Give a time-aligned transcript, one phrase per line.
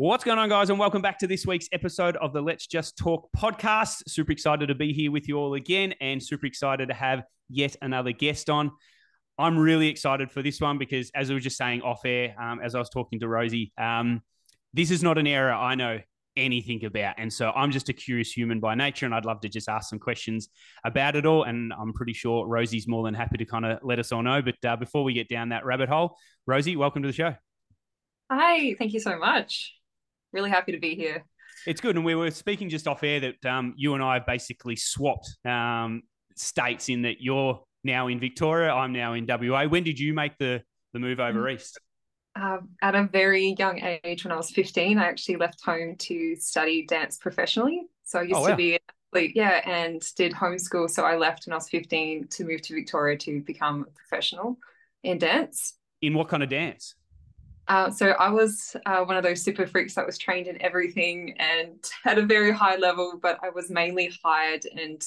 [0.00, 0.70] What's going on, guys?
[0.70, 4.04] And welcome back to this week's episode of the Let's Just Talk podcast.
[4.06, 7.74] Super excited to be here with you all again and super excited to have yet
[7.82, 8.70] another guest on.
[9.38, 12.60] I'm really excited for this one because, as I was just saying off air, um,
[12.62, 14.22] as I was talking to Rosey, um,
[14.72, 15.98] this is not an area I know
[16.36, 17.16] anything about.
[17.18, 19.90] And so I'm just a curious human by nature, and I'd love to just ask
[19.90, 20.48] some questions
[20.84, 21.42] about it all.
[21.42, 24.42] And I'm pretty sure Rosey's more than happy to kind of let us all know.
[24.42, 27.34] But uh, before we get down that rabbit hole, Rosey, welcome to the show.
[28.30, 29.74] Hi, thank you so much.
[30.32, 31.24] Really happy to be here.
[31.66, 31.96] It's good.
[31.96, 36.02] And we were speaking just off air that um, you and I basically swapped um,
[36.36, 39.64] states in that you're now in Victoria, I'm now in WA.
[39.66, 41.54] When did you make the, the move over mm.
[41.54, 41.78] east?
[42.36, 46.36] Uh, at a very young age, when I was 15, I actually left home to
[46.36, 47.82] study dance professionally.
[48.04, 48.48] So I used oh, wow.
[48.48, 48.78] to be
[49.12, 50.88] athlete, yeah, and did homeschool.
[50.88, 54.58] So I left when I was 15 to move to Victoria to become a professional
[55.02, 55.74] in dance.
[56.00, 56.94] In what kind of dance?
[57.68, 61.36] Uh, so I was uh, one of those super freaks that was trained in everything
[61.38, 65.02] and had a very high level, but I was mainly hired and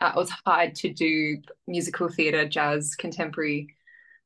[0.00, 3.74] uh, I was hired to do musical theatre, jazz, contemporary,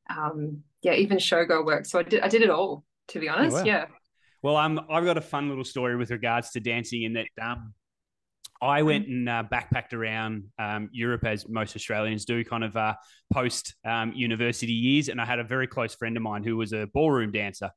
[0.08, 1.86] um, yeah, even showgirl work.
[1.86, 3.56] So I did I did it all, to be honest.
[3.56, 3.64] Oh, wow.
[3.64, 3.86] Yeah.
[4.42, 7.74] Well, um, I've got a fun little story with regards to dancing in that um,
[8.62, 12.94] I went and uh, backpacked around um, Europe as most Australians do, kind of uh,
[13.32, 15.08] post um, university years.
[15.08, 17.70] And I had a very close friend of mine who was a ballroom dancer.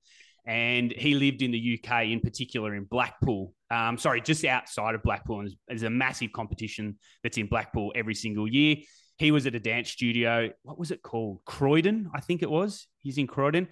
[0.45, 3.53] And he lived in the UK, in particular in Blackpool.
[3.71, 5.39] Um, sorry, just outside of Blackpool.
[5.39, 8.77] And there's, there's a massive competition that's in Blackpool every single year.
[9.17, 10.49] He was at a dance studio.
[10.63, 11.39] What was it called?
[11.45, 12.87] Croydon, I think it was.
[12.99, 13.69] He's in Croydon.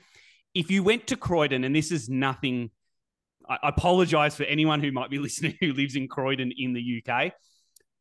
[0.53, 2.71] If you went to Croydon, and this is nothing
[3.49, 7.33] I apologize for anyone who might be listening who lives in Croydon in the UK,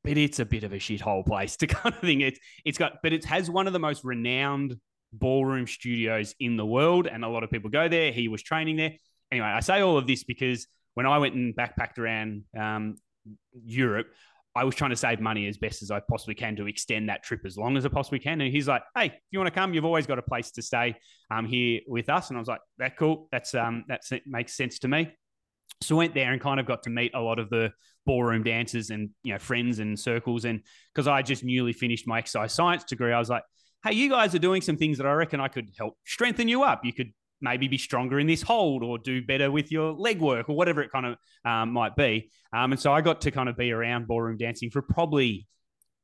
[0.04, 2.20] but it's a bit of a shithole place to kind of thing.
[2.20, 4.76] It's it's got, but it has one of the most renowned
[5.12, 8.12] ballroom studios in the world, and a lot of people go there.
[8.12, 8.92] He was training there.
[9.32, 12.96] Anyway, I say all of this because when I went and backpacked around um,
[13.64, 14.08] Europe,
[14.56, 17.22] I was trying to save money as best as I possibly can to extend that
[17.22, 18.40] trip as long as I possibly can.
[18.40, 20.62] And he's like, "Hey, if you want to come, you've always got a place to
[20.62, 20.96] stay
[21.30, 23.28] um, here with us." And I was like, "That cool.
[23.30, 25.12] That's um, that makes sense to me."
[25.82, 27.72] So went there and kind of got to meet a lot of the
[28.06, 30.44] ballroom dancers and you know friends and circles.
[30.44, 30.62] And
[30.94, 33.44] because I just newly finished my exercise science degree, I was like,
[33.84, 36.62] "Hey, you guys are doing some things that I reckon I could help strengthen you
[36.62, 36.84] up.
[36.84, 40.50] You could maybe be stronger in this hold or do better with your leg work
[40.50, 43.48] or whatever it kind of um, might be." Um, and so I got to kind
[43.48, 45.46] of be around ballroom dancing for probably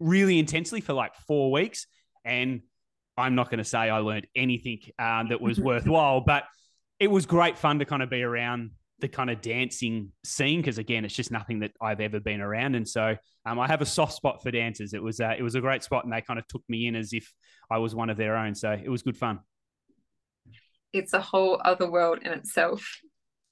[0.01, 1.87] really intensely for like four weeks.
[2.25, 2.63] And
[3.17, 6.45] I'm not going to say I learned anything um, that was worthwhile, but
[6.99, 8.71] it was great fun to kind of be around
[9.01, 12.75] the kind of dancing scene because again it's just nothing that I've ever been around.
[12.75, 14.95] And so um, I have a soft spot for dancers.
[14.95, 16.97] It was uh, it was a great spot and they kind of took me in
[16.97, 17.33] as if
[17.71, 18.55] I was one of their own.
[18.55, 19.41] So it was good fun.
[20.93, 23.01] It's a whole other world in itself.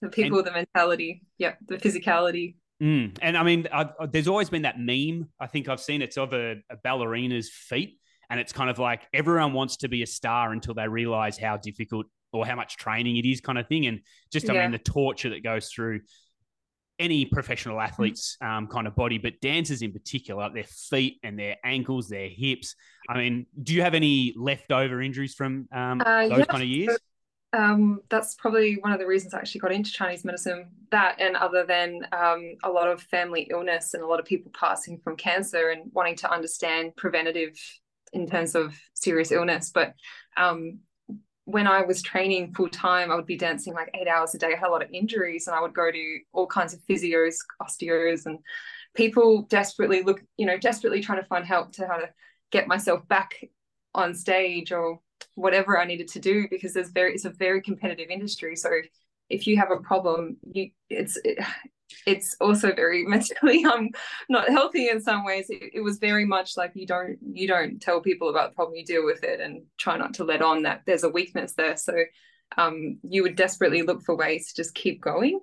[0.01, 1.23] The people and, the mentality.
[1.39, 2.57] Yeah the physicality.
[2.83, 6.17] Mm, and I mean I've, there's always been that meme I think I've seen it's
[6.17, 7.99] of a, a ballerina's feet.
[8.31, 11.59] And it's kind of like everyone wants to be a star until they realize how
[11.59, 14.01] difficult or how much training it is kind of thing and
[14.31, 16.01] just i mean the torture that goes through
[16.99, 21.57] any professional athlete's um, kind of body, but dancers in particular, their feet and their
[21.65, 22.75] ankles, their hips.
[23.09, 26.97] I mean, do you have any leftover injuries from um, uh, those kind of years?
[27.53, 30.71] Um, that's probably one of the reasons I actually got into Chinese medicine.
[30.91, 34.51] That and other than um, a lot of family illness and a lot of people
[34.59, 37.57] passing from cancer and wanting to understand preventative
[38.13, 39.71] in terms of serious illness.
[39.73, 39.95] But
[40.37, 40.81] um,
[41.45, 44.55] when I was training full time, I would be dancing like eight hours a day.
[44.55, 47.35] I had a lot of injuries, and I would go to all kinds of physios,
[47.63, 48.39] osteos, and
[48.95, 52.09] people desperately look, you know, desperately trying to find help to how to
[52.51, 53.35] get myself back
[53.95, 55.01] on stage or
[55.35, 58.57] whatever I needed to do because there's very it's a very competitive industry.
[58.57, 58.71] So
[59.29, 61.39] if you have a problem, you it's it,
[62.07, 63.89] it's also very mentally um
[64.29, 65.47] not healthy in some ways.
[65.51, 68.77] It, it, was very much like you don't you don't tell people about the problem
[68.77, 71.77] you deal with it and try not to let on that there's a weakness there.
[71.77, 71.95] So
[72.57, 75.41] um you would desperately look for ways to just keep going.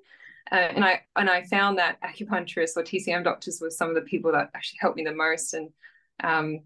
[0.51, 4.01] Uh, and i and i found that acupuncturists or tcm doctors were some of the
[4.01, 5.53] people that actually helped me the most.
[5.53, 5.69] And
[6.23, 6.59] um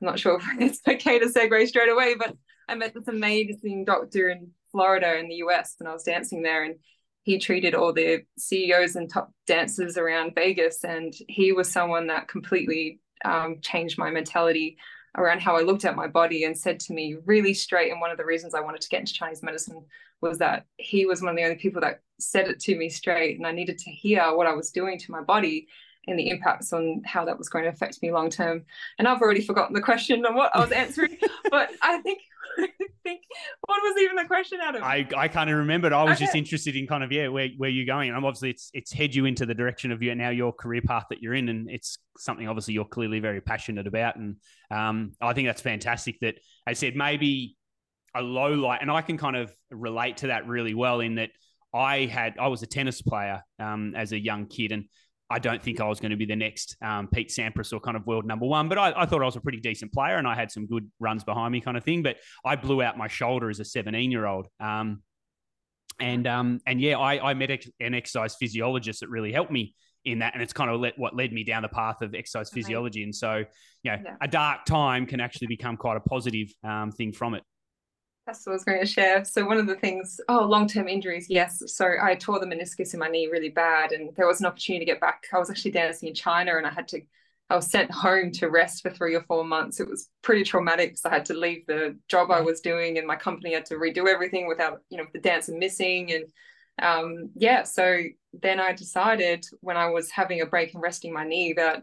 [0.00, 2.36] i'm not sure if it's okay to segue straight away but
[2.68, 6.64] i met this amazing doctor in florida in the us and i was dancing there.
[6.64, 6.76] And
[7.22, 12.28] he treated all the CEOs and top dancers around Vegas, and he was someone that
[12.28, 14.76] completely um, changed my mentality
[15.16, 17.92] around how I looked at my body and said to me really straight.
[17.92, 19.84] And one of the reasons I wanted to get into Chinese medicine
[20.20, 23.36] was that he was one of the only people that said it to me straight,
[23.36, 25.68] and I needed to hear what I was doing to my body.
[26.06, 28.64] And the impacts on how that was going to affect me long term.
[28.98, 31.16] And I've already forgotten the question and what I was answering,
[31.50, 32.20] but I think
[32.58, 32.68] I
[33.02, 33.22] think
[33.66, 34.82] what was even the question, Adam?
[34.84, 35.92] I, I can't even remember.
[35.92, 36.24] I was okay.
[36.24, 38.10] just interested in kind of yeah where, where you're going.
[38.10, 41.06] And obviously it's it's head you into the direction of your now your career path
[41.10, 44.16] that you're in, and it's something obviously you're clearly very passionate about.
[44.16, 44.36] And
[44.70, 46.20] um, I think that's fantastic.
[46.20, 47.56] That I said maybe
[48.14, 51.30] a low light, and I can kind of relate to that really well in that
[51.74, 54.84] I had I was a tennis player um, as a young kid, and
[55.32, 57.96] I don't think I was going to be the next um, Pete Sampras or kind
[57.96, 60.28] of world number one, but I, I, thought I was a pretty decent player and
[60.28, 62.02] I had some good runs behind me, kind of thing.
[62.02, 64.48] But I blew out my shoulder as a 17 year old.
[64.60, 65.02] Um,
[65.98, 69.74] and um, and yeah, I, I met an exercise physiologist that really helped me
[70.04, 72.50] in that, and it's kind of let, what led me down the path of exercise
[72.50, 73.02] physiology.
[73.02, 73.44] And so,
[73.82, 74.16] you know, yeah.
[74.20, 77.42] a dark time can actually become quite a positive um, thing from it.
[78.32, 79.24] That's what I was going to share.
[79.24, 81.62] So one of the things, oh, long-term injuries, yes.
[81.66, 84.86] So I tore the meniscus in my knee really bad, and there was an opportunity
[84.86, 85.24] to get back.
[85.34, 87.02] I was actually dancing in China, and I had to,
[87.50, 89.80] I was sent home to rest for three or four months.
[89.80, 93.06] It was pretty traumatic because I had to leave the job I was doing, and
[93.06, 96.24] my company had to redo everything without, you know, the dancer missing, and
[96.80, 97.64] um, yeah.
[97.64, 97.98] So
[98.32, 101.82] then I decided when I was having a break and resting my knee that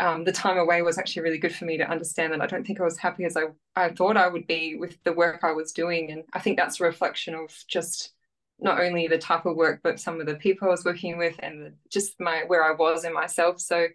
[0.00, 2.66] um, the time away was actually really good for me to understand that I don't
[2.66, 3.44] think I was happy as I,
[3.74, 6.10] I thought I would be with the work I was doing.
[6.10, 8.12] And I think that's a reflection of just
[8.58, 11.36] not only the type of work, but some of the people I was working with
[11.40, 13.60] and just my where I was in myself.
[13.60, 13.86] So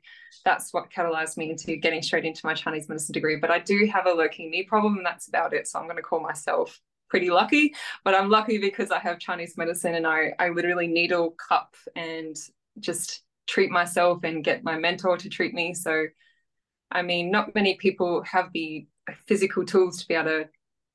[0.46, 3.38] that's what catalyzed me into getting straight into my Chinese medicine degree.
[3.38, 5.68] But I do have a lurking knee problem, and that's about it.
[5.68, 7.74] So I'm going to call myself pretty lucky.
[8.04, 12.36] But I'm lucky because I have Chinese medicine and I I literally needle cup and
[12.80, 15.74] just treat myself and get my mentor to treat me.
[15.74, 16.06] So,
[16.90, 18.88] I mean, not many people have the
[19.28, 20.46] physical tools to be able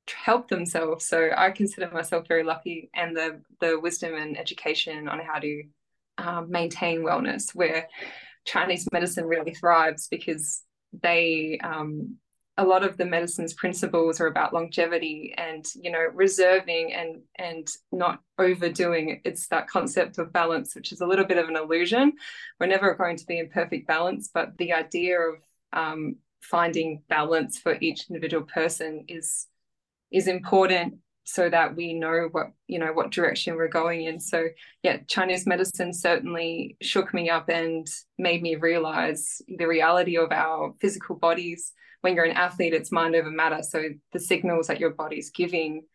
[0.07, 1.07] to help themselves.
[1.07, 5.63] So I consider myself very lucky, and the the wisdom and education on how to
[6.19, 7.89] um, maintain wellness, where
[8.47, 10.63] Chinese medicine really thrives because
[11.03, 12.17] they um,
[12.59, 17.69] a lot of the medicine's principles are about longevity and you know reserving and and
[17.93, 19.21] not overdoing.
[19.25, 22.13] It's that concept of balance which is a little bit of an illusion.
[22.59, 25.37] We're never going to be in perfect balance but the idea of
[25.73, 29.47] um, finding balance for each individual person is
[30.11, 30.95] is important
[31.25, 34.19] so that we know what you know what direction we're going in.
[34.19, 34.47] So
[34.83, 37.87] yeah chinese medicine certainly shook me up and
[38.17, 41.73] made me realize the reality of our physical bodies
[42.07, 43.65] when you're an athlete, it's mind over matter.
[43.65, 43.83] So
[44.13, 45.87] the signals that your body's giving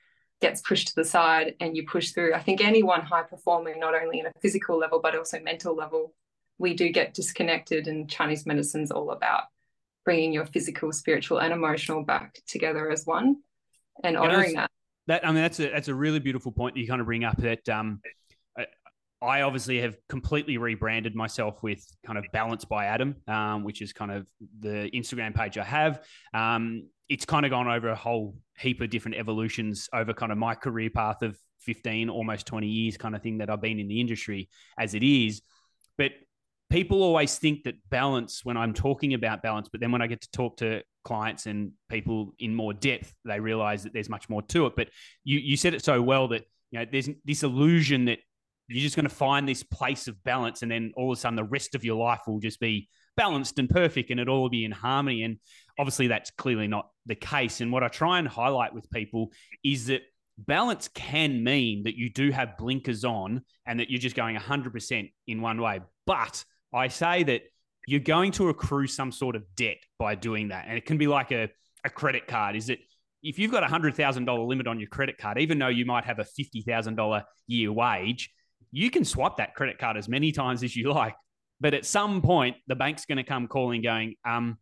[0.41, 2.33] gets pushed to the side and you push through.
[2.33, 6.13] I think anyone high performing, not only in a physical level, but also mental level,
[6.57, 7.87] we do get disconnected.
[7.87, 9.43] And Chinese medicine's all about
[10.03, 13.37] bringing your physical, spiritual, and emotional back together as one
[14.03, 14.69] and honoring that.
[15.07, 17.23] That I mean, that's a that's a really beautiful point that you kind of bring
[17.23, 17.37] up.
[17.37, 18.01] That um,
[19.21, 23.93] I obviously have completely rebranded myself with kind of Balance by Adam, um, which is
[23.93, 24.27] kind of
[24.59, 26.03] the Instagram page I have.
[26.33, 30.37] Um, it's kind of gone over a whole heap of different evolutions over kind of
[30.37, 33.87] my career path of 15, almost 20 years kind of thing that I've been in
[33.87, 35.41] the industry as it is.
[35.97, 36.13] But
[36.71, 40.21] people always think that balance when I'm talking about balance, but then when I get
[40.21, 44.41] to talk to clients and people in more depth, they realize that there's much more
[44.43, 44.73] to it.
[44.75, 44.87] But
[45.23, 48.19] you, you said it so well that you know there's this illusion that
[48.71, 51.35] you're just going to find this place of balance and then all of a sudden
[51.35, 52.87] the rest of your life will just be
[53.17, 55.23] balanced and perfect and it'll all be in harmony.
[55.23, 55.37] And
[55.77, 57.61] obviously that's clearly not the case.
[57.61, 59.31] And what i try and highlight with people
[59.63, 60.01] is that
[60.37, 65.11] balance can mean that you do have blinkers on and that you're just going 100%
[65.27, 65.81] in one way.
[66.05, 67.41] But i say that
[67.87, 70.65] you're going to accrue some sort of debt by doing that.
[70.67, 71.49] And it can be like a,
[71.83, 72.55] a credit card.
[72.55, 72.79] Is it
[73.23, 75.85] if you've got a hundred thousand dollar limit on your credit card, even though you
[75.85, 78.31] might have a fifty thousand dollar year wage,
[78.71, 81.15] you can swap that credit card as many times as you like.
[81.59, 84.57] But at some point, the bank's going to come calling, going, um,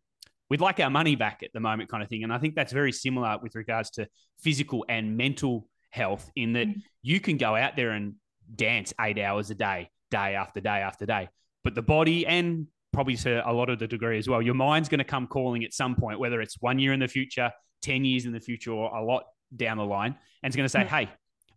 [0.50, 2.24] we'd like our money back at the moment, kind of thing.
[2.24, 4.06] And I think that's very similar with regards to
[4.42, 6.80] physical and mental health, in that mm-hmm.
[7.02, 8.14] you can go out there and
[8.54, 11.28] dance eight hours a day, day after day after day.
[11.64, 14.88] But the body and probably to a lot of the degree as well, your mind's
[14.88, 17.50] going to come calling at some point, whether it's one year in the future,
[17.82, 19.24] 10 years in the future, or a lot
[19.56, 20.16] down the line.
[20.42, 20.94] And it's going to say, mm-hmm.
[20.94, 21.08] hey,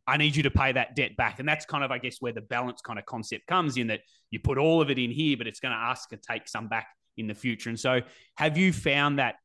[0.05, 1.39] I need you to pay that debt back.
[1.39, 4.01] And that's kind of, I guess, where the balance kind of concept comes in that
[4.31, 6.67] you put all of it in here, but it's going to ask to take some
[6.67, 7.69] back in the future.
[7.69, 8.01] And so,
[8.35, 9.35] have you found that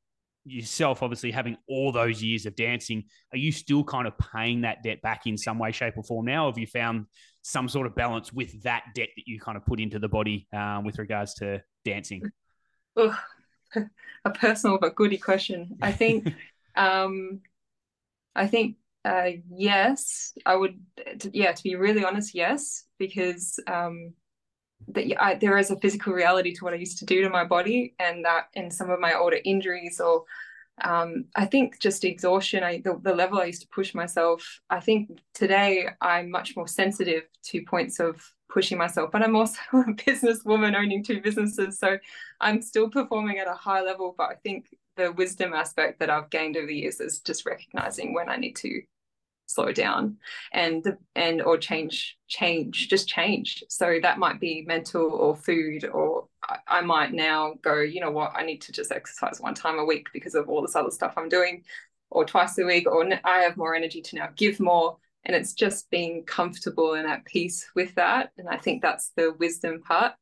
[0.44, 4.82] yourself, obviously having all those years of dancing, are you still kind of paying that
[4.82, 6.46] debt back in some way, shape, or form now?
[6.46, 7.06] Have you found
[7.42, 10.48] some sort of balance with that debt that you kind of put into the body
[10.52, 12.22] um, with regards to dancing?
[12.96, 13.16] Oh,
[14.24, 15.76] a personal but goody question.
[15.82, 16.32] I think,
[16.76, 17.40] um,
[18.34, 18.76] I think
[19.08, 20.78] uh, yes, I would.
[21.32, 24.12] Yeah, to be really honest, yes, because um,
[24.88, 27.44] that I, there is a physical reality to what I used to do to my
[27.44, 30.24] body, and that in some of my older injuries or
[30.84, 34.60] um, I think just exhaustion, I, the, the level I used to push myself.
[34.70, 39.58] I think today I'm much more sensitive to points of pushing myself, but I'm also
[39.72, 41.98] a businesswoman owning two businesses, so
[42.40, 44.14] I'm still performing at a high level.
[44.16, 48.14] But I think the wisdom aspect that I've gained over the years is just recognizing
[48.14, 48.82] when I need to
[49.48, 50.18] slow down
[50.52, 53.64] and and or change change just change.
[53.68, 56.28] So that might be mental or food or
[56.66, 59.84] I, might now go you know what i need to just exercise one time a
[59.84, 61.64] week because of all this other stuff i'm doing
[62.10, 64.96] or twice a week or i have more energy to now give more.
[65.24, 68.30] And it's just being comfortable and at peace with that.
[68.38, 70.12] And i think that's the wisdom part.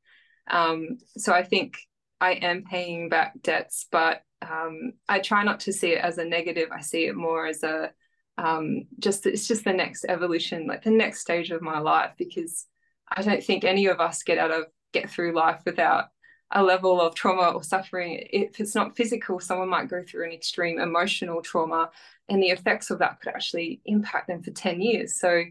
[0.49, 1.77] Um, so i think
[2.21, 6.25] i am paying back debts but um, i try not to see it as a
[6.25, 6.69] negative.
[6.73, 7.93] I see it more as a
[8.39, 12.67] um, just it's just the next evolution, like the next stage of my life, because
[13.09, 16.07] I don't think any of us get out of get through life without
[16.53, 18.27] a level of trauma or suffering.
[18.31, 21.91] If it's not physical, someone might go through an extreme emotional trauma,
[22.29, 25.19] and the effects of that could actually impact them for 10 years.
[25.19, 25.45] So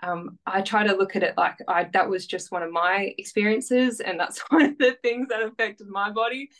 [0.00, 3.14] um, I try to look at it like I that was just one of my
[3.18, 6.50] experiences, and that's one of the things that affected my body.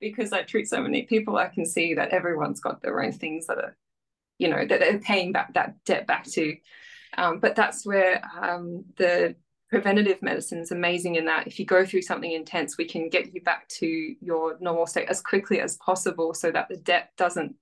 [0.00, 3.48] Because I treat so many people, I can see that everyone's got their own things
[3.48, 3.76] that are
[4.38, 6.56] you know that they're paying back that debt back to.
[7.16, 9.34] Um, but that's where um, the
[9.70, 13.34] preventative medicine is amazing in that if you go through something intense we can get
[13.34, 17.54] you back to your normal state as quickly as possible so that the debt doesn't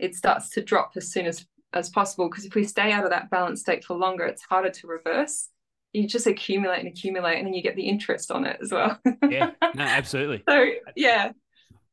[0.00, 2.28] it starts to drop as soon as as possible.
[2.28, 5.48] Because if we stay out of that balanced state for longer it's harder to reverse.
[5.92, 8.98] You just accumulate and accumulate and then you get the interest on it as well.
[9.28, 9.50] Yeah.
[9.74, 10.42] No absolutely.
[10.48, 11.32] So yeah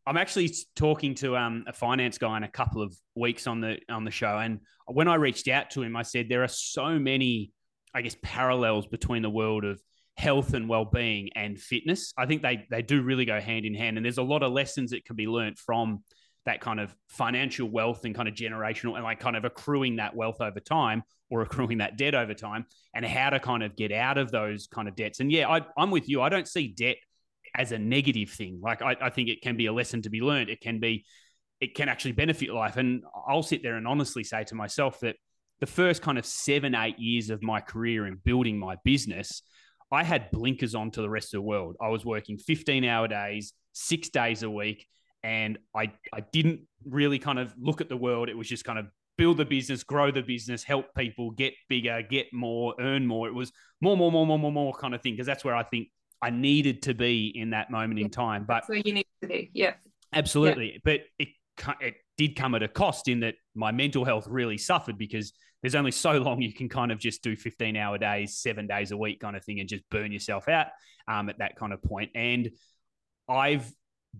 [0.10, 3.78] I'm actually talking to um, a finance guy in a couple of weeks on the
[3.89, 6.98] on the show, and when I reached out to him, I said there are so
[6.98, 7.51] many,
[7.94, 9.80] I guess, parallels between the world of
[10.18, 12.12] health and well-being and fitness.
[12.18, 14.51] I think they they do really go hand in hand, and there's a lot of
[14.51, 16.04] lessons that can be learnt from
[16.46, 20.16] that kind of financial wealth and kind of generational and like kind of accruing that
[20.16, 23.92] wealth over time or accruing that debt over time and how to kind of get
[23.92, 25.20] out of those kind of debts.
[25.20, 26.24] And yeah, I, I'm with you.
[26.24, 26.96] I don't see debt
[27.60, 28.60] as a negative thing.
[28.63, 30.50] Like I, I think it can be a lesson to be learned.
[30.50, 31.06] It can be,
[31.60, 32.78] it can actually benefit life.
[32.78, 35.18] And I'll sit there and honestly say to myself that
[35.60, 39.42] the first kind of seven, eight years of my career in building my business,
[39.92, 41.75] I had blinkers on to the rest of the world.
[41.82, 44.88] I was working 15 hour days, six days a week.
[45.22, 48.30] And I, I didn't really kind of look at the world.
[48.30, 48.86] It was just kind of
[49.18, 53.28] build the business, grow the business, help people get bigger, get more, earn more.
[53.28, 53.51] It was
[53.82, 55.12] more, more, more, more, more, more kind of thing.
[55.12, 55.89] Because that's where I think
[56.22, 58.46] I needed to be in that moment in time.
[58.46, 59.52] But that's where you need to be.
[59.54, 59.74] Yeah.
[60.14, 60.74] Absolutely.
[60.74, 60.80] Yeah.
[60.84, 61.30] But it
[61.82, 65.76] it did come at a cost in that my mental health really suffered because there's
[65.76, 68.98] only so long you can kind of just do 15 hour days, seven days a
[68.98, 70.68] week kind of thing and just burn yourself out
[71.08, 72.12] um, at that kind of point.
[72.16, 72.50] And
[73.28, 73.70] I've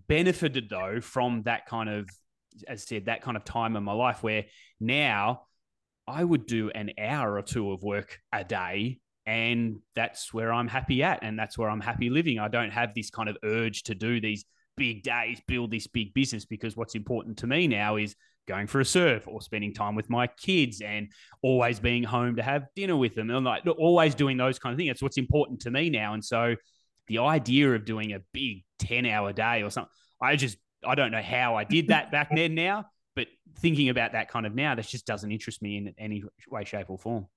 [0.08, 2.08] benefited though from that kind of,
[2.68, 4.44] as I said, that kind of time in my life where
[4.78, 5.42] now
[6.06, 10.66] I would do an hour or two of work a day and that's where I'm
[10.66, 12.40] happy at, and that's where I'm happy living.
[12.40, 14.44] I don't have this kind of urge to do these
[14.76, 18.16] big days, build this big business, because what's important to me now is
[18.48, 22.42] going for a surf or spending time with my kids and always being home to
[22.42, 24.88] have dinner with them and like always doing those kind of things.
[24.88, 26.14] That's what's important to me now.
[26.14, 26.56] And so
[27.06, 31.12] the idea of doing a big 10 hour day or something, I just, I don't
[31.12, 33.28] know how I did that back then now, but
[33.60, 36.90] thinking about that kind of now, that just doesn't interest me in any way, shape,
[36.90, 37.28] or form.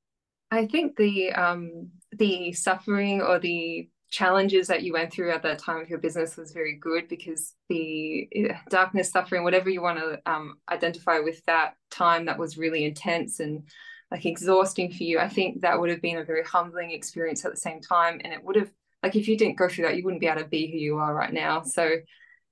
[0.53, 5.57] I think the um, the suffering or the challenges that you went through at that
[5.57, 9.97] time of your business was very good because the eh, darkness, suffering, whatever you want
[9.97, 13.63] to um, identify with that time that was really intense and
[14.11, 17.51] like exhausting for you, I think that would have been a very humbling experience at
[17.51, 18.21] the same time.
[18.23, 20.41] And it would have, like, if you didn't go through that, you wouldn't be able
[20.41, 21.63] to be who you are right now.
[21.63, 21.95] So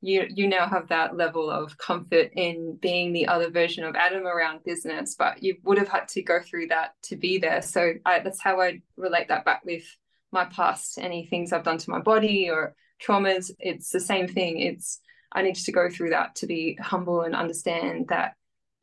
[0.02, 4.26] you you now have that level of comfort in being the other version of Adam
[4.26, 7.62] around business, but you would have had to go through that to be there.
[7.62, 9.84] So I, that's how I relate that back with
[10.32, 13.52] my past, any things I've done to my body or traumas.
[13.60, 14.60] It's the same thing.
[14.60, 15.00] It's
[15.32, 18.34] I need to go through that to be humble and understand that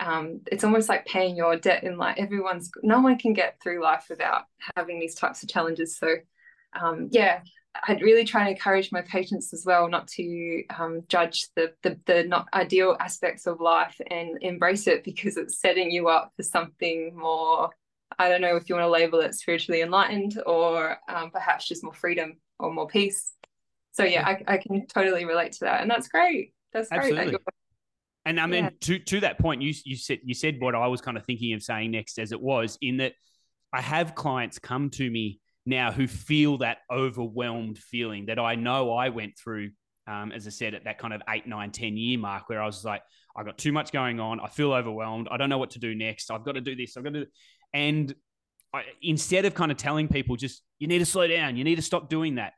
[0.00, 2.14] um, it's almost like paying your debt in life.
[2.18, 4.42] Everyone's no one can get through life without
[4.76, 5.98] having these types of challenges.
[5.98, 6.14] So
[6.80, 7.40] um, yeah,
[7.86, 11.98] I'd really try and encourage my patients as well not to um, judge the, the,
[12.06, 16.42] the not ideal aspects of life and embrace it because it's setting you up for
[16.42, 17.70] something more.
[18.18, 21.84] I don't know if you want to label it spiritually enlightened or um, perhaps just
[21.84, 23.32] more freedom or more peace.
[23.92, 26.54] So yeah, I, I can totally relate to that, and that's great.
[26.72, 27.00] That's great.
[27.00, 27.32] Absolutely.
[27.32, 27.54] That
[28.24, 28.70] and I mean, yeah.
[28.82, 31.54] to to that point, you you said you said what I was kind of thinking
[31.54, 33.14] of saying next, as it was in that
[33.72, 38.92] I have clients come to me now who feel that overwhelmed feeling that I know
[38.92, 39.70] I went through.
[40.06, 42.66] Um, as I said, at that kind of eight, nine, 10 year mark, where I
[42.66, 43.02] was like,
[43.36, 44.40] I got too much going on.
[44.40, 45.28] I feel overwhelmed.
[45.30, 46.30] I don't know what to do next.
[46.30, 46.96] I've got to do this.
[46.96, 47.26] I've got to,
[47.74, 48.14] and
[48.72, 51.76] I, instead of kind of telling people just you need to slow down, you need
[51.76, 52.54] to stop doing that,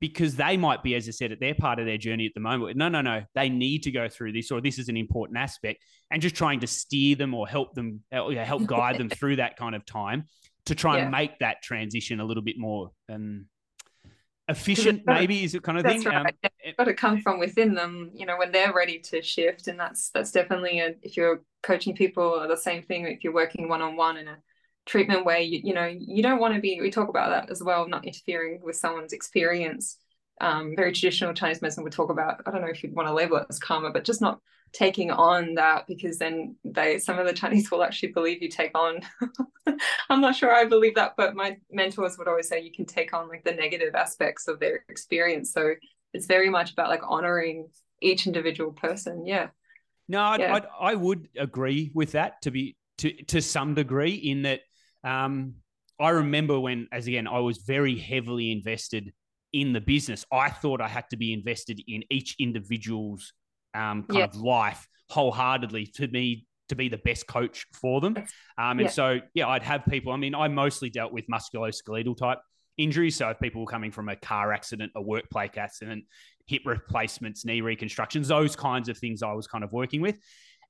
[0.00, 2.40] because they might be, as I said, at their part of their journey at the
[2.40, 2.78] moment.
[2.78, 5.82] No, no, no, they need to go through this, or this is an important aspect,
[6.10, 9.56] and just trying to steer them or help them, or help guide them through that
[9.56, 10.24] kind of time
[10.66, 11.02] to try yeah.
[11.02, 13.46] and make that transition a little bit more um,
[14.48, 15.02] efficient.
[15.06, 16.12] Maybe is it kind of that's thing.
[16.12, 16.26] Right.
[16.26, 19.68] Um, it's got to come from within them, you know, when they're ready to shift,
[19.68, 23.06] and that's that's definitely a, if you're coaching people, the same thing.
[23.06, 24.38] If you're working one on one in a
[24.86, 27.62] treatment way you, you know you don't want to be we talk about that as
[27.62, 29.96] well not interfering with someone's experience
[30.40, 33.14] um, very traditional chinese medicine would talk about i don't know if you'd want to
[33.14, 34.40] label it as karma but just not
[34.72, 38.76] taking on that because then they some of the chinese will actually believe you take
[38.76, 39.00] on.
[40.10, 43.14] I'm not sure i believe that but my mentors would always say you can take
[43.14, 45.52] on like the negative aspects of their experience.
[45.52, 45.74] So
[46.12, 47.68] it's very much about like honoring
[48.00, 49.26] each individual person.
[49.26, 49.48] Yeah.
[50.08, 50.54] No I'd, yeah.
[50.54, 54.60] I'd, I would agree with that to be to to some degree in that
[55.02, 55.54] um,
[55.98, 59.12] I remember when, as again, I was very heavily invested
[59.54, 60.26] in the business.
[60.32, 63.32] I thought I had to be invested in each individual's
[63.72, 68.16] um, kind of life wholeheartedly to me to be the best coach for them.
[68.58, 68.88] Um, and yeah.
[68.88, 70.12] so, yeah, I'd have people.
[70.12, 72.38] I mean, I mostly dealt with musculoskeletal type
[72.76, 73.16] injuries.
[73.16, 76.04] So, if people were coming from a car accident, a workplace accident,
[76.46, 80.18] hip replacements, knee reconstructions, those kinds of things I was kind of working with.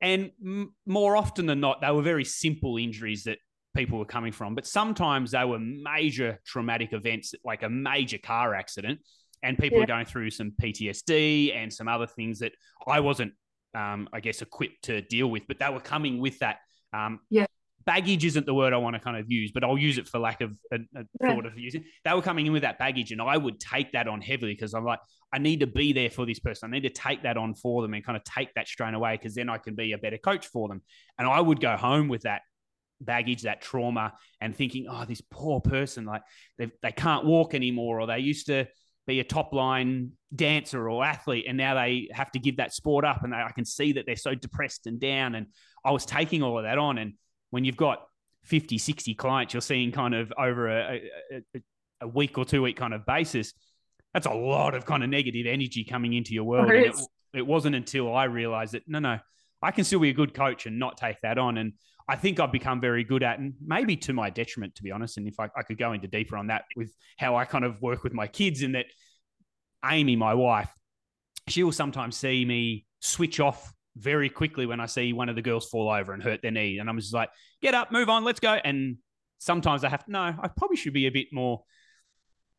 [0.01, 3.39] And m- more often than not, they were very simple injuries that
[3.75, 4.55] people were coming from.
[4.55, 9.01] But sometimes they were major traumatic events, like a major car accident,
[9.43, 9.85] and people yeah.
[9.85, 12.53] are going through some PTSD and some other things that
[12.87, 13.33] I wasn't,
[13.75, 15.47] um, I guess, equipped to deal with.
[15.47, 16.59] But they were coming with that.
[16.93, 17.47] Um, yeah.
[17.85, 20.19] Baggage isn't the word I want to kind of use, but I'll use it for
[20.19, 21.35] lack of a, a yeah.
[21.35, 21.85] thought of using.
[22.05, 24.73] They were coming in with that baggage, and I would take that on heavily because
[24.73, 25.01] I'm like,
[25.35, 26.71] I need to be there for this person.
[26.71, 29.17] I need to take that on for them and kind of take that strain away
[29.17, 30.81] because then I can be a better coach for them.
[31.19, 32.43] And I would go home with that
[33.01, 36.23] baggage, that trauma, and thinking, oh, this poor person, like
[36.59, 38.67] they, they can't walk anymore, or they used to
[39.07, 43.05] be a top line dancer or athlete, and now they have to give that sport
[43.05, 43.23] up.
[43.23, 45.35] And they, I can see that they're so depressed and down.
[45.35, 45.47] And
[45.85, 46.99] I was taking all of that on.
[46.99, 47.15] And
[47.51, 48.07] when you've got
[48.45, 51.03] 50, 60 clients, you're seeing kind of over a,
[51.33, 51.61] a,
[52.03, 53.53] a week or two week kind of basis.
[54.13, 56.71] That's a lot of kind of negative energy coming into your world.
[56.71, 56.95] It,
[57.35, 59.19] it wasn't until I realized that no, no,
[59.61, 61.59] I can still be a good coach and not take that on.
[61.59, 61.73] And
[62.07, 65.17] I think I've become very good at, and maybe to my detriment, to be honest.
[65.17, 67.81] And if I, I could go into deeper on that with how I kind of
[67.81, 68.87] work with my kids, in that
[69.85, 70.69] Amy, my wife,
[71.49, 75.43] she will sometimes see me switch off very quickly when I see one of the
[75.43, 76.79] girls fall over and hurt their knee.
[76.79, 77.31] And I'm just like,
[77.63, 78.53] get up, move on, let's go.
[78.53, 78.99] And
[79.39, 81.63] sometimes I have to, no, I probably should be a bit more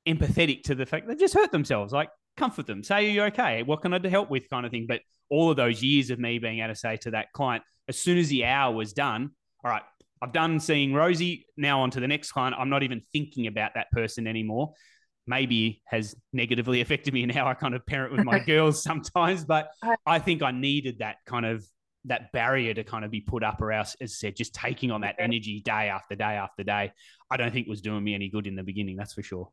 [0.07, 1.93] empathetic to the fact they just hurt themselves.
[1.93, 3.63] Like, comfort them, say, you're okay.
[3.63, 4.85] What can I help with, kind of thing.
[4.87, 7.97] But all of those years of me being able to say to that client, as
[7.97, 9.31] soon as the hour was done,
[9.63, 9.83] all right,
[10.21, 11.45] I've done seeing Rosey.
[11.57, 12.55] Now on to the next client.
[12.57, 14.73] I'm not even thinking about that person anymore.
[15.27, 19.45] Maybe has negatively affected me in how I kind of parent with my girls sometimes,
[19.45, 19.69] but
[20.05, 21.65] I think I needed that kind of
[22.07, 24.91] that barrier to kind of be put up or else, as I said, just taking
[24.91, 26.91] on that energy day after day after day.
[27.31, 28.95] I don't think was doing me any good in the beginning.
[28.95, 29.49] That's for sure.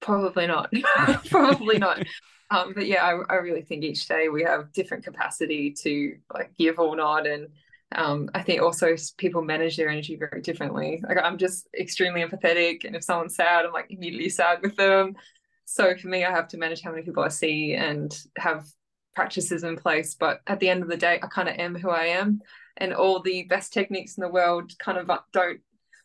[0.00, 0.72] Probably not.
[1.30, 2.04] Probably not.
[2.50, 6.52] Um, but yeah, I, I really think each day we have different capacity to like
[6.58, 7.26] give or not.
[7.26, 7.48] And
[7.94, 11.02] um, I think also people manage their energy very differently.
[11.06, 12.84] Like I'm just extremely empathetic.
[12.84, 15.16] And if someone's sad, I'm like immediately sad with them.
[15.64, 18.66] So for me, I have to manage how many people I see and have
[19.14, 20.16] practices in place.
[20.16, 22.40] But at the end of the day, I kind of am who I am.
[22.76, 25.60] And all the best techniques in the world kind of don't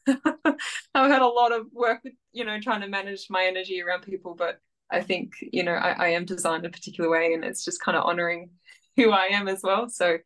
[0.94, 4.02] I've had a lot of work with, you know, trying to manage my energy around
[4.02, 4.60] people, but
[4.91, 7.98] I think, you know, I, I am designed a particular way and it's just kind
[7.98, 8.52] of honoring
[8.96, 9.89] who I am as well.
[9.89, 10.18] So,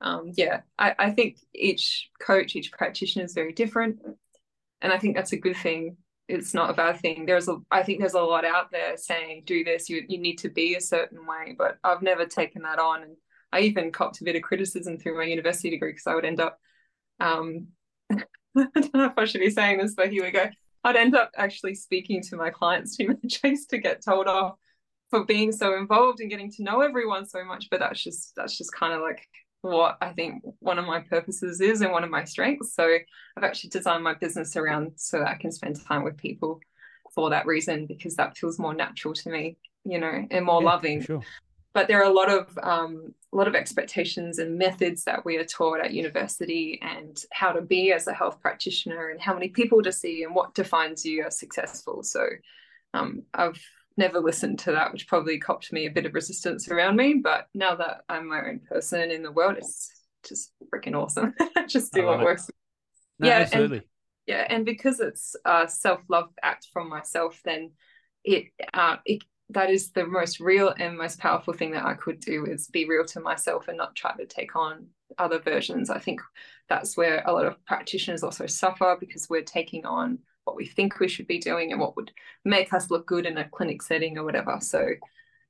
[0.00, 4.00] um, yeah, I, I think each coach, each practitioner is very different.
[4.82, 5.96] And I think that's a good thing.
[6.28, 7.26] It's not a bad thing.
[7.26, 10.36] There's a, I think there's a lot out there saying, do this, you, you need
[10.38, 13.02] to be a certain way, but I've never taken that on.
[13.02, 13.16] And
[13.52, 16.40] I even copped a bit of criticism through my university degree because I would end
[16.40, 16.58] up
[17.18, 17.68] um,
[18.56, 20.46] I don't know if I should be saying this, but here we go.
[20.82, 23.40] I'd end up actually speaking to my clients too much.
[23.44, 24.56] I used to get told off
[25.10, 28.56] for being so involved and getting to know everyone so much, but that's just that's
[28.56, 29.26] just kind of like
[29.62, 32.74] what I think one of my purposes is and one of my strengths.
[32.74, 32.98] So
[33.36, 36.60] I've actually designed my business around so that I can spend time with people
[37.14, 40.68] for that reason because that feels more natural to me, you know, and more yeah,
[40.68, 41.02] loving.
[41.02, 41.22] Sure.
[41.74, 45.36] But there are a lot of um, a lot of expectations and methods that we
[45.36, 49.48] are taught at university and how to be as a health practitioner and how many
[49.48, 52.02] people to see and what defines you as successful.
[52.02, 52.26] So
[52.94, 53.60] um, i've
[53.96, 57.46] never listened to that which probably copped me a bit of resistance around me but
[57.54, 61.34] now that i'm my own person in the world it's just freaking awesome.
[61.68, 62.24] Just do what it.
[62.24, 62.50] works.
[63.18, 63.78] No, yeah absolutely.
[63.78, 63.86] and,
[64.26, 67.72] yeah and because it's a self-love act from myself then
[68.24, 72.20] it uh, it that is the most real and most powerful thing that I could
[72.20, 74.86] do is be real to myself and not try to take on
[75.18, 75.90] other versions.
[75.90, 76.20] I think
[76.68, 80.98] that's where a lot of practitioners also suffer because we're taking on what we think
[80.98, 82.12] we should be doing and what would
[82.44, 84.58] make us look good in a clinic setting or whatever.
[84.60, 84.88] So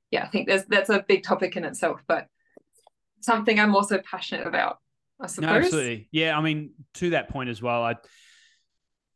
[0.09, 2.27] yeah, I think there's that's a big topic in itself, but
[3.21, 4.79] something I'm also passionate about,
[5.19, 5.49] I suppose.
[5.49, 6.09] No, absolutely.
[6.11, 7.95] Yeah, I mean, to that point as well, I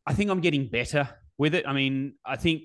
[0.05, 1.67] I think I'm getting better with it.
[1.67, 2.63] I mean, I think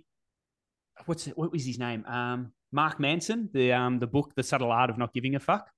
[1.10, 2.04] what's what was his name?
[2.06, 5.68] Um, Mark Manson, the um, the book, The Subtle Art of Not Giving a Fuck.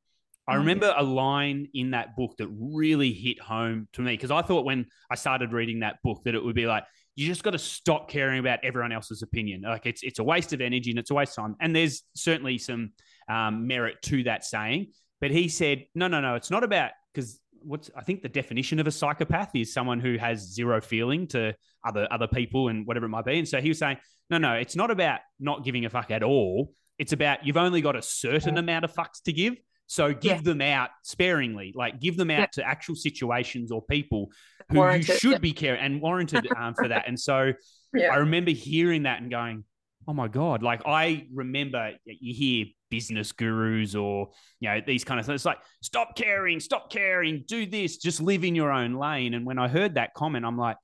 [0.46, 4.30] I oh, remember a line in that book that really hit home to me because
[4.30, 7.42] I thought when I started reading that book that it would be like you just
[7.42, 9.62] got to stop caring about everyone else's opinion.
[9.62, 11.56] Like it's it's a waste of energy and it's a waste of time.
[11.60, 12.92] And there's certainly some
[13.28, 14.88] um, merit to that saying.
[15.20, 18.78] But he said, no, no, no, it's not about because what's I think the definition
[18.78, 23.06] of a psychopath is someone who has zero feeling to other other people and whatever
[23.06, 23.38] it might be.
[23.38, 23.98] And so he was saying,
[24.30, 26.72] no, no, it's not about not giving a fuck at all.
[26.98, 29.56] It's about you've only got a certain amount of fucks to give.
[29.86, 30.40] So give yeah.
[30.40, 32.46] them out sparingly, like give them out yeah.
[32.62, 34.30] to actual situations or people
[34.70, 35.38] who warranted, you should yeah.
[35.38, 37.06] be caring and warranted um, for that.
[37.06, 37.52] And so
[37.94, 39.64] I remember hearing that and going,
[40.08, 40.62] oh my God.
[40.62, 44.28] Like I remember you hear business gurus or,
[44.60, 45.36] you know, these kind of things.
[45.36, 49.32] It's like, stop caring, stop caring, do this, just live in your own lane.
[49.32, 50.76] And when I heard that comment, I'm like,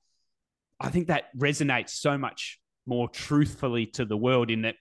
[0.81, 4.75] I think that resonates so much more truthfully to the world in that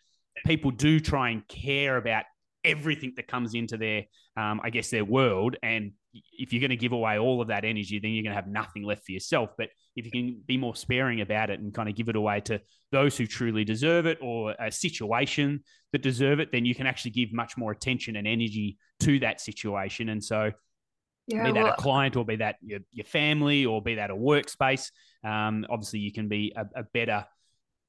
[0.47, 2.25] people do try and care about
[2.65, 4.05] everything that comes into their,
[4.39, 5.57] um, I guess, their world.
[5.63, 5.93] And
[6.33, 8.49] if you're going to give away all of that energy, then you're going to have
[8.49, 9.51] nothing left for yourself.
[9.57, 12.41] But if you can be more sparing about it and kind of give it away
[12.43, 12.61] to
[12.93, 17.13] those who truly deserve it or a situation that deserve it, then you can actually
[17.13, 20.09] give much more attention and energy to that situation.
[20.09, 20.53] And so,
[21.27, 24.11] yeah, be that well, a client or be that your, your family or be that
[24.11, 24.91] a workspace,
[25.25, 27.27] um, obviously you can be a, a better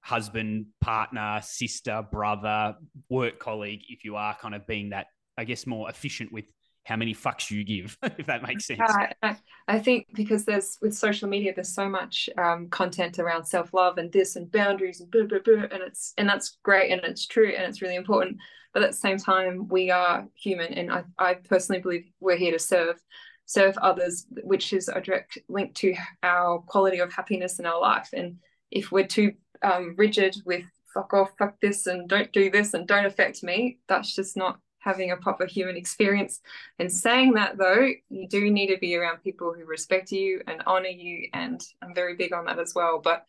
[0.02, 2.76] husband, partner, sister, brother,
[3.10, 6.46] work colleague if you are kind of being that, I guess, more efficient with
[6.90, 8.82] how many fucks you give, if that makes sense.
[9.22, 9.36] Uh,
[9.68, 14.00] I think because there's with social media, there's so much um, content around self love
[14.00, 17.28] and this and boundaries and blah, blah, blah, and it's and that's great and it's
[17.28, 18.38] true and it's really important.
[18.74, 22.52] But at the same time, we are human, and I, I personally believe we're here
[22.52, 23.00] to serve
[23.46, 28.10] serve others, which is a direct link to our quality of happiness in our life.
[28.14, 28.38] And
[28.70, 32.88] if we're too um, rigid with fuck off, fuck this, and don't do this, and
[32.88, 36.40] don't affect me, that's just not having a proper human experience.
[36.80, 40.64] And saying that though, you do need to be around people who respect you and
[40.66, 41.30] honor you.
[41.34, 43.00] And I'm very big on that as well.
[43.04, 43.26] But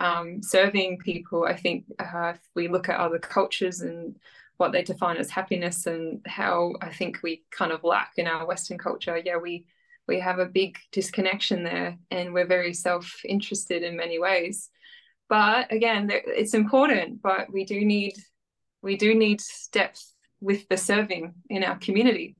[0.00, 4.16] um, serving people, I think uh, if we look at other cultures and
[4.56, 8.46] what they define as happiness and how I think we kind of lack in our
[8.46, 9.66] Western culture, yeah, we
[10.08, 14.68] we have a big disconnection there and we're very self-interested in many ways
[15.28, 18.14] but again it's important but we do need
[18.82, 19.40] we do need
[19.72, 20.11] depth
[20.42, 22.36] with the serving in our community.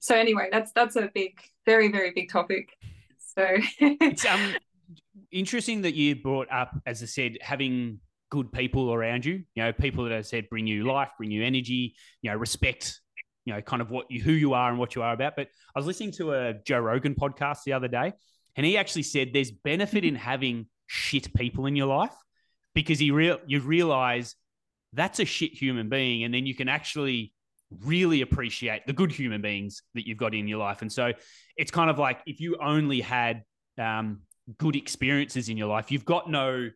[0.00, 2.70] So anyway, that's that's a big, very very big topic.
[3.18, 3.46] So
[3.78, 4.54] it's um
[5.30, 9.44] interesting that you brought up, as I said, having good people around you.
[9.54, 11.94] You know, people that I said bring you life, bring you energy.
[12.22, 13.00] You know, respect.
[13.44, 15.36] You know, kind of what you who you are and what you are about.
[15.36, 18.12] But I was listening to a Joe Rogan podcast the other day,
[18.56, 22.14] and he actually said there's benefit in having shit people in your life
[22.74, 24.34] because he real you realize
[24.96, 26.24] that's a shit human being.
[26.24, 27.32] And then you can actually
[27.84, 30.82] really appreciate the good human beings that you've got in your life.
[30.82, 31.12] And so
[31.56, 33.42] it's kind of like if you only had
[33.78, 34.20] um,
[34.58, 36.70] good experiences in your life, you've got no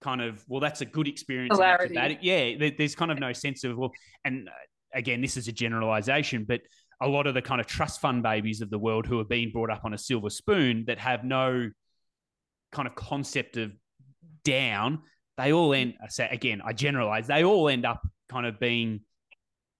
[0.00, 1.56] kind of, well, that's a good experience.
[1.94, 2.22] That.
[2.22, 3.92] Yeah, there's kind of no sense of, well,
[4.24, 4.52] and uh,
[4.94, 6.60] again, this is a generalization, but
[7.02, 9.50] a lot of the kind of trust fund babies of the world who are being
[9.50, 11.68] brought up on a silver spoon that have no
[12.72, 13.72] kind of concept of
[14.44, 15.02] down
[15.36, 19.00] they all end I say again i generalize they all end up kind of being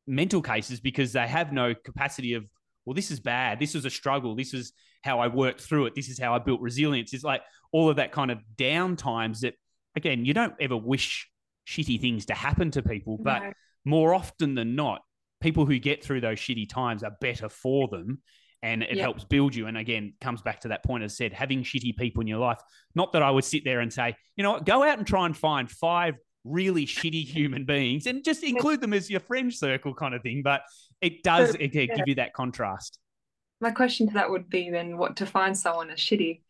[0.07, 2.45] mental cases because they have no capacity of
[2.85, 5.95] well this is bad this was a struggle this is how i worked through it
[5.95, 7.43] this is how i built resilience it's like
[7.73, 9.55] all of that kind of down times that
[9.97, 11.29] again you don't ever wish
[11.67, 13.53] shitty things to happen to people but no.
[13.85, 15.03] more often than not
[15.41, 18.23] people who get through those shitty times are better for them
[18.63, 18.99] and it yep.
[19.01, 19.67] helps build you.
[19.67, 22.59] And again, comes back to that point as said, having shitty people in your life.
[22.95, 25.27] Not that I would sit there and say, you know what, go out and try
[25.27, 26.15] and find five
[26.45, 30.43] really shitty human beings and just include them as your friend circle kind of thing.
[30.43, 30.63] But
[31.01, 31.87] it does it, yeah.
[31.87, 32.99] give you that contrast.
[33.61, 36.43] My question to that would be then what defines someone as shitty?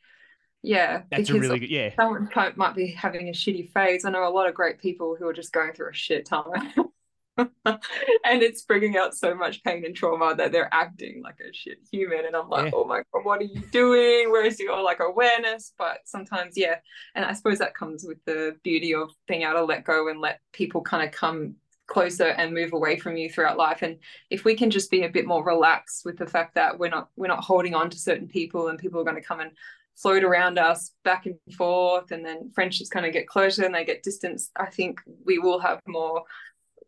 [0.62, 1.70] Yeah, that's a really good.
[1.70, 4.04] Yeah, someone might be having a shitty phase.
[4.04, 6.44] I know a lot of great people who are just going through a shit time.
[7.66, 11.78] and it's bringing out so much pain and trauma that they're acting like a shit
[11.90, 12.24] human.
[12.26, 12.70] And i'm like yeah.
[12.74, 14.30] oh my god what are you doing?
[14.30, 15.72] Where's your like awareness?
[15.78, 16.76] But sometimes yeah.
[17.14, 20.20] And i suppose that comes with the beauty of being able to let go and
[20.20, 23.82] let people kind of come closer and move away from you throughout life.
[23.82, 23.98] And
[24.30, 27.10] if we can just be a bit more relaxed with the fact that we're not
[27.16, 29.52] we're not holding on to certain people and people are going to come and
[29.96, 33.84] float around us back and forth and then friendships kind of get closer and they
[33.84, 36.22] get distance i think we will have more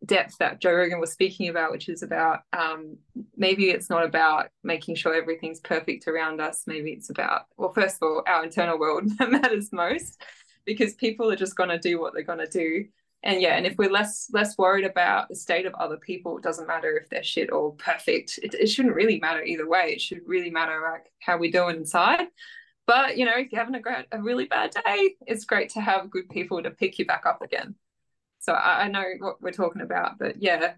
[0.04, 2.96] depth that Joe Rogan was speaking about, which is about um,
[3.36, 6.64] maybe it's not about making sure everything's perfect around us.
[6.66, 10.20] Maybe it's about, well, first of all, our internal world that matters most
[10.64, 12.86] because people are just going to do what they're going to do.
[13.24, 16.44] And yeah, and if we're less less worried about the state of other people, it
[16.44, 18.38] doesn't matter if they're shit or perfect.
[18.40, 19.90] It, it shouldn't really matter either way.
[19.92, 22.28] It should really matter like how we're doing inside.
[22.86, 25.80] But you know, if you're having a great, a really bad day, it's great to
[25.80, 27.74] have good people to pick you back up again.
[28.38, 30.74] So I, I know what we're talking about, but yeah,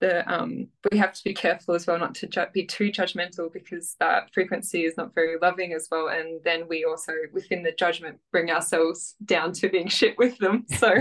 [0.00, 3.52] the um we have to be careful as well not to ju- be too judgmental
[3.52, 6.08] because that frequency is not very loving as well.
[6.08, 10.64] And then we also within the judgment bring ourselves down to being shit with them.
[10.76, 10.88] So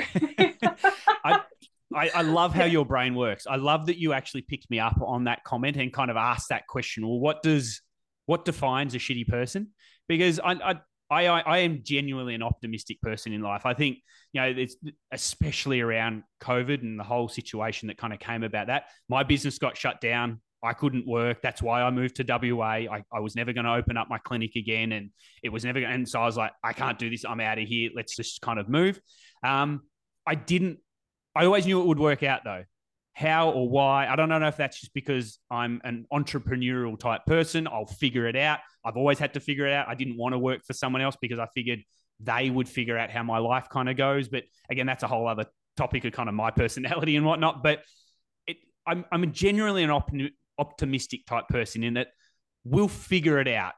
[1.24, 1.42] I,
[1.96, 3.48] I, I love how your brain works.
[3.48, 6.50] I love that you actually picked me up on that comment and kind of asked
[6.50, 7.08] that question.
[7.08, 7.82] Well what does
[8.26, 9.70] what defines a shitty person?
[10.08, 10.76] Because I, I
[11.10, 13.66] I, I, I am genuinely an optimistic person in life.
[13.66, 13.98] I think
[14.34, 14.76] you know it's
[15.12, 18.86] especially around COVID and the whole situation that kind of came about that.
[19.08, 20.42] My business got shut down.
[20.62, 21.42] I couldn't work.
[21.42, 22.66] That's why I moved to WA.
[22.66, 25.10] I, I was never going to open up my clinic again, and
[25.42, 25.80] it was never.
[25.80, 27.24] Gonna, and so I was like, I can't do this.
[27.26, 27.92] I'm out of here.
[27.96, 29.00] Let's just kind of move.
[29.44, 29.82] Um,
[30.28, 30.80] I didn't.
[31.36, 32.64] I always knew it would work out though
[33.20, 34.08] how or why.
[34.08, 37.68] I don't know if that's just because I'm an entrepreneurial type person.
[37.68, 38.60] I'll figure it out.
[38.86, 39.90] I've always had to figure it out.
[39.90, 41.84] I didn't want to work for someone else because I figured
[42.22, 44.30] they would figure out how my life kind of goes.
[44.30, 47.62] But again, that's a whole other topic of kind of my personality and whatnot.
[47.62, 47.82] But
[48.48, 48.56] it,
[48.88, 50.12] I'm, I'm genuinely an op-
[50.58, 52.08] optimistic type person in that
[52.64, 53.74] we'll figure it out.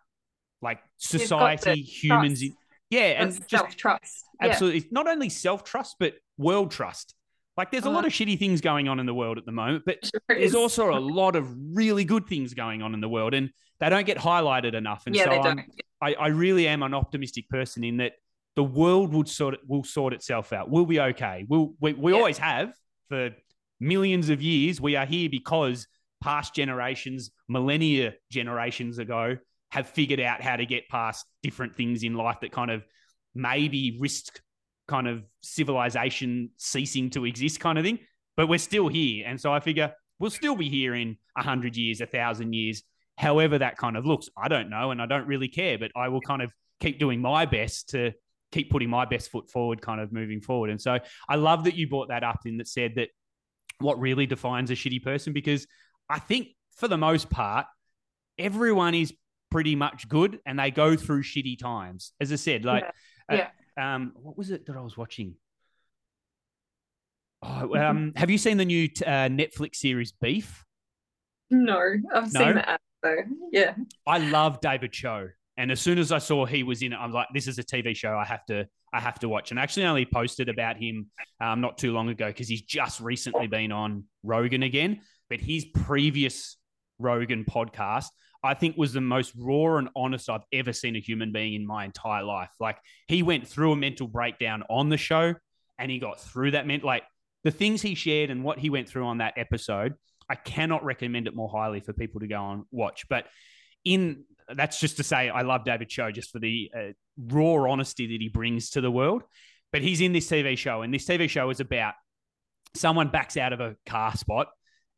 [0.62, 2.44] Like society, humans,
[2.92, 4.24] yeah, and self trust.
[4.40, 4.88] Absolutely, yeah.
[4.92, 7.16] not only self trust but world trust
[7.58, 8.26] like there's a lot of uh-huh.
[8.26, 11.00] shitty things going on in the world at the moment, but sure there's also a
[11.00, 14.74] lot of really good things going on in the world, and they don't get highlighted
[14.74, 15.04] enough.
[15.06, 15.56] And yeah, so
[16.02, 18.14] I, I really am an optimistic person in that
[18.56, 20.70] the world would sort it, will sort itself out.
[20.70, 21.46] We'll be okay.
[21.48, 22.18] We'll, we we yeah.
[22.18, 22.74] always have
[23.10, 23.32] for
[23.80, 24.80] millions of years.
[24.80, 25.88] We are here because
[26.22, 29.38] past generations, millennia generations ago,
[29.72, 32.84] have figured out how to get past different things in life that kind of
[33.34, 34.42] maybe risk
[34.92, 38.00] kind of civilization ceasing to exist kind of thing.
[38.38, 39.26] But we're still here.
[39.26, 42.84] And so I figure we'll still be here in a hundred years, a thousand years,
[43.18, 44.30] however that kind of looks.
[44.38, 44.92] I don't know.
[44.92, 48.12] And I don't really care, but I will kind of keep doing my best to
[48.52, 50.70] keep putting my best foot forward, kind of moving forward.
[50.70, 51.00] And so
[51.30, 53.10] I love that you brought that up in that said that
[53.80, 55.66] what really defines a shitty person, because
[56.10, 57.66] I think for the most part,
[58.38, 59.14] everyone is
[59.50, 62.14] pretty much good and they go through shitty times.
[62.20, 62.86] As I said, like
[63.30, 63.36] yeah.
[63.38, 63.48] yeah
[63.82, 65.36] um, what was it that I was watching?
[67.44, 70.64] Oh, um, have you seen the new uh, Netflix series Beef?
[71.50, 71.80] No,
[72.14, 72.40] I've no?
[72.40, 73.24] seen that though.
[73.52, 73.74] Yeah,
[74.06, 77.12] I love David Choe, and as soon as I saw he was in it, I'm
[77.12, 79.52] like, this is a TV show I have to I have to watch.
[79.52, 81.08] And I actually only posted about him
[81.40, 85.02] um, not too long ago because he's just recently been on Rogan again.
[85.30, 86.58] But his previous
[87.02, 88.08] Rogan podcast
[88.44, 91.66] I think was the most raw and honest I've ever seen a human being in
[91.66, 92.50] my entire life.
[92.60, 95.36] Like he went through a mental breakdown on the show
[95.78, 97.04] and he got through that meant like
[97.44, 99.94] the things he shared and what he went through on that episode.
[100.30, 103.08] I cannot recommend it more highly for people to go and watch.
[103.10, 103.26] But
[103.86, 108.08] in that's just to say, I love David Choe just for the uh, raw honesty
[108.08, 109.24] that he brings to the world.
[109.72, 111.94] But he's in this TV show, and this TV show is about
[112.76, 114.48] someone backs out of a car spot,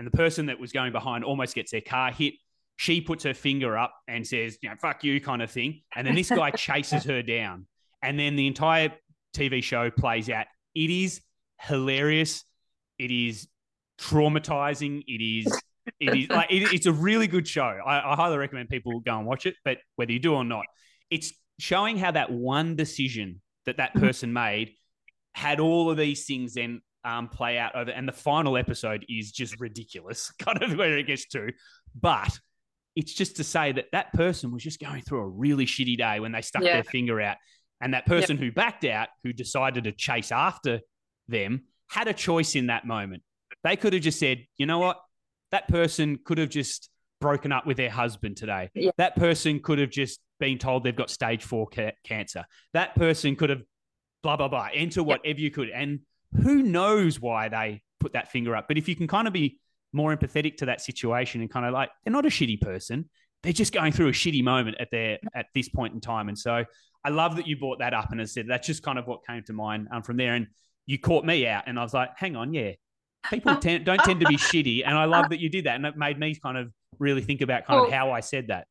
[0.04, 2.34] and the person that was going behind almost gets their car hit
[2.76, 5.82] she puts her finger up and says, you know, fuck you kind of thing.
[5.96, 7.68] And then this guy chases her down.
[8.02, 8.92] And then the entire
[9.36, 10.48] TV show plays out.
[10.76, 11.22] It is
[11.62, 12.44] hilarious.
[13.00, 13.48] It is
[14.00, 15.04] traumatizing.
[15.08, 15.62] It is
[16.00, 17.62] it is like it, it's a really good show.
[17.86, 19.56] I, I, highly recommend people go and watch it.
[19.64, 20.66] But whether you do or not,
[21.10, 24.06] it's showing how that one decision that that mm-hmm.
[24.08, 24.74] person made
[25.34, 27.92] had all of these things then um, play out over.
[27.92, 31.52] And the final episode is just ridiculous, kind of where it gets to.
[32.00, 32.40] But
[32.96, 36.20] it's just to say that that person was just going through a really shitty day
[36.20, 36.74] when they stuck yeah.
[36.74, 37.38] their finger out.
[37.82, 38.44] And that person yeah.
[38.44, 40.80] who backed out, who decided to chase after
[41.28, 43.24] them had a choice in that moment.
[43.64, 45.00] They could have just said, you know what?
[45.52, 46.90] That person could have just
[47.20, 48.70] broken up with their husband today.
[48.74, 48.92] Yeah.
[48.98, 52.46] That person could have just been told they've got stage four ca- cancer.
[52.74, 53.62] That person could have
[54.24, 55.70] blah, blah, blah, enter whatever you could.
[55.70, 56.00] And
[56.42, 58.68] who knows why they put that finger up.
[58.68, 59.60] But if you can kind of be
[59.92, 63.10] more empathetic to that situation and kind of like, they're not a shitty person.
[63.44, 66.30] They're just going through a shitty moment at their at this point in time.
[66.30, 66.64] And so
[67.04, 69.26] I love that you brought that up and I said that's just kind of what
[69.28, 70.34] came to mind um, from there.
[70.34, 70.48] And
[70.86, 72.72] you caught me out, and I was like, hang on, yeah,
[73.30, 75.86] people tend, don't tend to be shitty, and I love that you did that, and
[75.86, 78.68] it made me kind of really think about kind of how I said that.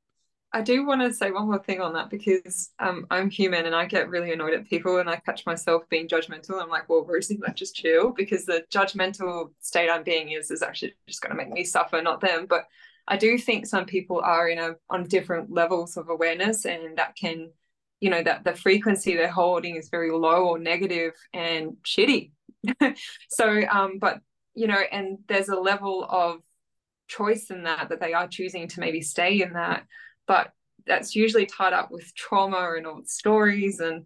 [0.55, 3.75] I do want to say one more thing on that because um, I'm human and
[3.75, 6.63] I get really annoyed at people and I catch myself being judgmental.
[6.63, 10.63] I'm like, well, Rosey, like just chill because the judgmental state I'm being is is
[10.63, 12.47] actually just going to make me suffer, not them.
[12.47, 12.67] But
[13.09, 17.17] I do think some people are in a on different levels of awareness and that
[17.17, 17.51] can
[18.01, 22.33] you know that the frequency they're holding is very low or negative and shitty
[23.29, 24.21] so um but
[24.55, 26.41] you know and there's a level of
[27.09, 29.85] choice in that that they are choosing to maybe stay in that
[30.27, 30.53] but
[30.87, 34.05] that's usually tied up with trauma and old stories and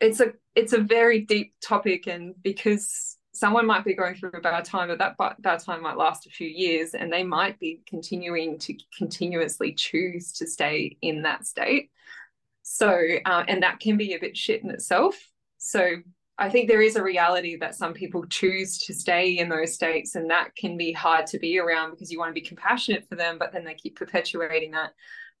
[0.00, 4.40] it's a it's a very deep topic and because someone might be going through a
[4.40, 7.80] bad time but that bad time might last a few years and they might be
[7.86, 11.90] continuing to continuously choose to stay in that state
[12.68, 15.16] so, uh, and that can be a bit shit in itself.
[15.58, 15.98] So,
[16.36, 20.16] I think there is a reality that some people choose to stay in those states,
[20.16, 23.14] and that can be hard to be around because you want to be compassionate for
[23.14, 24.90] them, but then they keep perpetuating that.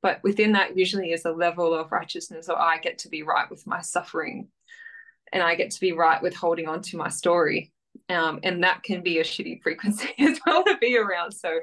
[0.02, 3.50] But within that, usually is a level of righteousness, or I get to be right
[3.50, 4.48] with my suffering,
[5.32, 7.72] and I get to be right with holding on to my story.
[8.08, 11.32] Um, and that can be a shitty frequency as well to be around.
[11.32, 11.58] So,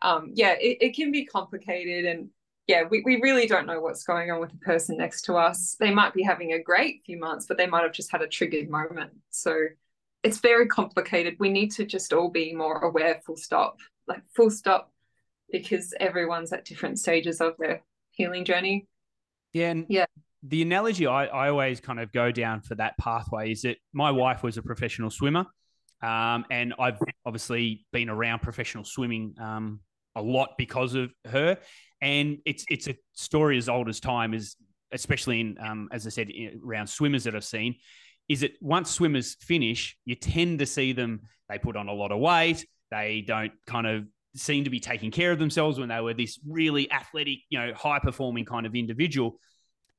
[0.00, 2.30] um, yeah, it, it can be complicated and
[2.68, 5.76] yeah, we, we really don't know what's going on with the person next to us.
[5.80, 8.28] They might be having a great few months, but they might have just had a
[8.28, 9.10] triggered moment.
[9.30, 9.66] So
[10.22, 11.36] it's very complicated.
[11.40, 14.91] We need to just all be more aware, full stop, like full stop,
[15.52, 18.86] because everyone's at different stages of their healing journey.
[19.52, 19.70] Yeah.
[19.70, 20.06] And yeah.
[20.42, 24.10] The analogy I, I always kind of go down for that pathway is that my
[24.10, 25.46] wife was a professional swimmer.
[26.02, 29.78] Um, and I've obviously been around professional swimming um,
[30.16, 31.58] a lot because of her
[32.00, 34.56] and it's it's a story as old as time is
[34.92, 36.30] especially in um, as i said
[36.66, 37.74] around swimmers that i've seen
[38.28, 42.12] is that once swimmers finish you tend to see them they put on a lot
[42.12, 46.00] of weight they don't kind of seem to be taking care of themselves when they
[46.00, 49.38] were this really athletic you know high performing kind of individual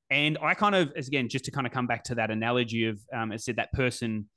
[0.10, 2.88] and i kind of as again just to kind of come back to that analogy
[2.88, 4.28] of um, i said that person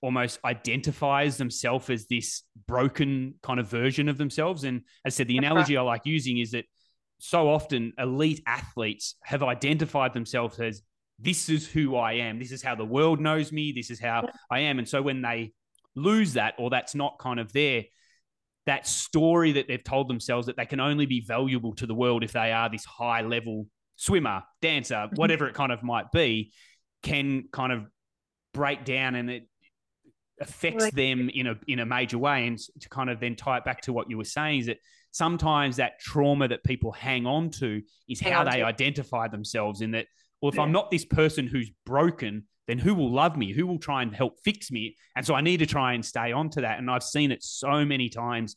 [0.00, 5.28] almost identifies themselves as this broken kind of version of themselves and as i said
[5.28, 6.64] the analogy i like using is that
[7.18, 10.82] so often elite athletes have identified themselves as
[11.18, 12.38] this is who I am.
[12.38, 13.72] This is how the world knows me.
[13.72, 14.78] This is how I am.
[14.78, 15.52] And so when they
[15.94, 17.84] lose that or that's not kind of there,
[18.66, 22.24] that story that they've told themselves that they can only be valuable to the world
[22.24, 25.16] if they are this high level swimmer, dancer, mm-hmm.
[25.16, 26.52] whatever it kind of might be,
[27.02, 27.84] can kind of
[28.52, 29.48] break down and it
[30.40, 32.46] affects them in a in a major way.
[32.46, 34.78] And to kind of then tie it back to what you were saying is that
[35.10, 38.64] sometimes that trauma that people hang on to is hang how they to.
[38.64, 40.06] identify themselves in that
[40.44, 40.62] well if yeah.
[40.62, 44.14] i'm not this person who's broken then who will love me who will try and
[44.14, 46.90] help fix me and so i need to try and stay on to that and
[46.90, 48.56] i've seen it so many times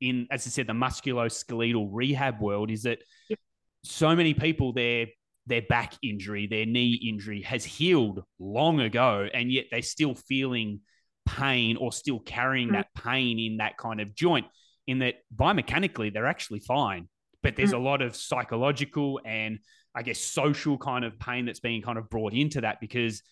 [0.00, 3.36] in as i said the musculoskeletal rehab world is that yeah.
[3.84, 5.06] so many people their
[5.46, 10.80] their back injury their knee injury has healed long ago and yet they're still feeling
[11.26, 12.76] pain or still carrying mm-hmm.
[12.76, 14.46] that pain in that kind of joint
[14.86, 17.08] in that biomechanically they're actually fine,
[17.42, 17.78] but there's mm.
[17.78, 19.58] a lot of psychological and
[19.94, 23.22] I guess social kind of pain that's being kind of brought into that because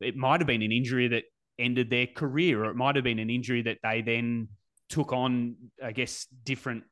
[0.00, 1.24] it might have been an injury that
[1.58, 4.48] ended their career, or it might have been an injury that they then
[4.88, 6.84] took on, I guess, different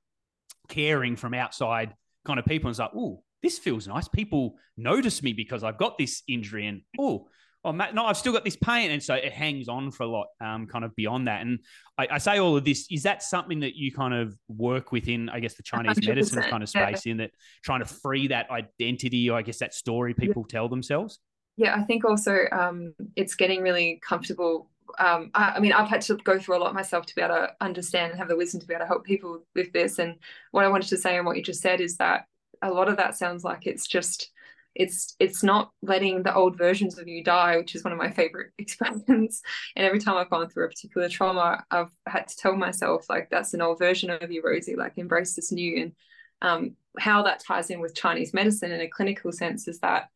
[0.69, 2.69] caring from outside kind of people.
[2.69, 4.09] And it's like, oh, this feels nice.
[4.09, 7.29] People notice me because I've got this injury, and oh,
[7.65, 8.91] oh, Matt, no, I've still got this pain.
[8.91, 11.43] And so it hangs on for a lot, um, kind of beyond that.
[11.43, 11.61] And
[11.97, 15.29] I, I, say all of this, is that something that you kind of work within,
[15.29, 17.13] I guess, the Chinese 100%, medicine kind of space yeah.
[17.13, 17.31] in that
[17.65, 20.53] trying to free that identity or I guess that story people yeah.
[20.53, 21.21] tell themselves?
[21.57, 24.71] Yeah, I think also um, it's getting really comfortable.
[24.99, 27.35] Um, I, I, mean, I've had to go through a lot myself to be able
[27.37, 29.99] to understand and have the wisdom to be able to help people with this.
[29.99, 30.17] And
[30.51, 32.25] what I wanted to say and what you just said is that
[32.63, 34.31] a lot of that sounds like it's just
[34.75, 38.11] it's it's not letting the old versions of you die which is one of my
[38.11, 39.43] favorite expressions
[39.77, 43.29] and every time i've gone through a particular trauma i've had to tell myself like
[43.31, 45.93] that's an old version of you rosey like embrace this new and
[46.41, 50.09] um, how that ties in with chinese medicine in a clinical sense is that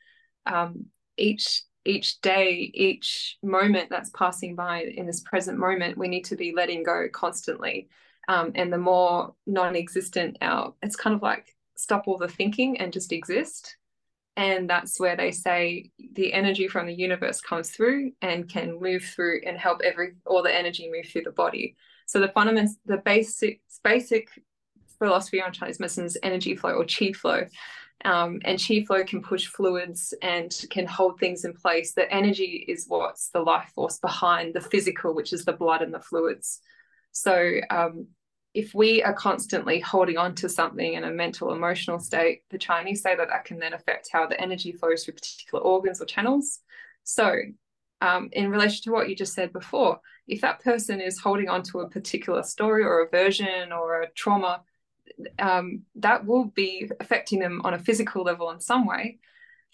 [0.46, 0.86] um,
[1.16, 6.36] each each day, each moment that's passing by in this present moment, we need to
[6.36, 7.88] be letting go constantly.
[8.28, 12.92] Um, and the more non-existent our, it's kind of like stop all the thinking and
[12.92, 13.76] just exist.
[14.37, 19.03] And that's where they say the energy from the universe comes through and can move
[19.03, 21.74] through and help every all the energy move through the body.
[22.07, 24.28] So the fundamentals, the basic basic
[24.99, 27.47] philosophy on Chinese medicine is energy flow or chi flow.
[28.05, 31.95] Um, and chi flow can push fluids and can hold things in place.
[31.95, 35.95] The energy is what's the life force behind the physical, which is the blood and
[35.95, 36.61] the fluids.
[37.12, 38.09] So um,
[38.57, 43.02] if we are constantly holding on to something in a mental emotional state, the Chinese
[43.02, 46.61] say that that can then affect how the energy flows through particular organs or channels.
[47.04, 47.34] So
[48.00, 51.64] um, in relation to what you just said before, if that person is holding on
[51.64, 54.62] to a particular story or a version or a trauma,
[55.38, 59.18] um, that will be affecting them on a physical level in some way.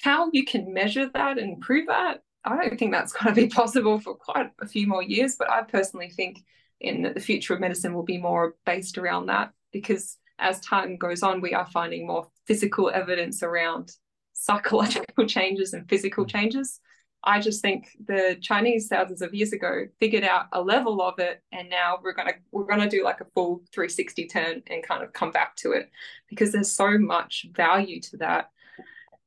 [0.01, 3.47] How you can measure that and prove that, I don't think that's going to be
[3.61, 5.37] possible for quite a few more years.
[5.39, 6.43] But I personally think
[6.83, 10.97] in that the future of medicine will be more based around that because as time
[10.97, 13.93] goes on, we are finding more physical evidence around
[14.33, 16.81] psychological changes and physical changes.
[17.25, 21.41] I just think the Chinese thousands of years ago figured out a level of it,
[21.53, 25.13] and now we're gonna we're gonna do like a full 360 turn and kind of
[25.13, 25.89] come back to it
[26.29, 28.51] because there's so much value to that.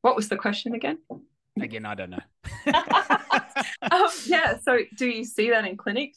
[0.02, 0.98] What was the question again?
[1.60, 2.20] Again, I don't know.
[3.92, 4.58] um, yeah.
[4.62, 6.16] So, do you see that in clinic?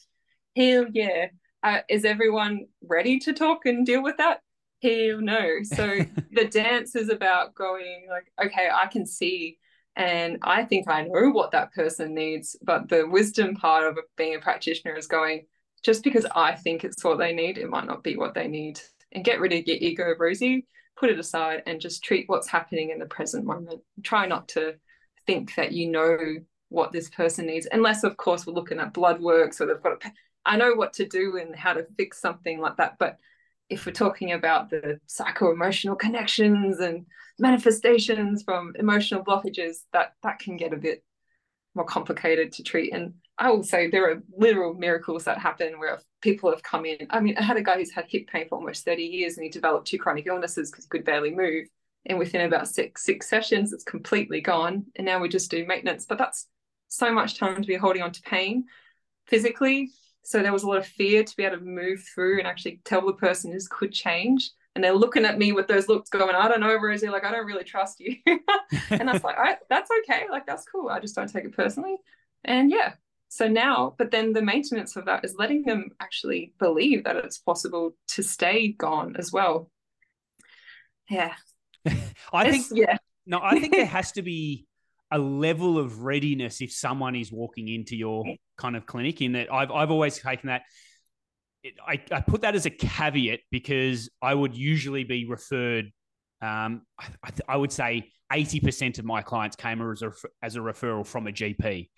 [0.55, 1.27] Hell yeah.
[1.61, 4.41] Uh, is everyone ready to talk and deal with that?
[4.81, 5.63] Hell no.
[5.63, 5.99] So
[6.31, 9.57] the dance is about going like, okay, I can see
[9.95, 12.55] and I think I know what that person needs.
[12.61, 15.45] But the wisdom part of being a practitioner is going,
[15.83, 18.79] just because I think it's what they need, it might not be what they need.
[19.11, 22.91] And get rid of your ego, Rosey, put it aside and just treat what's happening
[22.91, 23.81] in the present moment.
[24.03, 24.75] Try not to
[25.25, 26.17] think that you know
[26.69, 29.53] what this person needs, unless, of course, we're looking at blood work.
[29.53, 30.11] So they've got a,
[30.45, 32.97] I know what to do and how to fix something like that.
[32.99, 33.17] But
[33.69, 37.05] if we're talking about the psycho emotional connections and
[37.37, 41.03] manifestations from emotional blockages, that that can get a bit
[41.75, 42.93] more complicated to treat.
[42.93, 47.07] And I will say there are literal miracles that happen where people have come in.
[47.09, 49.43] I mean, I had a guy who's had hip pain for almost 30 years and
[49.43, 51.67] he developed two chronic illnesses because he could barely move.
[52.05, 54.85] And within about six six sessions, it's completely gone.
[54.95, 56.05] And now we just do maintenance.
[56.05, 56.47] But that's
[56.87, 58.65] so much time to be holding on to pain
[59.27, 59.91] physically.
[60.29, 62.81] So there was a lot of fear to be able to move through and actually
[62.85, 66.35] tell the person this could change and they're looking at me with those looks going,
[66.35, 68.15] I don't know, Rosey, like, I don't really trust you.
[68.91, 70.25] and I was like, I, that's okay.
[70.29, 70.87] Like, that's cool.
[70.87, 71.95] I just don't take it personally.
[72.45, 72.93] And yeah,
[73.29, 77.39] so now, but then the maintenance of that is letting them actually believe that it's
[77.39, 79.71] possible to stay gone as well.
[81.09, 81.33] Yeah.
[82.31, 82.97] I it's, think, yeah.
[83.25, 84.67] No, I think there has to be
[85.09, 88.25] a level of readiness if someone is walking into your
[88.59, 90.63] kind of clinic in that I've, I've always taken that
[91.85, 95.91] I, I put that as a caveat because I would usually be referred.
[96.41, 101.05] Um, I, I, would say 80% of my clients came as a, as a referral
[101.05, 101.89] from a GP.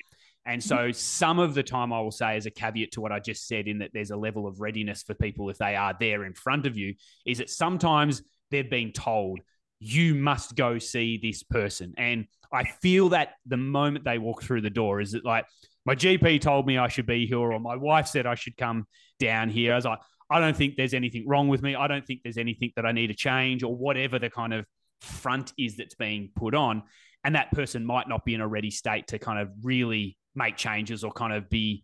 [0.48, 0.94] And so mm-hmm.
[0.94, 3.68] some of the time I will say as a caveat to what I just said,
[3.68, 6.66] in that there's a level of readiness for people if they are there in front
[6.66, 6.96] of you,
[7.28, 9.42] is that sometimes they've been told,
[9.80, 11.94] you must go see this person.
[11.98, 15.46] And I feel that the moment they walk through the door, is it like,
[15.86, 18.86] my GP told me I should be here, or my wife said I should come
[19.20, 19.74] down here.
[19.74, 21.76] I was like, I don't think there's anything wrong with me.
[21.76, 24.66] I don't think there's anything that I need to change, or whatever the kind of
[25.02, 26.84] front is that's being put on.
[27.24, 30.58] And that person might not be in a ready state to kind of really make
[30.58, 31.84] changes or kind of be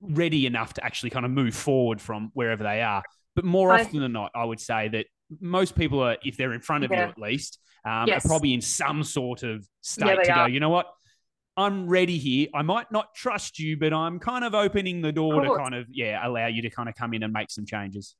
[0.00, 3.02] ready enough to actually kind of move forward from wherever they are.
[3.34, 5.06] But more I, often than not, I would say that
[5.40, 7.04] most people are, if they're in front of yeah.
[7.04, 8.24] you at least, um, yes.
[8.24, 10.48] are probably in some sort of state yeah, to are.
[10.48, 10.86] go, you know what?
[11.56, 12.48] I'm ready here.
[12.54, 15.86] I might not trust you, but I'm kind of opening the door to kind of,
[15.90, 18.14] yeah, allow you to kind of come in and make some changes.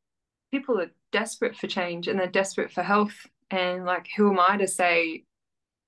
[0.50, 3.26] People are desperate for change and they're desperate for health.
[3.50, 5.24] And like, who am I to say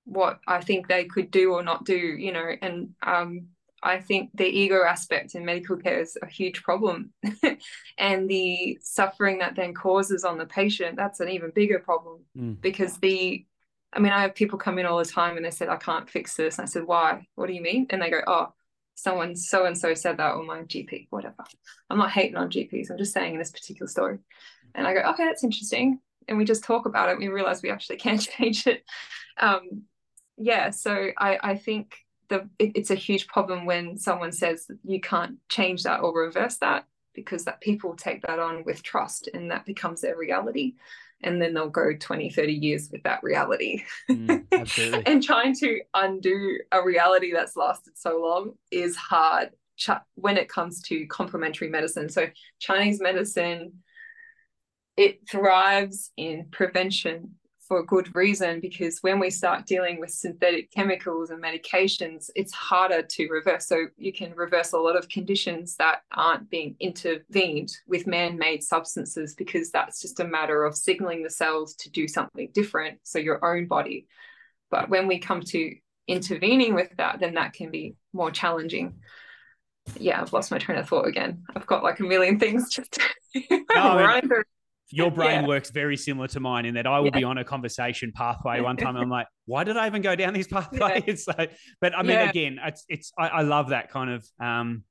[0.04, 2.50] what I think they could do or not do, you know?
[2.60, 3.46] And um,
[3.82, 7.12] I think the ego aspect in medical care is a huge problem.
[7.98, 12.60] and the suffering that then causes on the patient, that's an even bigger problem mm.
[12.60, 13.46] because the
[13.92, 16.08] I mean, I have people come in all the time and they said, I can't
[16.08, 16.58] fix this.
[16.58, 17.26] And I said, why?
[17.34, 17.86] What do you mean?
[17.90, 18.52] And they go, oh,
[18.94, 21.44] someone so and so said that or my GP, whatever.
[21.88, 22.90] I'm not hating on GPs.
[22.90, 24.18] I'm just saying in this particular story.
[24.74, 26.00] And I go, okay, that's interesting.
[26.26, 27.18] And we just talk about it.
[27.18, 28.84] we realize we actually can't change it.
[29.38, 29.84] Um,
[30.36, 30.70] yeah.
[30.70, 31.96] So I, I think
[32.28, 36.56] the it, it's a huge problem when someone says you can't change that or reverse
[36.58, 40.74] that because that people take that on with trust and that becomes their reality
[41.22, 43.82] and then they'll go 20 30 years with that reality.
[44.10, 49.50] Mm, and trying to undo a reality that's lasted so long is hard
[50.14, 52.08] when it comes to complementary medicine.
[52.08, 52.26] So
[52.58, 53.72] chinese medicine
[54.96, 57.36] it thrives in prevention
[57.68, 62.52] for a good reason because when we start dealing with synthetic chemicals and medications, it's
[62.54, 63.66] harder to reverse.
[63.66, 68.64] So you can reverse a lot of conditions that aren't being intervened with man made
[68.64, 73.00] substances because that's just a matter of signaling the cells to do something different.
[73.02, 74.06] So your own body.
[74.70, 75.74] But when we come to
[76.08, 78.94] intervening with that, then that can be more challenging.
[79.98, 81.44] Yeah, I've lost my train of thought again.
[81.54, 82.98] I've got like a million things just
[83.34, 84.44] no, through
[84.90, 85.46] your brain yeah.
[85.46, 87.18] works very similar to mine in that I will yeah.
[87.18, 88.96] be on a conversation pathway one time.
[88.96, 91.02] I'm like, why did I even go down this pathway?
[91.06, 91.14] Yeah.
[91.16, 91.32] so,
[91.80, 94.84] but I mean, again, it's, it's, I, I, love that kind of, um,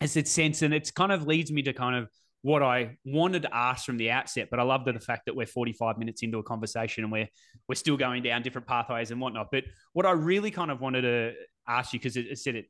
[0.00, 2.08] it's its sense and it's kind of leads me to kind of
[2.42, 5.46] what I wanted to ask from the outset, but I love the, fact that we're
[5.46, 7.28] 45 minutes into a conversation and we're,
[7.68, 9.48] we're still going down different pathways and whatnot.
[9.52, 11.32] But what I really kind of wanted to
[11.68, 12.66] ask you, because it, it said it,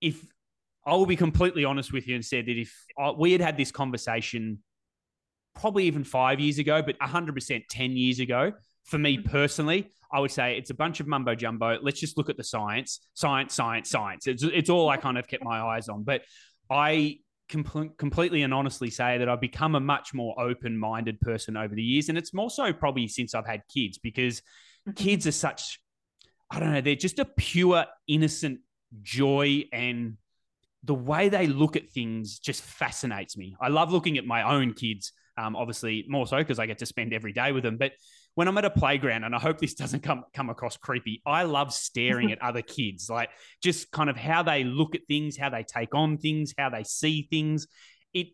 [0.00, 0.24] if
[0.86, 3.56] I will be completely honest with you and said that if I, we had had
[3.56, 4.58] this conversation
[5.54, 8.52] probably even five years ago, but 100% 10 years ago,
[8.84, 9.30] for me mm-hmm.
[9.30, 11.78] personally, I would say it's a bunch of mumbo jumbo.
[11.80, 14.26] Let's just look at the science, science, science, science.
[14.26, 16.02] It's, it's all I kind of kept my eyes on.
[16.02, 16.22] But
[16.70, 17.18] I
[17.50, 21.74] com- completely and honestly say that I've become a much more open minded person over
[21.74, 22.08] the years.
[22.08, 24.92] And it's more so probably since I've had kids because mm-hmm.
[24.92, 25.80] kids are such,
[26.50, 28.60] I don't know, they're just a pure, innocent
[29.00, 30.18] joy and
[30.84, 33.56] the way they look at things just fascinates me.
[33.60, 36.86] I love looking at my own kids um, obviously, more so because I get to
[36.86, 37.76] spend every day with them.
[37.76, 37.92] But
[38.34, 41.44] when I'm at a playground, and I hope this doesn't come come across creepy, I
[41.44, 43.30] love staring at other kids, like
[43.62, 46.84] just kind of how they look at things, how they take on things, how they
[46.84, 47.66] see things.
[48.12, 48.28] It,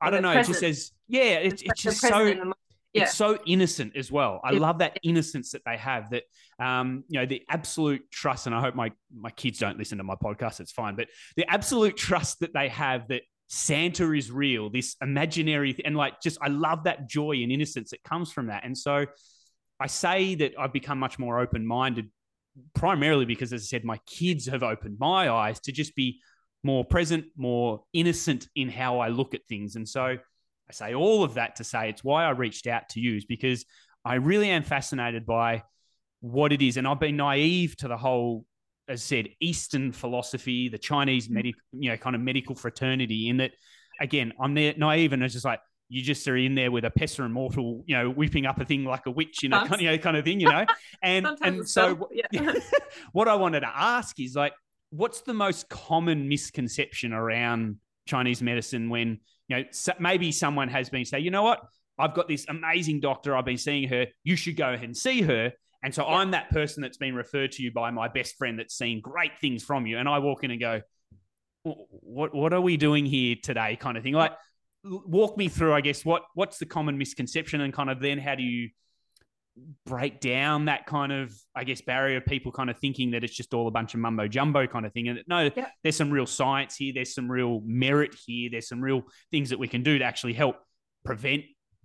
[0.00, 0.56] I don't know, present.
[0.56, 2.54] it just says, yeah, it, it's just so.
[2.94, 3.02] Yeah.
[3.02, 4.40] It's so innocent as well.
[4.42, 6.08] I love that innocence that they have.
[6.10, 6.22] That
[6.58, 10.04] um, you know, the absolute trust, and I hope my my kids don't listen to
[10.04, 10.58] my podcast.
[10.60, 15.74] It's fine, but the absolute trust that they have that Santa is real, this imaginary,
[15.84, 18.64] and like just, I love that joy and innocence that comes from that.
[18.64, 19.06] And so
[19.80, 22.10] I say that I've become much more open minded,
[22.74, 26.20] primarily because, as I said, my kids have opened my eyes to just be
[26.62, 29.76] more present, more innocent in how I look at things.
[29.76, 33.00] And so I say all of that to say it's why I reached out to
[33.00, 33.64] you, is because
[34.04, 35.62] I really am fascinated by
[36.20, 36.76] what it is.
[36.76, 38.44] And I've been naive to the whole
[38.88, 41.32] as I said, Eastern philosophy, the Chinese mm.
[41.32, 43.28] medical, you know, kind of medical fraternity.
[43.28, 43.52] In that,
[44.00, 46.90] again, I'm there naive and it's just like you just are in there with a
[46.90, 49.74] pesser and mortal, you know, whipping up a thing like a witch, you know, kind
[49.74, 50.66] of, you know, kind of thing, you know.
[51.02, 52.52] And and so, yeah.
[53.12, 54.52] what I wanted to ask is like,
[54.90, 57.76] what's the most common misconception around
[58.06, 59.64] Chinese medicine when you know
[59.98, 61.62] maybe someone has been say, you know what,
[61.98, 65.22] I've got this amazing doctor, I've been seeing her, you should go ahead and see
[65.22, 65.52] her.
[65.82, 66.16] And so yeah.
[66.16, 69.38] I'm that person that's been referred to you by my best friend that's seen great
[69.38, 69.98] things from you.
[69.98, 70.80] And I walk in and go,
[71.62, 73.76] what what are we doing here today?
[73.76, 74.14] Kind of thing.
[74.14, 74.32] Like
[74.84, 78.34] walk me through, I guess, what what's the common misconception and kind of then how
[78.34, 78.70] do you
[79.84, 83.34] break down that kind of, I guess, barrier of people kind of thinking that it's
[83.34, 85.08] just all a bunch of mumbo jumbo kind of thing.
[85.08, 85.68] And no, yeah.
[85.82, 89.58] there's some real science here, there's some real merit here, there's some real things that
[89.58, 90.56] we can do to actually help
[91.04, 91.42] prevent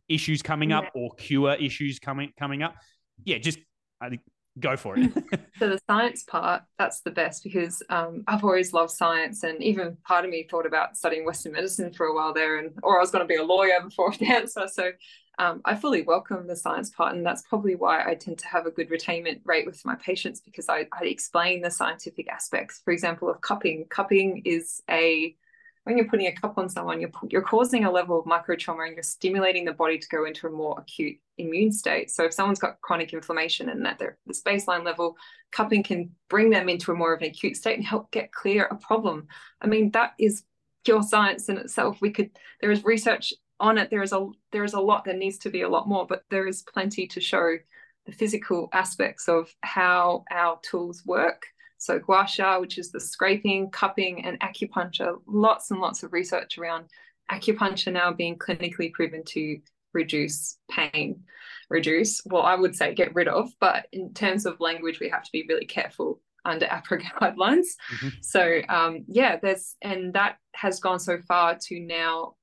[0.10, 2.76] issues coming up or cure issues coming coming up.
[3.24, 3.60] Yeah, just
[4.04, 4.22] I think
[4.60, 5.12] go for it.
[5.60, 9.98] so the science part, that's the best because um, I've always loved science, and even
[10.06, 13.02] part of me thought about studying Western medicine for a while there, and or I
[13.02, 14.68] was going to be a lawyer before cancer.
[14.72, 14.92] So
[15.40, 18.66] um, I fully welcome the science part, and that's probably why I tend to have
[18.66, 22.82] a good retainment rate with my patients because I, I explain the scientific aspects.
[22.84, 23.86] For example, of cupping.
[23.90, 25.36] Cupping is a
[25.84, 28.96] when you're putting a cup on someone, you're, you're causing a level of microtrauma and
[28.96, 32.10] you're stimulating the body to go into a more acute immune state.
[32.10, 35.18] So if someone's got chronic inflammation and at their this baseline level,
[35.52, 38.66] cupping can bring them into a more of an acute state and help get clear
[38.66, 39.28] a problem.
[39.62, 40.44] I mean, that is
[40.86, 42.00] pure science in itself.
[42.02, 42.32] We could
[42.62, 43.90] there is research on it.
[43.90, 45.04] There is a there is a lot.
[45.04, 47.58] There needs to be a lot more, but there is plenty to show
[48.06, 51.44] the physical aspects of how our tools work
[51.84, 55.18] so gua sha, which is the scraping, cupping, and acupuncture.
[55.28, 56.86] Lots and lots of research around
[57.32, 59.60] acupuncture now being clinically proven to
[59.94, 61.24] reduce pain.
[61.70, 65.24] Reduce, well, I would say get rid of, but in terms of language, we have
[65.24, 67.68] to be really careful under AHPRA guidelines.
[67.96, 68.08] Mm-hmm.
[68.22, 72.36] So um, yeah, there's and that has gone so far to now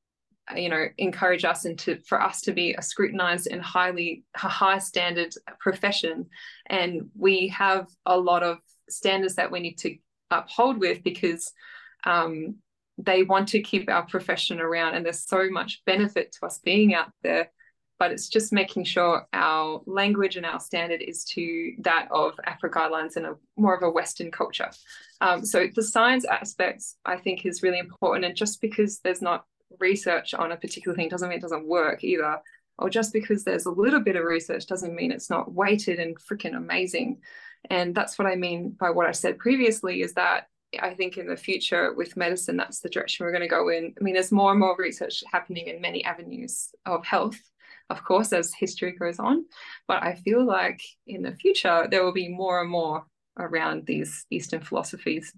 [0.56, 5.32] you know encourage us into for us to be a scrutinized and highly high standard
[5.60, 6.26] profession
[6.66, 8.58] and we have a lot of
[8.90, 9.96] standards that we need to
[10.30, 11.52] uphold with because
[12.04, 12.56] um,
[12.98, 16.94] they want to keep our profession around and there's so much benefit to us being
[16.94, 17.50] out there
[18.00, 22.70] but it's just making sure our language and our standard is to that of AHPRA
[22.70, 24.70] guidelines and a more of a Western culture.
[25.20, 28.24] Um, so the science aspects, I think, is really important.
[28.24, 29.44] And just because there's not
[29.78, 32.38] research on a particular thing doesn't mean it doesn't work either.
[32.78, 36.18] Or just because there's a little bit of research doesn't mean it's not weighted and
[36.18, 37.20] freaking amazing.
[37.68, 40.46] And that's what I mean by what I said previously is that
[40.80, 43.94] I think in the future with medicine, that's the direction we're going to go in.
[44.00, 47.38] I mean, there's more and more research happening in many avenues of health
[47.90, 49.44] of course, as history goes on.
[49.86, 53.04] But I feel like in the future, there will be more and more
[53.38, 55.34] around these Eastern philosophies.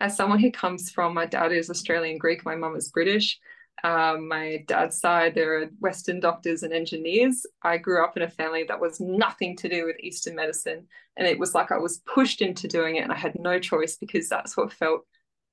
[0.00, 3.38] As someone who comes from, my dad is Australian Greek, my mum is British.
[3.84, 7.46] Um, my dad's side, there are Western doctors and engineers.
[7.62, 10.86] I grew up in a family that was nothing to do with Eastern medicine.
[11.16, 13.96] And it was like I was pushed into doing it and I had no choice
[13.96, 15.02] because that's what felt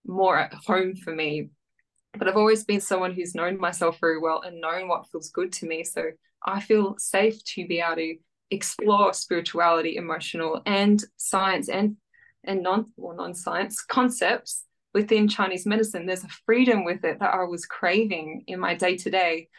[0.06, 1.50] more at home for me
[2.18, 5.52] but I've always been someone who's known myself very well and known what feels good
[5.54, 5.84] to me.
[5.84, 6.12] So
[6.46, 8.16] I feel safe to be able to
[8.52, 11.98] explore spirituality, emotional, and science and
[12.46, 16.06] and non or non-science concepts within Chinese medicine.
[16.06, 19.50] There's a freedom with it that I was craving in my day to day.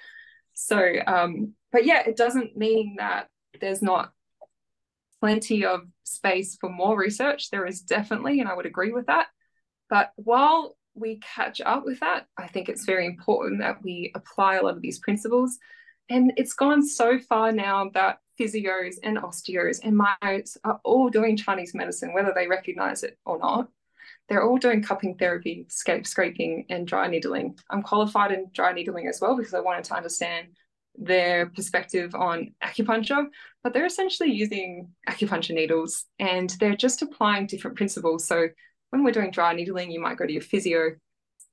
[0.54, 3.28] So, um, but yeah, it doesn't mean that
[3.60, 4.12] there's not
[5.20, 7.50] plenty of space for more research.
[7.50, 9.26] There is definitely, and I would agree with that.
[9.90, 14.56] But while we catch up with that, I think it's very important that we apply
[14.56, 15.58] a lot of these principles.
[16.08, 21.36] And it's gone so far now that physios and osteos and myos are all doing
[21.36, 23.68] Chinese medicine, whether they recognize it or not.
[24.28, 27.58] They're all doing cupping therapy, scape scraping, and dry needling.
[27.70, 30.48] I'm qualified in dry needling as well because I wanted to understand
[30.96, 33.26] their perspective on acupuncture,
[33.62, 38.26] but they're essentially using acupuncture needles and they're just applying different principles.
[38.26, 38.48] So
[38.90, 40.92] when we're doing dry needling, you might go to your physio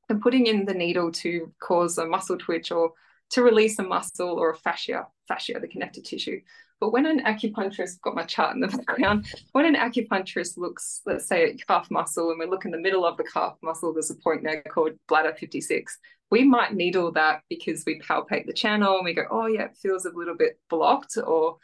[0.10, 2.94] and putting in the needle to cause a muscle twitch or
[3.32, 6.42] to release a muscle or a fascia, fascia, the connective tissue.
[6.82, 11.28] But when an acupuncturist, got my chart in the background, when an acupuncturist looks, let's
[11.28, 14.12] say at calf muscle, and we look in the middle of the calf muscle, there's
[14.12, 15.98] a point there called bladder 56.
[16.30, 19.78] We might needle that because we palpate the channel and we go, oh yeah, it
[19.82, 21.58] feels a little bit blocked or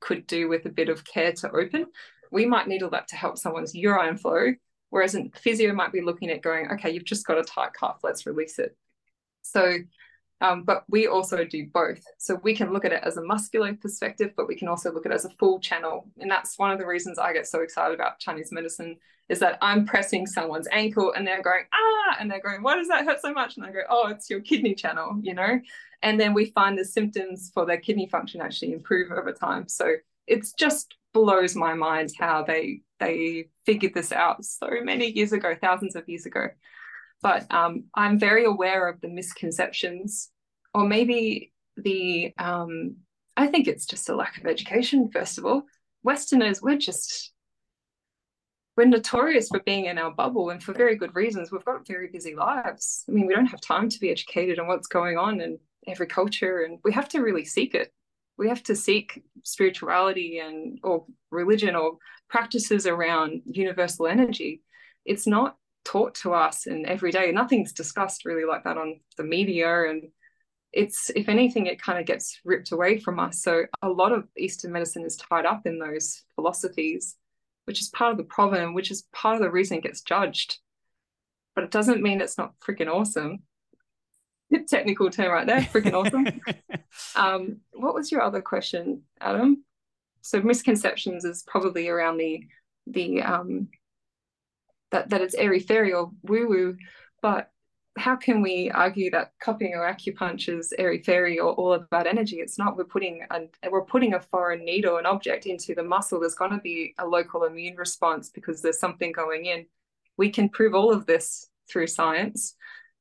[0.00, 1.86] could do with a bit of care to open.
[2.30, 4.52] We might needle that to help someone's urine flow
[4.90, 7.98] Whereas a physio might be looking at going, okay, you've just got a tight calf,
[8.02, 8.76] let's release it.
[9.42, 9.76] So,
[10.40, 12.02] um, but we also do both.
[12.18, 15.06] So we can look at it as a muscular perspective, but we can also look
[15.06, 16.08] at it as a full channel.
[16.18, 18.96] And that's one of the reasons I get so excited about Chinese medicine
[19.28, 22.88] is that I'm pressing someone's ankle and they're going, ah, and they're going, why does
[22.88, 23.56] that hurt so much?
[23.56, 25.60] And I go, oh, it's your kidney channel, you know?
[26.02, 29.68] And then we find the symptoms for their kidney function actually improve over time.
[29.68, 29.94] So
[30.26, 35.54] it's just blows my mind how they they figured this out so many years ago,
[35.60, 36.48] thousands of years ago.
[37.22, 40.30] But um, I'm very aware of the misconceptions,
[40.74, 42.96] or maybe the um,
[43.36, 45.10] I think it's just a lack of education.
[45.10, 45.62] First of all,
[46.02, 47.32] Westerners we're just
[48.76, 51.50] we're notorious for being in our bubble and for very good reasons.
[51.50, 53.04] We've got very busy lives.
[53.08, 55.58] I mean, we don't have time to be educated on what's going on in
[55.88, 57.92] every culture, and we have to really seek it
[58.38, 61.98] we have to seek spirituality and or religion or
[62.30, 64.62] practices around universal energy
[65.04, 69.24] it's not taught to us and every day nothing's discussed really like that on the
[69.24, 70.04] media and
[70.72, 74.28] it's if anything it kind of gets ripped away from us so a lot of
[74.36, 77.16] eastern medicine is tied up in those philosophies
[77.64, 80.58] which is part of the problem which is part of the reason it gets judged
[81.54, 83.42] but it doesn't mean it's not freaking awesome
[84.68, 85.60] technical term right there.
[85.60, 86.40] Freaking awesome.
[87.16, 89.64] um, what was your other question, Adam?
[90.22, 92.44] So misconceptions is probably around the
[92.86, 93.68] the um,
[94.90, 96.76] that that it's airy fairy or woo woo,
[97.22, 97.50] but
[97.96, 102.36] how can we argue that cupping or acupuncture is airy fairy or all about energy?
[102.36, 102.76] It's not.
[102.76, 106.20] We're putting a we're putting a foreign needle, an object into the muscle.
[106.20, 109.66] There's going to be a local immune response because there's something going in.
[110.16, 112.54] We can prove all of this through science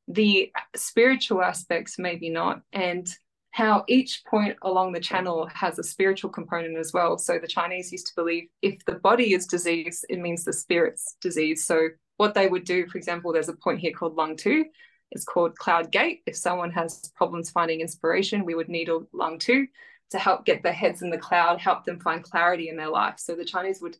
[0.07, 3.09] the spiritual aspects maybe not and
[3.57, 7.17] how each point along the channel has a spiritual component as well.
[7.17, 11.17] So the chinese used to believe if the body is diseased it means the spirit's
[11.21, 11.87] disease so
[12.17, 14.63] what they would do for example there's a point here called lung 2
[15.09, 16.21] it's called cloud gate.
[16.27, 19.65] If someone has problems finding inspiration we would needle lung 2
[20.11, 23.15] to help get their heads in the cloud help them find clarity in their life.
[23.17, 23.97] So the chinese would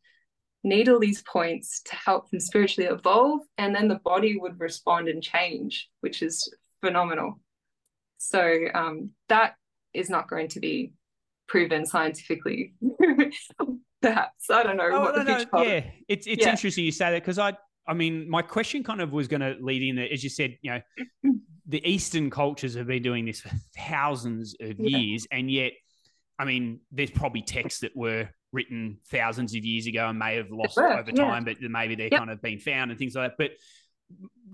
[0.64, 5.24] needle these points to help them spiritually evolve and then the body would respond and
[5.24, 7.40] change which is phenomenal
[8.18, 9.56] so um, that
[9.94, 10.94] is not going to be
[11.48, 12.74] proven scientifically
[14.02, 16.52] perhaps i don't know oh, what no, the future no, yeah it's it's yeah.
[16.52, 17.54] interesting you say that because i
[17.88, 20.58] i mean my question kind of was going to lead in that as you said
[20.62, 20.82] you know
[21.68, 24.98] the Eastern cultures have been doing this for thousands of Yeah.
[24.98, 25.74] years, and yet,
[26.40, 30.50] I mean, there's probably texts that were written thousands of years ago and may have
[30.50, 31.24] lost over yeah.
[31.24, 32.20] time, but maybe they're Yep.
[32.20, 33.38] kind of been found and things like that.
[33.38, 33.52] But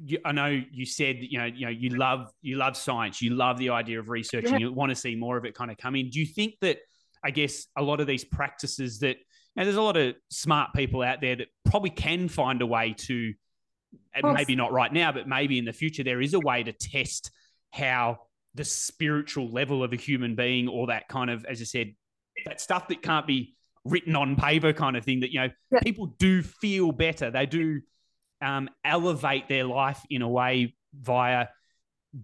[0.06, 3.32] you, I know you said you know you know you love you love science, you
[3.36, 4.51] love the idea of research, Yeah.
[4.54, 6.10] and you want to see more of it kind of come in.
[6.10, 6.80] Do you think that
[7.24, 9.18] I guess a lot of these practices that
[9.56, 12.93] now there's a lot of smart people out there that probably can find a way
[12.97, 13.34] to
[14.16, 16.74] and maybe not right now, but maybe in the future there is a way to
[16.74, 17.30] test
[17.72, 18.18] how
[18.56, 21.93] the spiritual level of a human being or that kind of, as I said,
[22.45, 25.80] that stuff that can't be written on paper kind of thing that, you know, Yeah.
[25.84, 27.30] people do feel better.
[27.30, 27.82] They do
[28.44, 31.48] um, elevate their life in a way via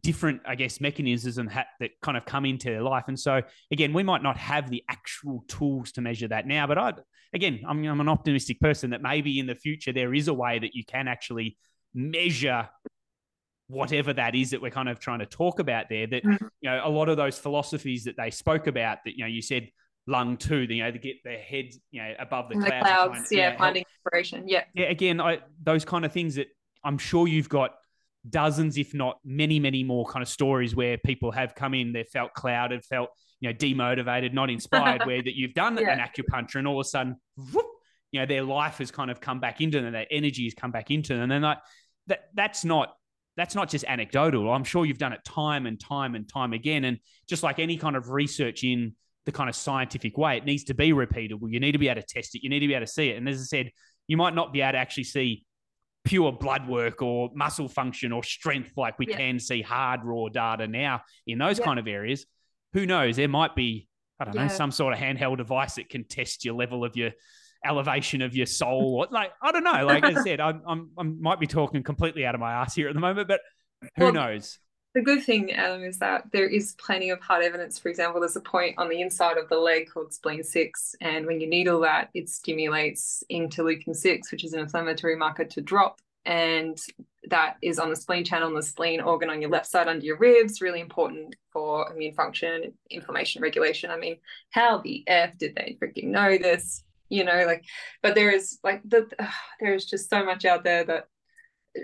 [0.02, 3.06] different, I guess, mechanisms and ha- that kind of come into their life.
[3.08, 3.42] And so,
[3.72, 6.94] again, we might not have the actual tools to measure that now, but I,
[7.34, 10.60] again, I'm, I'm an optimistic person that maybe in the future there is a way
[10.60, 11.58] that you can actually
[11.96, 12.70] measure
[13.68, 16.08] whatever that is that we're kind of trying to talk about there.
[16.08, 16.50] That Mhm.
[16.62, 19.42] you know, a lot of those philosophies that they spoke about that you know, you
[19.42, 19.70] said
[20.10, 22.84] lung two, you know, to get their head you know above the the clouds, and
[22.86, 24.48] clouds, find- yeah, finding inspiration.
[24.48, 24.64] Yeah.
[24.74, 26.48] yeah, again, I, those kind of things that
[26.84, 27.72] I'm sure you've got
[28.30, 32.08] dozens, if not many, many more kind of stories where people have come in, they've
[32.08, 35.92] felt clouded, felt you know demotivated, not inspired, where that you've done Yeah.
[35.92, 37.16] an acupuncture and all of a sudden,
[37.54, 37.66] whoop,
[38.12, 40.72] you know, their life has kind of come back into them, their energy has come
[40.72, 41.60] back into them, and then like
[42.08, 42.96] that, that's not.
[43.38, 44.52] That's not just anecdotal.
[44.52, 46.84] I'm sure you've done it time and time and time again.
[46.84, 47.00] And
[47.30, 48.96] just like any kind of research in
[49.26, 51.52] the kind of scientific way, it needs to be repeatable.
[51.52, 52.44] You need to be able to test it.
[52.44, 53.18] You need to be able to see it.
[53.18, 53.72] And as I said,
[54.08, 55.44] you might not be able to actually see
[56.06, 59.18] pure blood work or muscle function or strength like we Yeah.
[59.18, 61.66] can see hard raw data now in those Yeah.
[61.66, 62.26] kind of areas.
[62.74, 63.18] Who knows?
[63.18, 63.88] There might be,
[64.20, 67.12] I don't know, some sort of handheld device that can test your level of your
[67.66, 69.86] elevation of your soul or like I don't know.
[69.86, 72.88] Like I said, I'm, I'm I might be talking completely out of my ass here
[72.88, 73.42] at the moment, but
[73.98, 74.58] who Well, knows?
[74.96, 77.78] The good thing, Adam, is that there is plenty of hard evidence.
[77.78, 81.28] For example, there's a point on the inside of the leg called spleen 6, and
[81.28, 86.02] when you needle that, it stimulates interleukin 6, which is an inflammatory marker, to drop.
[86.26, 86.78] And
[87.30, 90.18] that is on the spleen channel, the spleen organ on your left side under your
[90.18, 93.92] ribs, really important for immune function, inflammation regulation.
[93.92, 94.18] I mean,
[94.50, 96.84] how the F did they freaking know this?
[97.10, 97.64] You know, like,
[98.02, 99.08] but there is like the
[99.60, 101.08] there is just so much out there that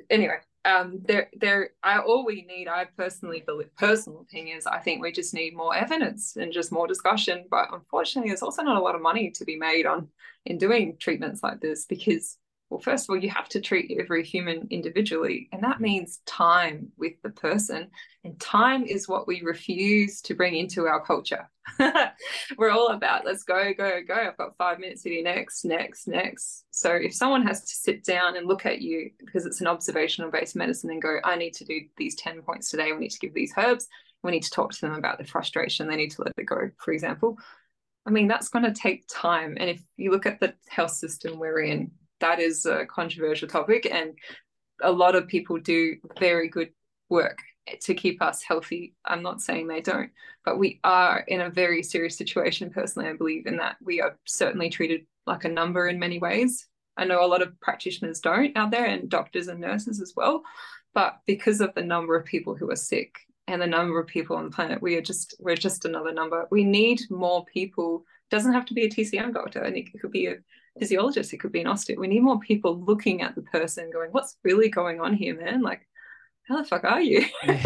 [0.10, 4.80] anyway, um there there I all we need I personally believe personal opinion is I
[4.80, 8.78] think we just need more evidence and just more discussion but unfortunately there's also not
[8.78, 10.10] a lot of money to be made on
[10.46, 12.38] in doing treatments like this because
[12.76, 15.82] well first of all you have to treat every human individually and that mm.
[15.82, 17.88] means time with the person
[18.26, 21.48] and time is what we refuse to bring into our culture.
[22.58, 24.16] We're all about let's go go go.
[24.16, 26.66] I've got five minutes to do next next next.
[26.72, 30.32] So if someone has to sit down and look at you because it's an observational
[30.32, 32.92] based medicine and go i need to do these 10 points today.
[32.92, 33.88] We need to give these herbs.
[34.24, 35.88] We need to talk to them about the frustration.
[35.88, 37.38] They need to let it go for example.
[38.08, 41.38] I mean that's going to take time and if you look at the health system
[41.38, 44.14] we're in that is a controversial topic and
[44.82, 46.70] a lot of people do very good
[47.10, 47.40] work
[47.82, 48.94] to keep us healthy.
[49.06, 50.12] I'm not saying they don't,
[50.44, 54.18] but we are in a very serious situation personally, I believe, in that we are
[54.26, 56.68] certainly treated like a number in many ways.
[56.98, 60.44] I know a lot of practitioners don't out there and doctors and nurses as well.
[60.94, 63.16] But because of the number of people who are sick
[63.48, 66.48] and the number of people on the planet, we are just we're just another number.
[66.50, 68.06] We need more people.
[68.32, 70.38] It doesn't have to be a TCM doctor, and it could be a
[70.80, 71.98] physiologist, it could be an osteo.
[71.98, 75.62] We need more people looking at the person, going, "What's really going on here, man?"
[75.62, 75.88] Like,
[76.48, 77.26] how the fuck are you?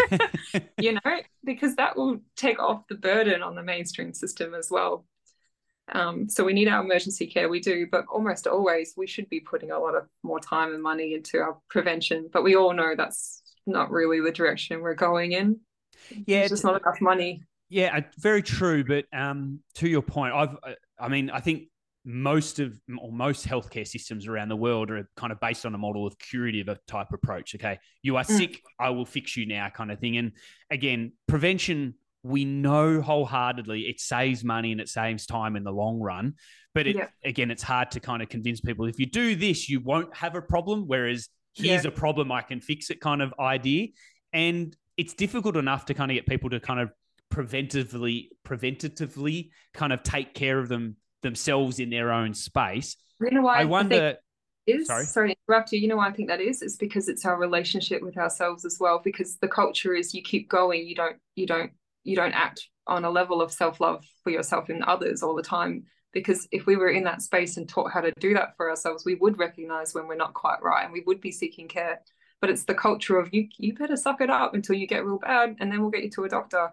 [0.79, 5.05] you know, because that will take off the burden on the mainstream system as well.
[5.91, 9.39] Um, so we need our emergency care, we do, but almost always we should be
[9.39, 12.29] putting a lot of more time and money into our prevention.
[12.31, 15.59] But we all know that's not really the direction we're going in.
[16.25, 17.43] Yeah, There's just not enough money.
[17.69, 18.83] Yeah, uh, very true.
[18.83, 21.68] But um, to your point, I've, uh, I mean, I think
[22.05, 25.77] most of or most healthcare systems around the world are kind of based on a
[25.77, 27.55] model of curative type approach.
[27.55, 28.37] Okay, you are Mm.
[28.37, 30.17] sick, I will fix you now, kind of thing.
[30.17, 30.31] And
[30.69, 35.99] again, prevention, we know wholeheartedly it saves money and it saves time in the long
[35.99, 36.35] run.
[36.73, 37.07] But it, Yeah.
[37.23, 40.35] again, it's hard to kind of convince people if you do this, you won't have
[40.35, 40.83] a problem.
[40.87, 43.89] Whereas here's a problem, I can fix it, kind of idea.
[44.31, 46.91] And it's difficult enough to kind of get people to kind of
[47.33, 52.95] preventively preventatively kind of take care of them themselves in their own space.
[53.21, 54.17] You know why I wonder.
[54.65, 55.05] is Sorry?
[55.05, 55.79] sorry to interrupt you.
[55.79, 56.61] You know why I think that is?
[56.61, 59.01] It's because it's our relationship with ourselves as well.
[59.03, 61.71] Because the culture is you keep going, you don't, you don't,
[62.03, 65.83] you don't act on a level of self-love for yourself and others all the time.
[66.11, 69.05] Because if we were in that space and taught how to do that for ourselves,
[69.05, 71.99] we would recognize when we're not quite right and we would be seeking care.
[72.41, 75.19] but it's the culture of you you better suck it up until you get real
[75.19, 76.69] bad and then we'll get you to a doctor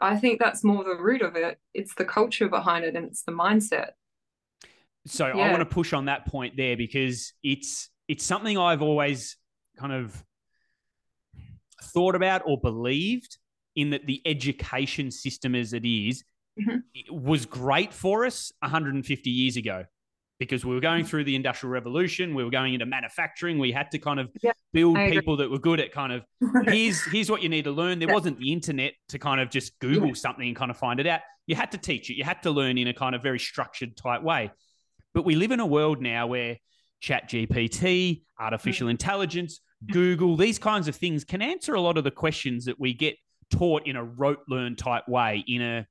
[0.00, 3.22] i think that's more the root of it it's the culture behind it and it's
[3.22, 3.90] the mindset
[5.06, 5.34] so yeah.
[5.34, 9.36] i want to push on that point there because it's it's something i've always
[9.78, 10.24] kind of
[11.82, 13.38] thought about or believed
[13.74, 16.24] in that the education system as it is
[16.60, 16.78] mm-hmm.
[16.94, 19.84] it was great for us 150 years ago
[20.38, 23.90] because we were going through the industrial revolution we were going into manufacturing we had
[23.90, 26.24] to kind of yeah, build people that were good at kind of
[26.64, 28.14] here's here's what you need to learn there yeah.
[28.14, 30.14] wasn't the internet to kind of just google yeah.
[30.14, 32.50] something and kind of find it out you had to teach it you had to
[32.50, 34.50] learn in a kind of very structured type way
[35.14, 36.56] but we live in a world now where
[37.00, 38.90] chat gpt artificial mm.
[38.90, 39.60] intelligence
[39.92, 43.16] google these kinds of things can answer a lot of the questions that we get
[43.50, 45.86] taught in a rote learn type way in a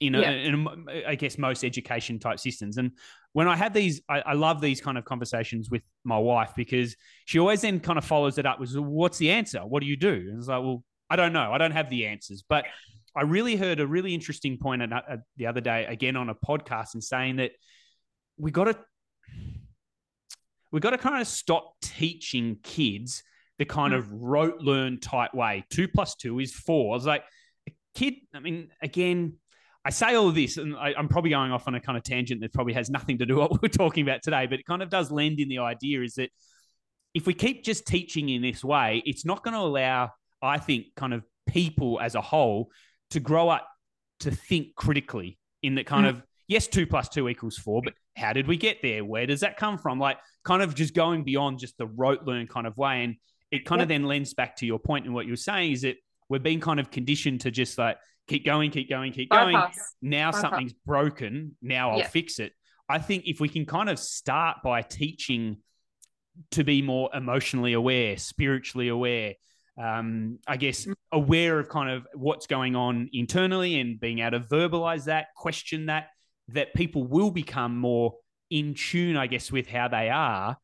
[0.00, 0.30] in, a, yeah.
[0.30, 2.78] in a, I guess most education type systems.
[2.78, 2.92] And
[3.32, 6.96] when I have these, I, I, love these kind of conversations with my wife because
[7.26, 9.60] she always then kind of follows it up with, "What's the answer?
[9.60, 11.52] What do you do?" And it's like, "Well, I don't know.
[11.52, 12.64] I don't have the answers." But
[13.14, 14.82] I really heard a really interesting point
[15.36, 17.52] the other day again on a podcast and saying that
[18.36, 18.78] we got to
[20.70, 23.22] we got to kind of stop teaching kids
[23.58, 23.98] the kind mm.
[23.98, 25.64] of rote learn type way.
[25.70, 26.94] Two plus two is four.
[26.94, 27.24] I was like,
[27.68, 28.14] a kid.
[28.34, 29.34] I mean, again
[29.84, 32.04] I say all of this, and I, am probably going off on a kind of
[32.04, 34.66] tangent that probably has nothing to do with what we're talking about today, but it
[34.66, 36.30] kind of does lend in the idea is that
[37.14, 40.10] if we keep just teaching in this way, it's not going to allow,
[40.42, 42.70] I think, kind of people as a whole
[43.10, 43.66] to grow up
[44.20, 46.10] to think critically in that kind mm.
[46.10, 49.04] of, yes, two plus two equals four, but how did we get there?
[49.04, 49.98] Where does that come from?
[49.98, 53.04] Like, kind of just going beyond just the rote learn kind of way.
[53.04, 53.16] And
[53.50, 53.84] it kind yep.
[53.84, 55.96] of then lends back to your point and what you're saying is that
[56.28, 57.96] we're being kind of conditioned to just like
[58.28, 59.54] keep going, keep going, keep going.
[59.54, 59.94] Bypass.
[60.00, 60.40] Now Bypass.
[60.40, 61.56] something's broken.
[61.60, 62.08] Now I'll yeah.
[62.08, 62.52] fix it.
[62.88, 65.58] I think if we can kind of start by teaching
[66.52, 69.34] to be more emotionally aware, spiritually aware,
[69.82, 70.94] um, I guess mm.
[71.12, 75.86] aware of kind of what's going on internally and being able to verbalize that, question
[75.86, 76.08] that,
[76.48, 78.14] that people will become more
[78.50, 80.56] in tune, I guess, with how they are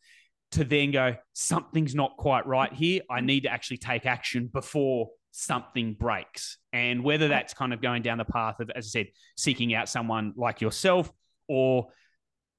[0.53, 3.03] to then go, something's not quite right here.
[3.11, 3.27] I mm.
[3.27, 6.59] need to actually take action before something breaks.
[6.73, 9.07] And whether that's kind of going down the path of, as I said,
[9.37, 11.13] seeking out someone like yourself,
[11.49, 11.89] or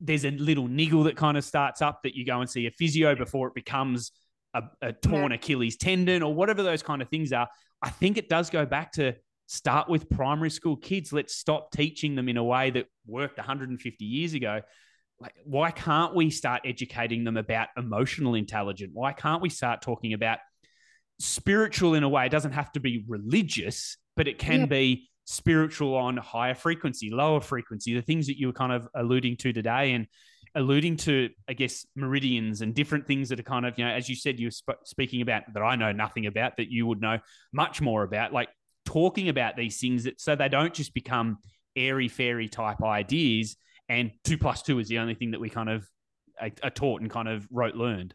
[0.01, 2.71] there's a little niggle that kind of starts up that you go and see a
[2.71, 4.11] physio before it becomes
[4.53, 5.37] a, a torn yeah.
[5.37, 7.47] Achilles tendon, or whatever those kind of things are.
[7.81, 9.15] I think it does go back to
[9.47, 11.13] start with primary school kids.
[11.13, 14.61] Let's stop teaching them in a way that worked 150 years ago.
[15.21, 18.91] Like, why can't we start educating them about emotional intelligence?
[18.93, 20.39] Why can't we start talking about
[21.19, 22.25] spiritual in a way.
[22.25, 24.65] It doesn't have to be religious, but it can yeah.
[24.65, 29.37] be spiritual on higher frequency, lower frequency, the things that you were kind of alluding
[29.37, 30.07] to today and
[30.55, 34.07] alluding to, I guess, meridians and different things that are kind of, you know, as
[34.07, 37.01] you said, you were sp- speaking about that I know nothing about that you would
[37.01, 37.19] know
[37.51, 38.49] much more about, like
[38.85, 41.39] talking about these things that so they don't just become
[41.75, 43.57] airy fairy type ideas.
[43.89, 45.85] And two plus two is the only thing that we kind of
[46.39, 48.13] are, are taught and kind of rote learned.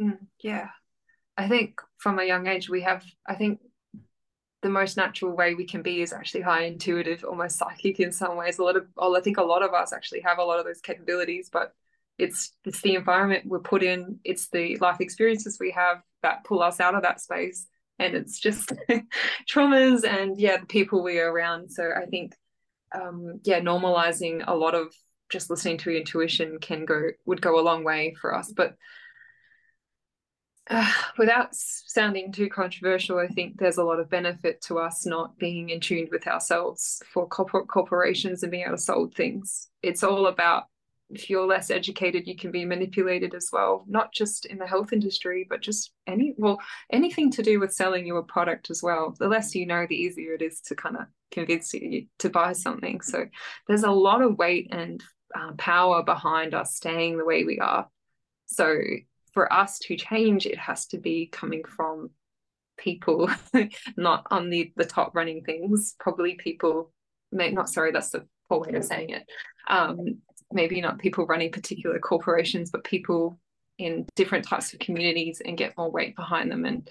[0.00, 0.68] Mm, yeah,
[1.38, 3.60] I think from a young age, we have, I think
[4.62, 8.36] the most natural way we can be is actually high intuitive, almost psychic in some
[8.36, 8.58] ways.
[8.58, 10.80] A lot of, I think a lot of us actually have a lot of those
[10.80, 11.72] capabilities, but
[12.18, 16.62] it's it's the environment we're put in, it's the life experiences we have that pull
[16.62, 17.66] us out of that space,
[17.98, 18.72] and it's just
[19.50, 21.70] traumas and yeah, the people we are around.
[21.70, 22.34] So I think,
[22.94, 24.94] um, yeah, normalizing a lot of
[25.28, 28.74] just listening to intuition can go would go a long way for us, but
[30.68, 35.38] uh, without sounding too controversial, I think there's a lot of benefit to us not
[35.38, 39.68] being in tune with ourselves for corporate corporations and being able to solve things.
[39.82, 40.64] It's all about
[41.10, 44.92] if you're less educated, you can be manipulated as well, not just in the health
[44.92, 46.58] industry, but just any well,
[46.90, 49.14] anything to do with selling you a product as well.
[49.18, 52.52] The less you know, the easier it is to kind of convince you to buy
[52.54, 53.00] something.
[53.02, 53.26] So
[53.68, 55.02] there's a lot of weight and
[55.34, 57.88] uh, power behind us staying the way we are.
[58.46, 58.76] So
[59.36, 62.08] for us to change, it has to be coming from
[62.78, 63.28] people,
[63.98, 66.90] not on the, the top running things, probably people,
[67.32, 69.26] may, not sorry, that's the poor way of saying it.
[69.68, 73.38] Um, maybe not people running particular corporations, but people
[73.76, 76.88] in different types of communities and get more weight behind them and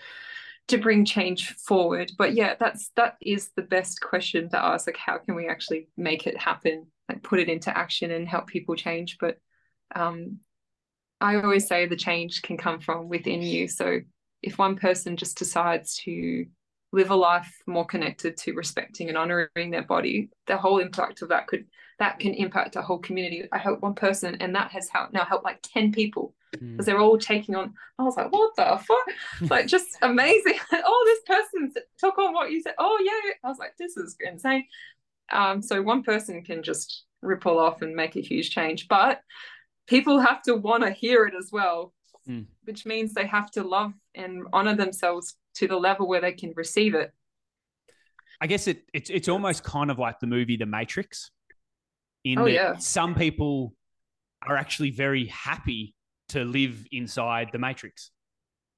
[0.67, 2.11] to bring change forward.
[2.15, 4.85] But yeah, that's that is the best question to ask.
[4.85, 6.85] Like, how can we actually make it happen?
[7.09, 9.17] Like, put it into action and help people change.
[9.19, 9.39] But
[9.95, 10.41] um,
[11.26, 13.67] I always say the change can come from within you.
[13.67, 13.99] So
[14.43, 16.45] if one person just decides to
[16.91, 21.30] live a life more connected to respecting and honoring their body, the whole impact of
[21.30, 21.65] that could
[21.97, 23.47] that can impact a whole community.
[23.51, 26.86] I helped one person, and that has helped, now helped like 10 people because Mm.
[26.86, 27.73] they're all taking on.
[27.97, 29.07] I was like, what the fuck?
[29.49, 30.59] like, just amazing.
[30.73, 32.76] oh, this person took on what you said.
[32.78, 33.32] Oh, yeah.
[33.43, 34.65] I was like, this is insane.
[35.32, 39.21] Um, so one person can just ripple off and make a huge change, but
[39.88, 41.93] people have to want to hear it as well,
[42.27, 42.47] Mm.
[42.63, 46.53] which means they have to love and honor themselves to the level where they can
[46.55, 47.13] receive it.
[48.41, 51.29] I guess it it's it's almost kind of like the movie The Matrix.
[52.23, 52.75] In Oh, that yeah.
[52.77, 53.75] some people
[54.41, 55.93] are actually very happy
[56.29, 58.09] to live inside the Matrix.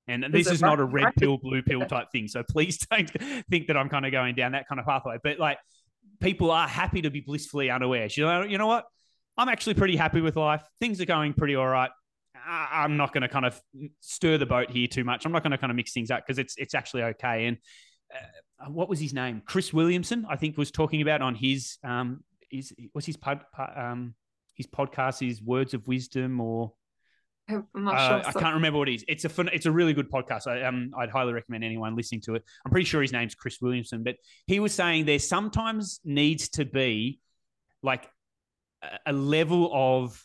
[0.10, 2.28] And this is not a red pill, blue pill type thing.
[2.28, 3.10] So please don't
[3.50, 5.18] think that I'm kind of going down that kind of pathway.
[5.24, 5.58] But like
[6.20, 8.08] people are happy to be blissfully unaware.
[8.12, 8.86] You know, you know what?
[9.38, 10.64] I'm actually pretty happy with life.
[10.80, 11.92] Things are going pretty all right.
[12.50, 13.60] I'm not going to kind of
[14.00, 15.26] stir the boat here too much.
[15.26, 17.48] I'm not going to kind of mix things up because it's it's actually okay.
[17.48, 17.58] And
[18.14, 19.42] uh, what was his name?
[19.46, 23.42] Chris Williamson, I think, was talking about on his um his what's his pod,
[23.76, 24.16] um
[24.56, 26.74] his podcast, his Words of Wisdom, or
[27.50, 27.86] uh, sure.
[27.86, 29.06] I so- can't remember what it is.
[29.08, 30.48] It's a fun, it's a really good podcast.
[30.48, 32.44] I, um, I'd highly recommend anyone listening to it.
[32.66, 34.16] I'm pretty sure his name's Chris Williamson, but
[34.48, 37.20] he was saying there sometimes needs to be
[37.84, 38.10] like
[39.06, 40.24] a, level of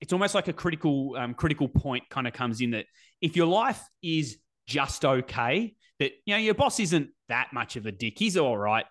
[0.00, 2.86] it's almost like a critical um, critical point kind of comes in that
[3.20, 7.86] if your life is just okay, that you know your boss isn't that much of
[7.86, 8.18] a dick.
[8.18, 8.84] He's all right.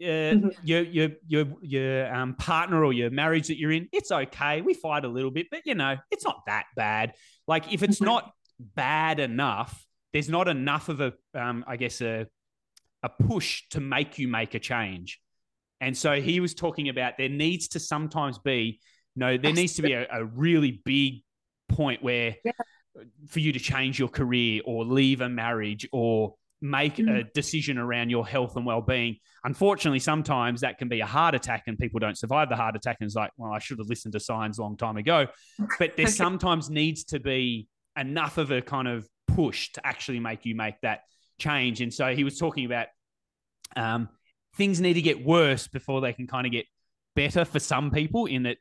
[0.00, 0.50] Uh, Mhm.
[0.64, 4.60] your your your your um, partner or your marriage that you're in, it's okay.
[4.60, 7.14] We fight a little bit, but you know, it's not that bad.
[7.46, 8.06] Like if it's Mhm.
[8.06, 12.26] not bad enough, there's not enough of a, um, I guess a
[13.04, 15.20] a push to make you make a change.
[15.82, 18.80] And so he was talking about there needs to sometimes be
[19.16, 21.22] no, there needs to be a, a really big
[21.68, 22.52] point where Yeah.
[23.28, 27.32] for you to change your career or leave a marriage or make a Mm.
[27.32, 29.16] decision around your health and well-being.
[29.44, 32.98] Unfortunately, sometimes that can be a heart attack and people don't survive the heart attack
[33.00, 35.26] and it's like, well, I should have listened to signs a long time ago.
[35.80, 37.66] But there sometimes needs to be
[37.98, 41.00] enough of a kind of push to actually make you make that
[41.38, 41.80] change.
[41.80, 42.86] And so he was talking about
[43.74, 44.08] um,
[44.56, 46.66] things need to get worse before they can kind of get
[47.14, 48.26] better for some people.
[48.26, 48.58] In that,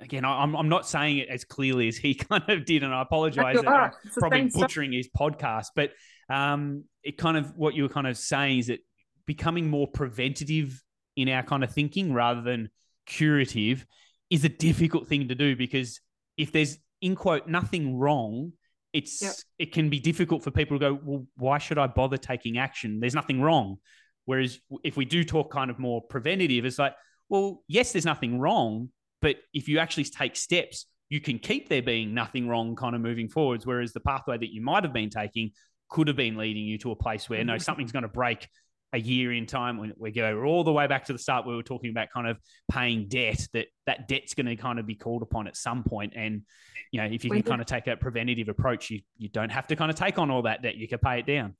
[0.00, 3.02] again, I'm I'm not saying it as clearly as he kind of did, and I
[3.02, 3.56] apologize.
[3.56, 3.94] That I'm are.
[4.04, 5.92] It's the probably butchering his podcast, but
[6.28, 8.80] um, it kind of what you were kind of saying is that
[9.26, 10.82] becoming more preventative
[11.16, 12.68] in our kind of thinking rather than
[13.06, 13.86] curative
[14.30, 16.00] is a difficult thing to do because
[16.36, 18.52] if there's in quote nothing wrong
[18.92, 19.34] it's Yep.
[19.58, 22.98] it can be difficult for people to go well why should i bother taking action
[23.00, 23.76] there's nothing wrong
[24.26, 26.94] whereas if we do talk kind of more preventative it's like
[27.28, 28.90] well yes there's nothing wrong
[29.22, 33.00] but if you actually take steps you can keep there being nothing wrong kind of
[33.00, 33.64] moving forwards.
[33.64, 35.52] Whereas the pathway that you might have been taking
[35.88, 37.62] could have been leading you to a place where no Mhm.
[37.62, 38.48] something's going to break
[38.92, 41.54] a year in time when we go all the way back to the start we
[41.54, 42.38] were talking about kind of
[42.70, 46.12] paying debt that that debt's going to kind of be called upon at some point.
[46.16, 46.42] And
[46.90, 49.68] you know if you can kind of take a preventative approach you you don't have
[49.68, 50.76] to kind of take on all that debt.
[50.76, 51.54] You can pay it down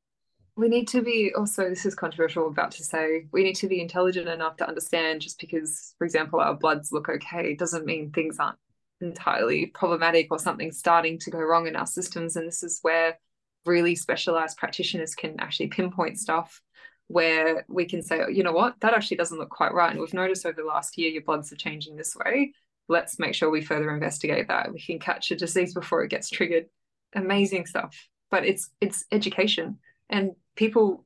[0.57, 3.68] We need to be oh, also, this is controversial, about to say, we need to
[3.68, 8.11] be intelligent enough to understand just because, for example, our bloods look okay doesn't mean
[8.11, 8.59] things aren't
[9.02, 12.36] entirely problematic or something's starting to go wrong in our systems.
[12.36, 13.18] And this is where
[13.66, 16.62] really specialized practitioners can actually pinpoint stuff
[17.09, 19.90] where we can say, you know what, that actually doesn't look quite right.
[19.90, 22.52] And we've noticed over the last year your bloods are changing this way.
[22.88, 24.72] Let's make sure we further investigate that.
[24.72, 26.66] We can catch a disease before it gets triggered.
[27.14, 28.09] Amazing stuff.
[28.30, 29.78] But it's it's education
[30.11, 31.04] and people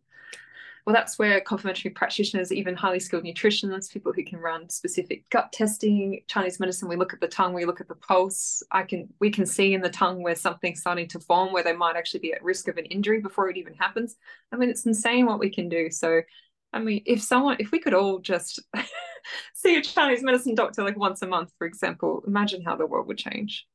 [0.87, 5.53] well that's where complementary practitioners even highly skilled nutritionists people who can run specific gut
[5.53, 8.63] testing chinese medicine we look at the tongue we look at the pulse.
[8.73, 11.75] I can we can see in the tongue where something's starting to form where they
[11.77, 14.17] might actually be at risk of an injury before it even happens.
[14.53, 15.91] I mean it's insane what we can do.
[15.91, 16.23] So
[16.73, 18.61] i mean if someone if we could all just
[19.55, 23.09] see a chinese medicine doctor like once a month for example imagine how the world
[23.09, 23.67] would change.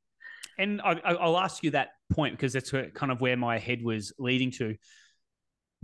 [0.57, 3.83] And I, I- I'll ask you that point because that's kind of where my head
[3.83, 4.75] was leading to.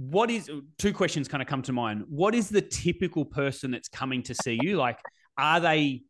[0.09, 2.05] What is two questions kind of come to mind?
[2.09, 4.77] What is the typical person that's coming to see you?
[4.77, 4.99] Like,
[5.37, 6.01] are they,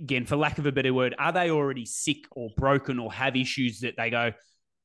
[0.00, 3.36] again, for lack of a better word, are they already sick or broken or have
[3.36, 4.32] issues that they go,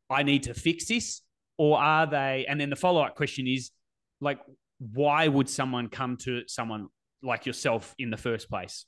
[0.09, 1.21] I need to fix this?
[1.57, 3.71] Or are they, and then the follow up question is,
[4.19, 4.39] like,
[4.79, 6.87] why would someone come to someone
[7.23, 8.85] like yourself in the first place?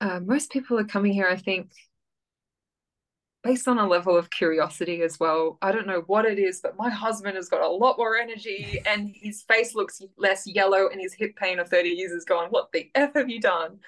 [0.00, 1.70] uh, most people are coming here, I think,
[3.42, 5.58] based on a level of curiosity as well.
[5.62, 8.82] I don't know what it is, but my husband has got a lot more energy
[8.86, 12.48] and his face looks less yellow and his hip pain of 30 years is gone.
[12.50, 13.78] What the F have you done?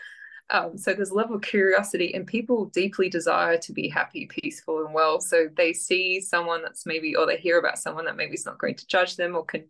[0.51, 4.85] Um, so there's a level of curiosity, and people deeply desire to be happy, peaceful,
[4.85, 5.19] and well.
[5.19, 8.59] So they see someone that's maybe, or they hear about someone that maybe is not
[8.59, 9.65] going to judge them or can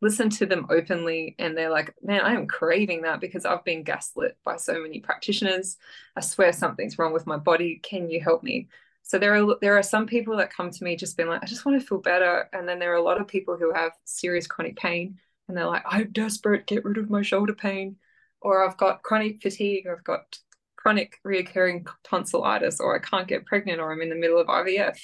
[0.00, 3.82] listen to them openly and they're like, man, I am craving that because I've been
[3.82, 5.76] gaslit by so many practitioners.
[6.14, 7.80] I swear something's wrong with my body.
[7.82, 8.68] Can you help me?
[9.08, 11.46] So there are there are some people that come to me just being like, I
[11.46, 12.48] just want to feel better.
[12.52, 15.66] And then there are a lot of people who have serious chronic pain and they're
[15.66, 17.96] like, I'm desperate, get rid of my shoulder pain.
[18.42, 20.38] Or I've got chronic fatigue, or I've got
[20.76, 24.98] chronic reoccurring tonsillitis, or I can't get pregnant, or I'm in the middle of IVF,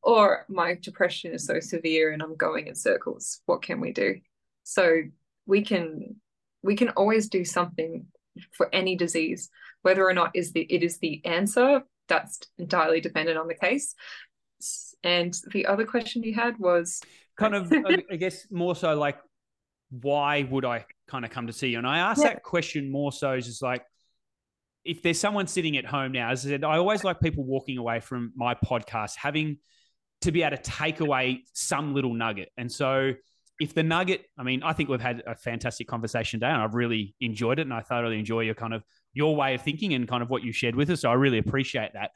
[0.00, 3.42] or my depression is so severe and I'm going in circles.
[3.46, 4.20] What can we do?
[4.62, 5.02] So
[5.46, 6.20] we can
[6.62, 8.06] we can always do something
[8.52, 9.50] for any disease,
[9.82, 11.82] whether or not is the it is the answer.
[12.10, 13.94] That's entirely dependent on the case.
[15.02, 17.00] And the other question you had was
[17.38, 17.72] kind of,
[18.10, 19.16] I guess, more so like,
[19.90, 21.78] why would I kind of come to see you?
[21.78, 22.34] And I asked yeah.
[22.34, 23.84] that question more so just like,
[24.84, 27.78] if there's someone sitting at home now, as I said, I always like people walking
[27.78, 29.58] away from my podcast having
[30.22, 32.50] to be able to take away some little nugget.
[32.56, 33.12] And so
[33.58, 36.74] if the nugget, I mean, I think we've had a fantastic conversation today and I've
[36.74, 37.62] really enjoyed it.
[37.62, 38.82] And I thoroughly enjoy your kind of
[39.12, 41.00] your way of thinking and kind of what you shared with us.
[41.00, 42.10] So I really appreciate that.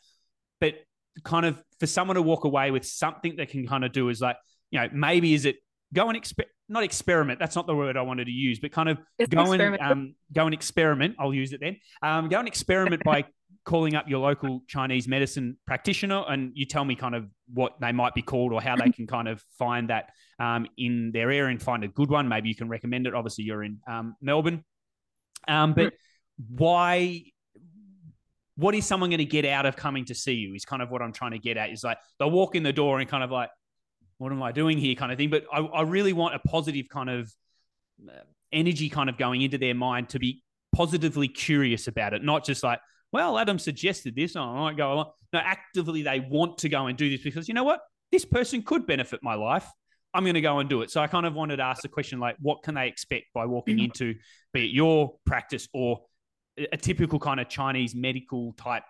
[0.61, 0.75] But
[1.23, 4.21] kind of for someone to walk away with something that can kind of do is
[4.21, 4.37] like,
[4.71, 5.57] you know, maybe is it
[5.93, 7.39] go and experiment, not experiment.
[7.39, 10.15] That's not the word I wanted to use, but kind of it's go and um,
[10.33, 11.17] go and experiment.
[11.19, 11.77] I'll use it then.
[12.03, 13.25] Um, go and experiment by
[13.65, 17.93] calling up your local Chinese medicine practitioner and you tell me kind of what they
[17.93, 21.51] might be called or how they can kind of find that um, in their area
[21.51, 22.29] and find a good one.
[22.29, 23.15] Maybe you can recommend it.
[23.15, 24.65] Obviously, you're in um, Melbourne.
[25.49, 25.95] Um, but
[26.49, 27.23] why?
[28.57, 30.55] What is someone going to get out of coming to see you?
[30.55, 31.71] Is kind of what I'm trying to get at.
[31.71, 33.51] Is like they'll walk in the door and kind of like,
[34.19, 35.31] what am I doing here, kind of thing.
[35.31, 37.33] But I, I really want a positive kind of
[38.09, 38.13] uh,
[38.53, 40.43] energy, kind of going into their mind to be
[40.75, 42.81] positively curious about it, not just like,
[43.13, 44.35] well, Adam suggested this.
[44.37, 45.11] Oh, I might go along.
[45.33, 47.81] No, actively they want to go and do this because you know what?
[48.11, 49.67] This person could benefit my life.
[50.13, 50.91] I'm going to go and do it.
[50.91, 53.47] So I kind of wanted to ask the question like, what can they expect by
[53.47, 53.87] walking mm-hmm.
[53.87, 54.15] into,
[54.53, 56.03] be it your practice or
[56.73, 58.85] a typical kind of Chinese medical type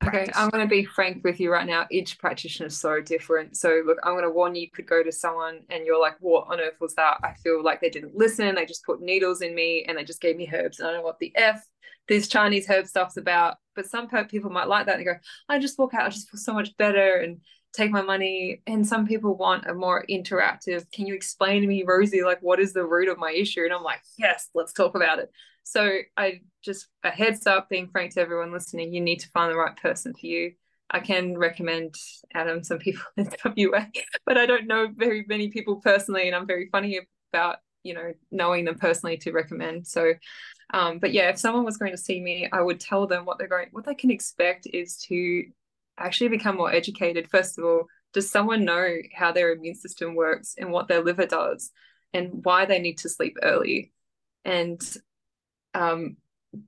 [0.00, 0.28] Practice.
[0.28, 1.86] Okay, I'm going to be frank with you right now.
[1.90, 3.56] Each practitioner is so different.
[3.56, 6.16] So, look, I'm going to warn you, you could go to someone and you're like,
[6.20, 7.18] what on earth was that?
[7.22, 8.54] I feel like they didn't listen.
[8.54, 10.78] They just put needles in me and they just gave me herbs.
[10.78, 11.64] And I don't know what the F
[12.08, 13.56] this Chinese herb stuff's about.
[13.74, 14.98] But some people might like that.
[14.98, 15.14] They go,
[15.48, 17.40] I just walk out, I just feel so much better and
[17.76, 18.62] take my money.
[18.66, 22.60] And some people want a more interactive, can you explain to me, Rosey, like what
[22.60, 23.62] is the root of my issue?
[23.64, 25.30] And I'm like, yes, let's talk about it.
[25.62, 29.50] So I just a heads up, being frank to everyone listening, you need to find
[29.50, 30.52] the right person for you.
[30.90, 31.94] I can recommend
[32.34, 33.86] Adam some people in WA,
[34.24, 37.00] but I don't know very many people personally, and I'm very funny
[37.32, 39.88] about you know knowing them personally to recommend.
[39.88, 40.14] So
[40.72, 43.38] um, but yeah, if someone was going to see me, I would tell them what
[43.38, 45.44] they're going, what they can expect is to
[45.98, 47.28] actually become more educated.
[47.30, 51.26] First of all, does someone know how their immune system works and what their liver
[51.26, 51.70] does
[52.14, 53.92] and why they need to sleep early?
[54.44, 54.80] And
[55.74, 56.16] um,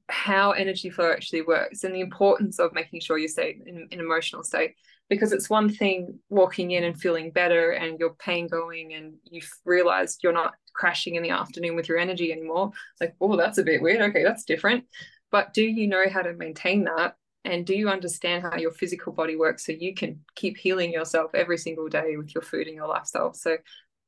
[0.08, 4.00] how energy flow actually works and the importance of making sure you stay in an
[4.00, 4.74] emotional state.
[5.08, 9.50] Because it's one thing walking in and feeling better and your pain going and you've
[9.64, 12.72] realized you're not crashing in the afternoon with your energy anymore.
[13.00, 14.02] Like oh that's a bit weird.
[14.02, 14.84] Okay that's different.
[15.30, 19.12] But do you know how to maintain that and do you understand how your physical
[19.12, 22.76] body works so you can keep healing yourself every single day with your food and
[22.76, 23.32] your lifestyle?
[23.32, 23.56] So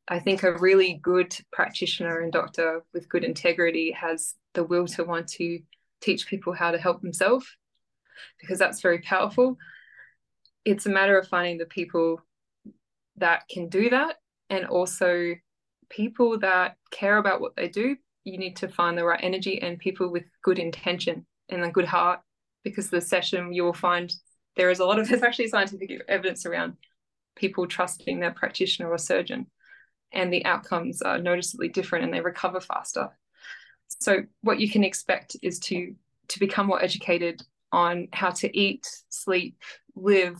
[0.08, 5.04] i think a really good practitioner and doctor with good integrity has the will to
[5.04, 5.60] want to
[6.00, 7.46] teach people how to help themselves
[8.40, 9.56] because that's very powerful.
[10.64, 12.20] It's a matter of finding the people
[13.16, 14.16] that can do that
[14.48, 15.34] and also
[15.88, 17.96] people that care about what they do.
[18.24, 21.86] You need to find the right energy and people with good intention and a good
[21.86, 22.20] heart
[22.64, 24.12] because the session you will find
[24.56, 26.74] there is a lot of there's actually scientific evidence around
[27.36, 29.46] people trusting their practitioner or surgeon
[30.12, 33.10] and the outcomes are noticeably different and they recover faster
[34.00, 35.94] so what you can expect is to
[36.28, 37.42] to become more educated
[37.72, 39.56] on how to eat sleep
[39.94, 40.36] live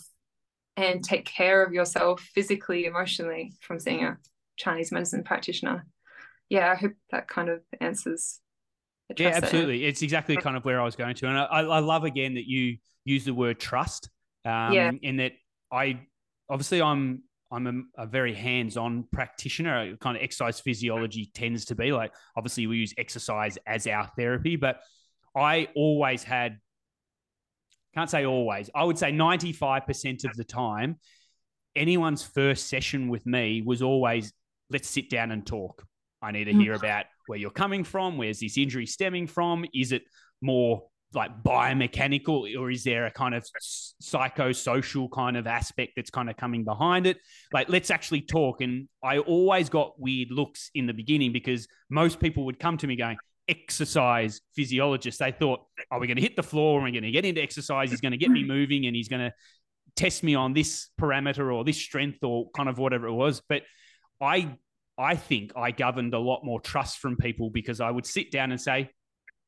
[0.76, 4.16] and take care of yourself physically, emotionally from seeing a
[4.56, 5.86] Chinese medicine practitioner.
[6.48, 8.40] Yeah, I hope that kind of answers.
[9.16, 9.84] Yeah, absolutely.
[9.84, 12.46] It's exactly kind of where I was going to, and I, I love again that
[12.48, 14.08] you use the word trust.
[14.44, 14.90] Um, yeah.
[15.02, 15.32] In that
[15.72, 16.00] I
[16.48, 17.22] obviously I'm
[17.52, 17.66] I'm
[17.96, 19.96] a, a, very hands-on practitioner.
[19.96, 24.56] Kind of exercise physiology tends to be like obviously we use exercise as our therapy,
[24.56, 24.80] but
[25.36, 26.58] I always had
[27.94, 28.70] can't say always.
[28.74, 30.98] I would say 95% of the time,
[31.74, 34.32] anyone's first session with me was always,
[34.70, 35.84] let's sit down and talk.
[36.22, 36.78] I need to hear mm.
[36.78, 38.18] about where you're coming from.
[38.18, 39.64] Where's this injury stemming from?
[39.72, 40.02] Is it
[40.42, 40.82] more
[41.12, 43.44] like biomechanical or is there a kind of
[44.02, 47.18] psychosocial kind of aspect that's kind of coming behind it?
[47.52, 48.60] Like let's actually talk.
[48.60, 52.86] And i always got weird looks in the beginning because most people would come to
[52.86, 53.16] me going
[53.48, 55.20] exercise physiologist.
[55.20, 56.78] They thought oh we're going to hit the floor?
[56.78, 57.90] And we're going to get into exercise?
[57.90, 59.32] He's going to get me moving and he's going to
[59.94, 63.40] test me on this parameter or this strength or kind of whatever it was.
[63.48, 63.62] But
[64.20, 64.56] i
[65.00, 68.52] i think i governed a lot more trust from people because i would sit down
[68.52, 68.88] and say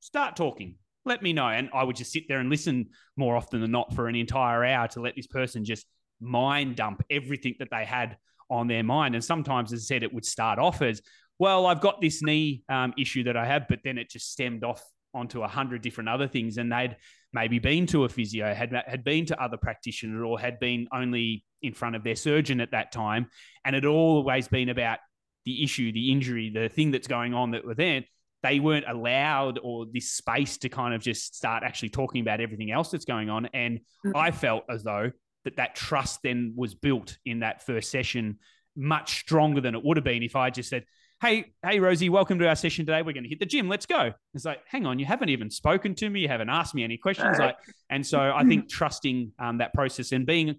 [0.01, 1.49] start talking let me know.
[1.49, 4.65] And I would just sit there and listen more often than not for an entire
[4.65, 5.87] hour to let this person just
[6.21, 8.17] mind dump everything that they had
[8.51, 9.15] on their mind.
[9.15, 11.03] And sometimes, as I said, it would start off as,
[11.39, 14.63] well, I've got this knee um, issue that I have, but then it just stemmed
[14.63, 14.83] off
[15.15, 16.57] onto a hundred different other things.
[16.57, 16.97] And they'd
[17.33, 21.45] maybe been to a physio, had, had been to other practitioners, or had been only
[21.63, 23.27] in front of their surgeon at that time.
[23.65, 24.99] And it always been about
[25.45, 28.03] the issue, the injury, the thing that's going on that were there
[28.43, 32.73] they weren't allowed or this space to kind of just start actually talking about everything
[32.73, 33.47] else that's going on.
[33.55, 34.17] And mm-hmm.
[34.17, 35.13] I felt as though
[35.45, 38.39] that that trust then was built in that first session
[38.77, 40.85] much stronger than it would have been if I just said,
[41.21, 43.03] Hey, hey, Rosey, welcome to our session today.
[43.03, 43.69] We're going to hit the gym.
[43.69, 44.13] Let's go.
[44.35, 46.19] It's like, hang on, you haven't even spoken to me.
[46.19, 47.39] You haven't asked me any questions.
[47.39, 47.57] Like,
[47.91, 50.57] and so I think trusting um, that process and being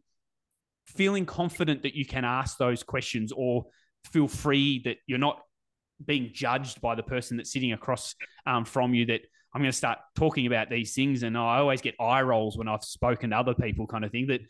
[0.87, 3.65] feeling confident that you can ask those questions or
[4.11, 5.39] feel free that you're not
[6.05, 8.15] being judged by the person that's sitting across
[8.45, 9.21] um, from you that
[9.53, 11.23] I'm going to start talking about these things.
[11.23, 14.27] And I always get eye rolls when I've spoken to other people, kind of thing
[14.27, 14.41] that,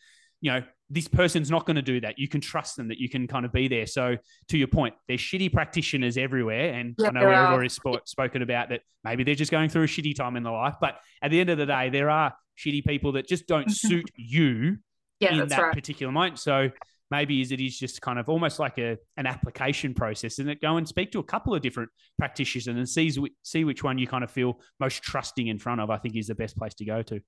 [0.42, 2.20] you know, this person's not going to do that.
[2.20, 3.86] You can trust them that you can kind of be there.
[3.86, 4.18] So,
[4.50, 6.74] to your point, there's shitty practitioners everywhere.
[6.74, 8.82] And I know we've already sp- spoken about that.
[9.04, 10.76] Maybe they're just going through a shitty time in their life.
[10.80, 14.10] But at the end of the day, there are shitty people that just don't suit
[14.16, 14.78] you
[15.20, 15.74] yeah, in that right.
[15.74, 16.40] particular moment.
[16.40, 16.70] So,
[17.14, 20.60] maybe is it is just kind of almost like a an application process and that
[20.60, 24.08] go and speak to a couple of different practitioners and sees see which one you
[24.08, 26.86] kind of feel most trusting in front of i think is the best place to
[26.86, 27.22] go to.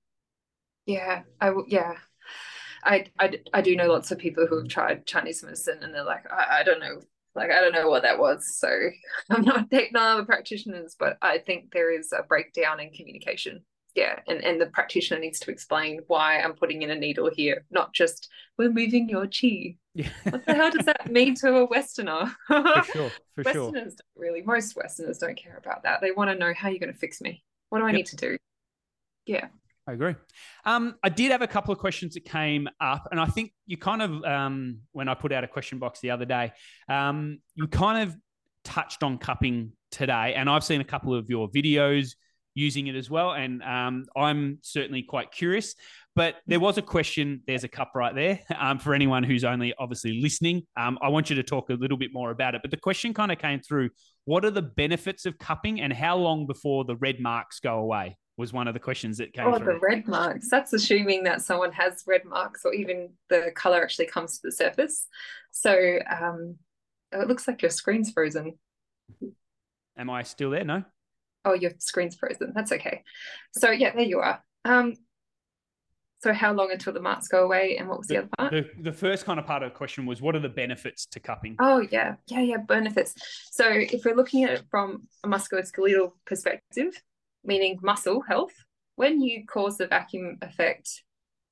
[0.86, 1.94] Yeah i yeah.
[2.84, 6.04] I, I, I do know lots of people who have tried Chinese medicine and they're
[6.04, 7.00] like, I, I don't know,
[7.34, 8.56] like I don't know what that was.
[8.60, 8.68] So
[9.30, 13.64] I'm not taking other practitioners, but I think there is a breakdown in communication
[13.96, 17.64] yeah and, and the practitioner needs to explain why i'm putting in a needle here
[17.70, 18.28] not just
[18.58, 20.08] we're moving your chi yeah.
[20.24, 23.84] what the hell does that mean to a westerner for sure for westerners sure.
[23.84, 26.92] don't really most westerners don't care about that they want to know how you're going
[26.92, 27.96] to fix me what do i yep.
[27.96, 28.36] need to do
[29.24, 29.48] yeah
[29.88, 30.16] I agree.
[30.64, 33.76] Um, I did have a couple of questions that came up, and I think you
[33.76, 36.50] kind of, um, when I put out a question box the other day,
[36.88, 38.16] um, you kind of
[38.64, 42.16] touched on cupping today, and I've seen a couple of your videos
[42.56, 43.32] using it as well.
[43.32, 45.74] And um, I'm certainly quite curious.
[46.16, 47.42] But there was a question.
[47.46, 50.66] There's a cup right there um, for anyone who's only obviously listening.
[50.76, 52.62] Um, I want you to talk a little bit more about it.
[52.62, 53.90] But the question kind of came through:
[54.24, 58.16] What are the benefits of cupping, and how long before the red marks go away?
[58.38, 59.44] Was one of the questions that came.
[59.44, 59.54] Through.
[59.54, 59.74] Oh, through.
[59.74, 60.50] the red marks.
[60.50, 64.52] That's assuming that someone has red marks, or even the color actually comes to the
[64.52, 65.06] surface.
[65.52, 66.56] So um,
[67.12, 68.58] it looks like your screen's frozen.
[69.98, 70.64] Am I still there?
[70.64, 70.84] No.
[71.46, 72.52] Oh, your screen's frozen.
[72.54, 73.04] That's okay.
[73.52, 74.42] So yeah, there you are.
[74.64, 74.94] Um,
[76.18, 77.76] so how long until the marks go away?
[77.78, 78.52] And what was the, the other part?
[78.52, 81.20] The, the first kind of part of the question was what are the benefits to
[81.20, 81.56] cupping?
[81.60, 83.14] Oh yeah, yeah, yeah, benefits.
[83.52, 87.00] So if we're looking at it from a musculoskeletal perspective,
[87.44, 88.54] meaning muscle health,
[88.96, 91.04] when you cause the vacuum effect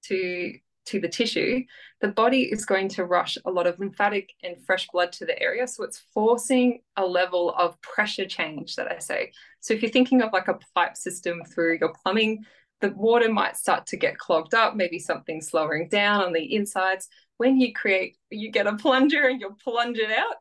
[0.06, 0.54] to
[0.86, 1.62] to the tissue,
[2.00, 5.40] the body is going to rush a lot of lymphatic and fresh blood to the
[5.40, 5.66] area.
[5.66, 9.32] So it's forcing a level of pressure change that I say.
[9.60, 12.44] So if you're thinking of like a pipe system through your plumbing,
[12.80, 17.08] the water might start to get clogged up, maybe something slowing down on the insides.
[17.38, 20.36] When you create, you get a plunger and you plunge it out,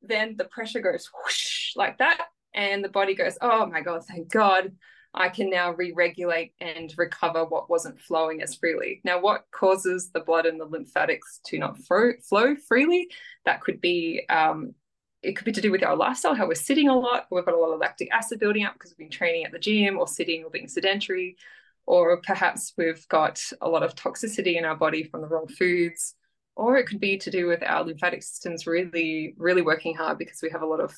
[0.00, 2.26] then the pressure goes whoosh like that.
[2.54, 4.72] And the body goes, oh my God, thank God
[5.14, 9.00] I can now re regulate and recover what wasn't flowing as freely.
[9.04, 13.08] Now, what causes the blood and the lymphatics to not flow, flow freely?
[13.44, 14.24] That could be.
[14.28, 14.74] Um,
[15.22, 17.26] it could be to do with our lifestyle, how we're sitting a lot.
[17.30, 19.58] We've got a lot of lactic acid building up because we've been training at the
[19.58, 21.36] gym or sitting or being sedentary.
[21.86, 26.16] Or perhaps we've got a lot of toxicity in our body from the wrong foods.
[26.56, 30.40] Or it could be to do with our lymphatic systems really, really working hard because
[30.42, 30.92] we have a lot of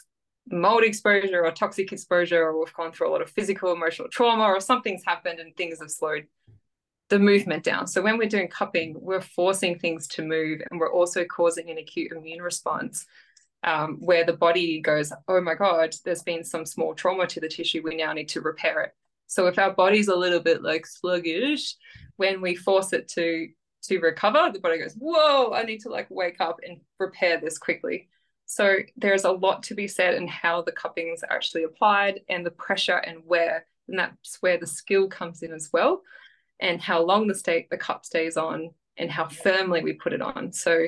[0.51, 4.45] mold exposure or toxic exposure, or we've gone through a lot of physical, emotional trauma,
[4.45, 6.27] or something's happened and things have slowed
[7.11, 7.87] the movement down.
[7.87, 11.79] So when we're doing cupping, we're forcing things to move and we're also causing an
[11.79, 13.07] acute immune response
[13.63, 17.49] um, where the body goes, oh my God, there's been some small trauma to the
[17.49, 17.83] tissue.
[17.83, 18.95] We now need to repair it.
[19.27, 21.77] So if our body's a little bit like sluggish,
[22.17, 23.49] when we force it to
[23.85, 27.59] to recover, the body goes, whoa, I need to like wake up and repair this
[27.59, 28.09] quickly.
[28.47, 32.45] So there's a lot to be said in how the cuppings are actually applied and
[32.45, 36.03] the pressure and where And that's where the skill comes in as well,
[36.61, 40.23] and how long the state the cup stays on and how firmly we put it
[40.23, 40.53] on.
[40.53, 40.87] So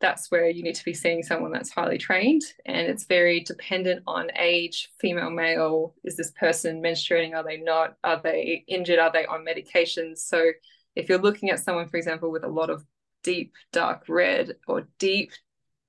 [0.00, 4.02] that's where you need to be seeing someone that's highly trained and it's very dependent
[4.06, 5.94] on age female male.
[6.04, 7.34] Is this person menstruating?
[7.34, 7.96] Are they not?
[8.04, 9.00] Are they injured?
[9.00, 10.52] Are they on medications so
[10.94, 12.84] if you're looking at someone for example with a lot of
[13.24, 15.32] deep dark red or deep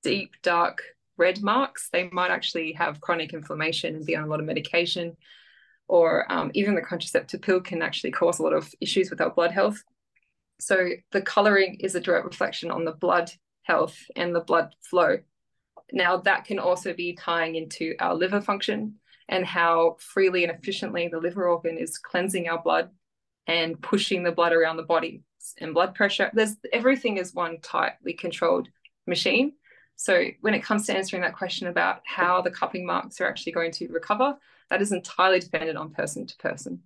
[0.02, 0.82] deep dark
[1.20, 5.16] red marks they might actually have chronic inflammation and be on a lot of medication
[5.88, 9.30] or um, even the contraceptive pill can actually cause a lot of issues with our
[9.30, 9.84] blood health
[10.60, 13.32] so the coloring is a direct reflection on the blood
[13.64, 15.20] health and the blood flow.
[15.92, 18.96] Now, that can also be tying into our liver function
[19.28, 22.90] and how freely and efficiently the liver organ is cleansing our blood
[23.48, 25.22] and pushing the blood around the body
[25.60, 26.30] and blood pressure.
[26.34, 28.68] There's everything is one tightly controlled
[29.08, 29.54] machine.
[30.00, 33.52] So when it comes to answering that question about how the cupping marks are actually
[33.52, 34.34] going to recover,
[34.70, 36.80] that is entirely dependent on person to person.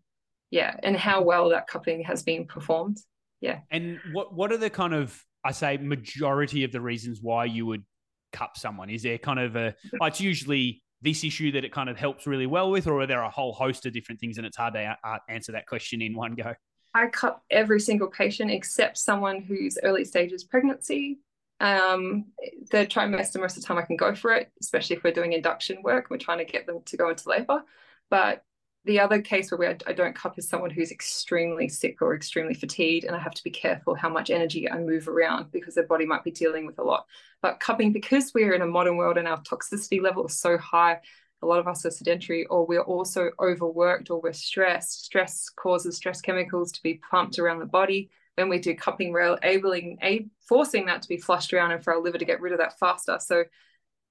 [0.49, 2.97] Yeah, and how well that cupping has been performed.
[3.39, 3.59] Yeah.
[3.69, 7.67] And what what are the kind of I say majority of the reasons why you
[7.67, 7.83] would
[8.31, 8.89] cup someone?
[8.89, 12.25] Is there kind of a, oh, it's usually this issue that it kind of helps
[12.25, 14.73] really well with, or are there a whole host of different things and it's hard
[14.73, 14.97] to
[15.29, 16.55] answer that question in one go?
[16.95, 21.19] I cup every single patient except someone who's early stages pregnancy.
[21.59, 22.25] Um,
[22.71, 25.33] the trimester, most of the time I can go for it, especially if we're doing
[25.33, 26.09] induction work.
[26.09, 27.63] We're trying to get them to go into labor.
[28.09, 28.43] But
[28.85, 33.05] the other case where I don't cup is someone who's extremely sick or extremely fatigued,
[33.05, 36.05] and I have to be careful how much energy I move around because their body
[36.05, 37.05] might be dealing with a lot.
[37.41, 40.99] But cupping, because we're in a modern world and our toxicity level is so high,
[41.41, 45.05] a lot of us are sedentary, or we're also overworked, or we're stressed.
[45.05, 48.09] Stress causes stress chemicals to be pumped around the body.
[48.35, 51.93] When we do cupping, we're enabling, a, forcing that to be flushed around, and for
[51.93, 53.17] our liver to get rid of that faster.
[53.19, 53.43] So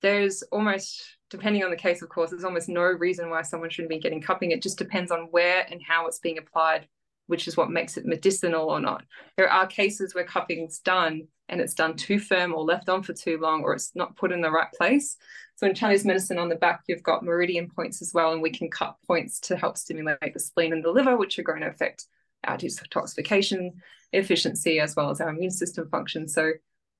[0.00, 3.88] there's almost depending on the case, of course, there's almost no reason why someone shouldn't
[3.88, 4.50] be getting cupping.
[4.50, 6.86] It just depends on where and how it's being applied,
[7.26, 9.02] which is what makes it medicinal or not.
[9.38, 13.14] There are cases where cupping's done and it's done too firm or left on for
[13.14, 15.16] too long or it's not put in the right place.
[15.56, 18.50] So in Chinese medicine on the back, you've got meridian points as well, and we
[18.50, 21.68] can cut points to help stimulate the spleen and the liver, which are going to
[21.68, 22.06] affect
[22.44, 23.70] our detoxification
[24.12, 26.28] efficiency as well as our immune system function.
[26.28, 26.52] So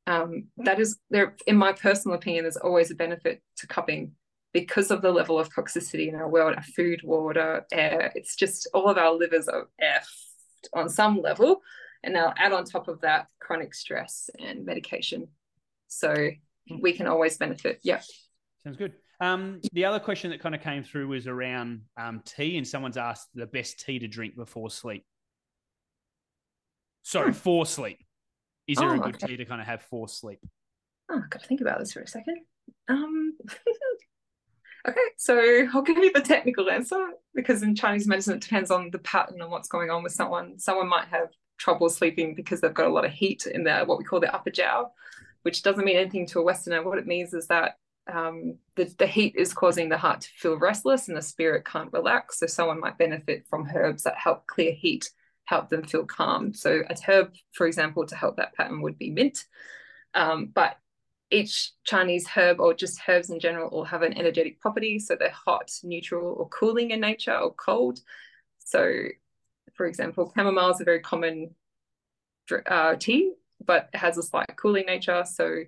[0.06, 4.12] um, that is there, in my personal opinion, there's always a benefit to cupping
[4.52, 8.68] because of the level of toxicity in our world, our food, water, air, it's just
[8.74, 11.62] all of our livers are effed on some level.
[12.04, 15.28] And now add on top of that chronic stress and medication.
[15.86, 16.30] So
[16.80, 17.78] we can always benefit.
[17.84, 18.00] Yeah.
[18.64, 18.92] Sounds good.
[19.20, 22.96] Um, the other question that kind of came through was around um, tea, and someone's
[22.96, 25.04] asked the best tea to drink before sleep.
[27.02, 27.36] Sorry, hmm.
[27.36, 28.04] for sleep.
[28.66, 29.26] Is there oh, a good okay.
[29.28, 30.40] tea to kind of have for sleep?
[31.10, 32.38] Oh, I've got to think about this for a second.
[32.88, 33.36] Um,
[34.88, 38.90] Okay, so I'll give you the technical answer because in Chinese medicine, it depends on
[38.90, 40.58] the pattern and what's going on with someone.
[40.58, 43.98] Someone might have trouble sleeping because they've got a lot of heat in their what
[43.98, 44.88] we call the upper jiao,
[45.42, 46.82] which doesn't mean anything to a Westerner.
[46.82, 47.76] What it means is that
[48.12, 51.92] um, the, the heat is causing the heart to feel restless and the spirit can't
[51.92, 52.40] relax.
[52.40, 55.08] So someone might benefit from herbs that help clear heat,
[55.52, 56.54] help them feel calm.
[56.54, 59.44] So a herb, for example, to help that pattern would be mint.
[60.14, 60.78] Um, but
[61.30, 64.98] each Chinese herb or just herbs in general all have an energetic property.
[64.98, 68.00] So they're hot, neutral, or cooling in nature or cold.
[68.58, 68.80] So,
[69.74, 71.54] for example, chamomile is a very common
[72.66, 75.22] uh, tea, but it has a slight cooling nature.
[75.26, 75.64] So,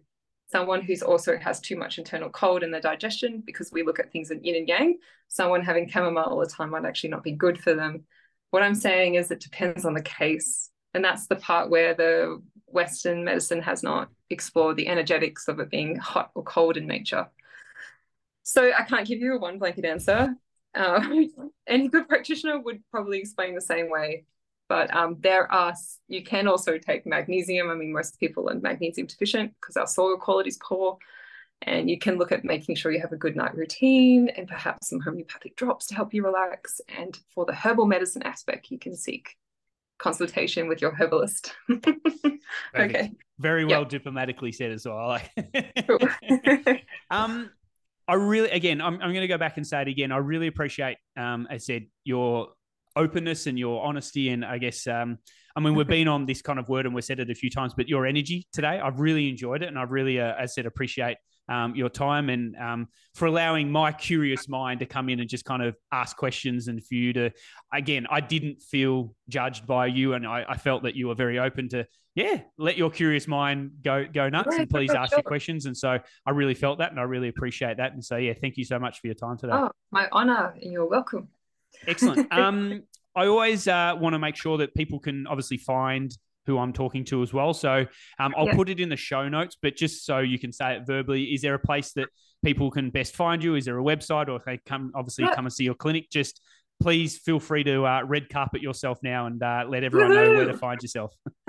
[0.47, 4.13] someone who's also has too much internal cold in their digestion, because we look at
[4.13, 4.99] things in yin and yang,
[5.29, 8.05] someone having chamomile all the time might actually not be good for them.
[8.55, 10.71] What I'm saying is it depends on the case.
[10.95, 15.71] And that's the part where the Western medicine has not explored the energetics of it
[15.71, 17.27] being hot or cold in nature.
[18.45, 20.37] So I can't give you a one blanket answer.
[20.73, 21.31] Um,
[21.67, 24.25] any good practitioner would probably explain the same way.
[24.69, 25.75] But um, there are,
[26.07, 27.71] you can also take magnesium.
[27.71, 30.99] I mean, most people are magnesium deficient because our soil quality is poor.
[31.65, 34.91] And you can look at making sure you have a good night routine and perhaps
[34.91, 36.81] some homeopathic drops to help you relax.
[36.97, 39.37] And for the herbal medicine aspect, you can seek
[39.99, 41.55] consultation with your herbalist.
[42.77, 43.13] okay.
[43.39, 43.89] Very well yep.
[43.89, 45.19] diplomatically said as well.
[47.11, 47.51] um,
[48.07, 50.13] I really, again, I'm, I'm going to go back and say it again.
[50.13, 52.49] I really appreciate, um, as I said, your
[52.95, 54.29] openness and your honesty.
[54.29, 55.19] And I guess, um,
[55.57, 57.49] I mean, we've been on this kind of word and we've said it a few
[57.49, 59.69] times, but your energy today, I've really enjoyed it.
[59.69, 61.17] And I really, uh, as I said, appreciate
[61.49, 65.45] um, your time and um, for allowing my curious mind to come in and just
[65.45, 67.31] kind of ask questions and for you to,
[67.73, 71.39] again, I didn't feel judged by you, and I, I felt that you were very
[71.39, 75.67] open to, yeah, let your curious mind go go nuts and please ask your questions.
[75.67, 77.93] And so I really felt that, and I really appreciate that.
[77.93, 79.53] And so yeah, thank you so much for your time today.
[79.55, 81.29] Oh, my honor, and you're welcome.
[81.87, 82.29] Excellent.
[82.33, 82.83] Um,
[83.17, 86.17] I always uh, want to make sure that people can obviously find
[86.47, 87.55] who I'm talking to as well.
[87.55, 87.87] So
[88.19, 90.87] um, I'll put it in the show notes, but just so you can say it
[90.87, 92.09] verbally, is there a place that
[92.45, 93.55] people can best find you?
[93.55, 96.41] Is there a website, or if they come obviously come and see your clinic, just
[96.81, 100.25] please feel free to uh, red carpet yourself now and uh, let everyone Woo-hoo!
[100.25, 101.15] know where to find yourself.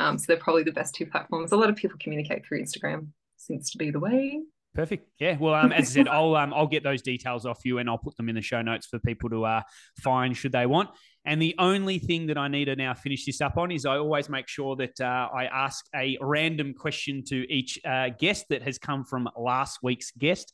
[0.00, 1.52] Um, so they're probably the best two platforms.
[1.52, 3.08] A lot of people communicate through Instagram.
[3.36, 4.40] Seems to be the way.
[4.74, 5.08] Perfect.
[5.18, 5.36] Yeah.
[5.38, 7.98] Well, um, as I said, I'll um, I'll get those details off you, and I'll
[7.98, 9.62] put them in the show notes for people to uh,
[10.00, 10.90] find should they want.
[11.24, 13.96] And the only thing that I need to now finish this up on is I
[13.96, 18.62] always make sure that uh, I ask a random question to each uh, guest that
[18.62, 20.52] has come from last week's guest.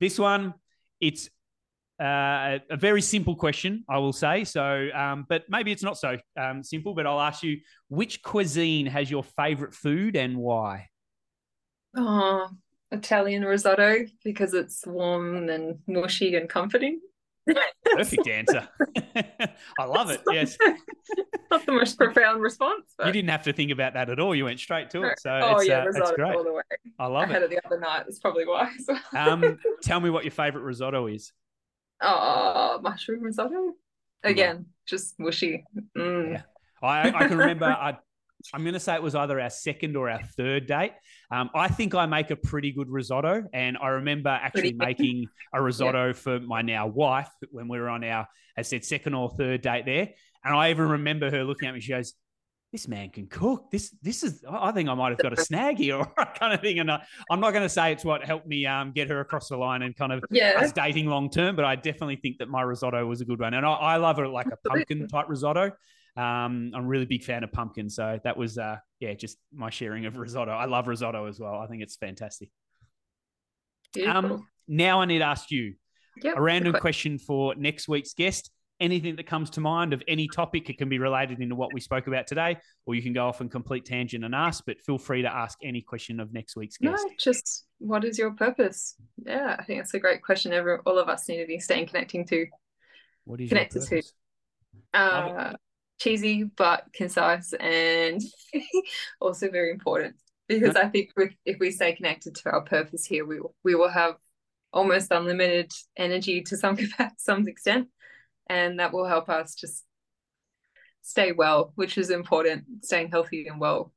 [0.00, 0.54] This one,
[1.00, 1.28] it's
[2.00, 4.44] uh, a very simple question, I will say.
[4.44, 6.94] So, um, but maybe it's not so um, simple.
[6.94, 7.58] But I'll ask you,
[7.88, 10.88] which cuisine has your favorite food and why?
[11.96, 12.48] Oh,
[12.92, 17.00] Italian risotto because it's warm and mushy and comforting.
[17.84, 18.68] Perfect answer.
[19.78, 20.20] I love it.
[20.30, 20.56] Yes.
[21.50, 22.92] Not the most profound response.
[22.96, 23.06] But...
[23.06, 24.34] You didn't have to think about that at all.
[24.34, 25.18] You went straight to it.
[25.18, 26.36] So oh yeah, uh, risotto great.
[26.36, 26.62] all the way.
[26.98, 27.32] I love I it.
[27.32, 28.04] had it the other night.
[28.06, 28.70] That's probably why.
[29.16, 31.32] um, tell me what your favorite risotto is.
[32.00, 33.72] Oh, mushroom risotto.
[34.22, 34.72] Again, yeah.
[34.86, 35.64] just mushy.
[35.96, 36.32] Mm.
[36.32, 36.42] Yeah.
[36.82, 37.98] I, I can remember I
[38.54, 40.92] I'm going to say it was either our second or our third date.
[41.30, 45.60] Um, I think I make a pretty good risotto, and I remember actually making a
[45.60, 49.62] risotto for my now wife when we were on our, I said, second or third
[49.62, 50.10] date there.
[50.44, 51.80] And I even remember her looking at me.
[51.80, 52.14] She goes,
[52.72, 53.70] "This man can cook.
[53.70, 54.44] This, this is.
[54.48, 56.06] I think I might have got a snag here, or
[56.38, 58.92] kind of thing." And I, am not going to say it's what helped me um,
[58.92, 60.54] get her across the line and kind of yeah.
[60.58, 63.54] us dating long term, but I definitely think that my risotto was a good one,
[63.54, 65.72] and I, I love it like a pumpkin type risotto.
[66.16, 69.70] Um, I'm a really big fan of pumpkin, so that was uh, yeah, just my
[69.70, 70.50] sharing of risotto.
[70.50, 71.54] I love risotto as well.
[71.54, 72.50] I think it's fantastic.
[74.06, 75.74] Um, now I need to ask you
[76.22, 78.50] yep, a random question for next week's guest.
[78.80, 81.80] Anything that comes to mind of any topic, it can be related into what we
[81.80, 84.64] spoke about today, or you can go off and complete tangent and ask.
[84.66, 87.04] But feel free to ask any question of next week's guest.
[87.04, 88.94] No, just what is your purpose?
[89.24, 90.52] Yeah, I think it's a great question.
[90.52, 92.46] Every all of us need to be staying connecting to.
[93.24, 94.02] What is connected to?
[94.94, 95.52] Uh,
[95.98, 98.22] cheesy but concise and
[99.20, 100.14] also very important
[100.48, 103.74] because I think with, if we stay connected to our purpose here, we will, we
[103.74, 104.14] will have
[104.72, 106.78] almost unlimited energy to some
[107.18, 107.88] some extent,
[108.48, 109.84] and that will help us just
[111.02, 112.64] stay well, which is important.
[112.82, 113.92] Staying healthy and well.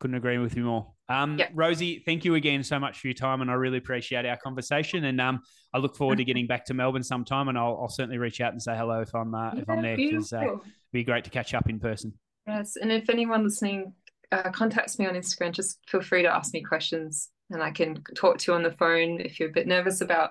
[0.00, 0.92] Couldn't agree with you more.
[1.08, 1.52] Um, yep.
[1.54, 5.04] Rosey, thank you again so much for your time, and I really appreciate our conversation.
[5.04, 5.40] And um,
[5.72, 8.52] I look forward to getting back to Melbourne sometime, and I'll, I'll certainly reach out
[8.52, 10.60] and say hello if I'm uh, if I'm there because uh, it'd
[10.92, 12.14] be great to catch up in person.
[12.46, 13.92] Yes, and if anyone listening
[14.32, 18.02] uh, contacts me on Instagram, just feel free to ask me questions, and I can
[18.16, 20.30] talk to you on the phone if you're a bit nervous about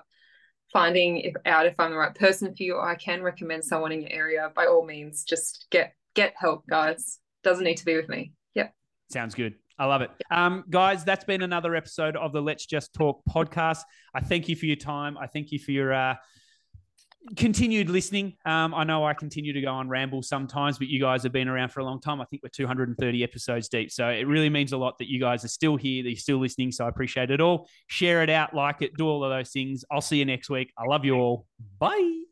[0.72, 3.92] finding if, out if I'm the right person for you, or I can recommend someone
[3.92, 4.50] in your area.
[4.54, 7.18] By all means, just get get help, guys.
[7.44, 8.32] Doesn't need to be with me.
[8.54, 8.74] Yep.
[9.10, 9.54] Sounds good.
[9.78, 10.10] I love it.
[10.30, 13.80] Um, guys, that's been another episode of the Let's Just Talk podcast.
[14.14, 15.18] I thank you for your time.
[15.18, 16.14] I thank you for your uh,
[17.36, 18.34] continued listening.
[18.44, 21.48] Um, I know I continue to go on ramble sometimes, but you guys have been
[21.48, 22.20] around for a long time.
[22.20, 23.90] I think we're 230 episodes deep.
[23.90, 26.38] So it really means a lot that you guys are still here, that you're still
[26.38, 26.72] listening.
[26.72, 27.68] So I appreciate it all.
[27.86, 29.84] Share it out, like it, do all of those things.
[29.90, 30.72] I'll see you next week.
[30.76, 31.46] I love you all.
[31.78, 32.31] Bye.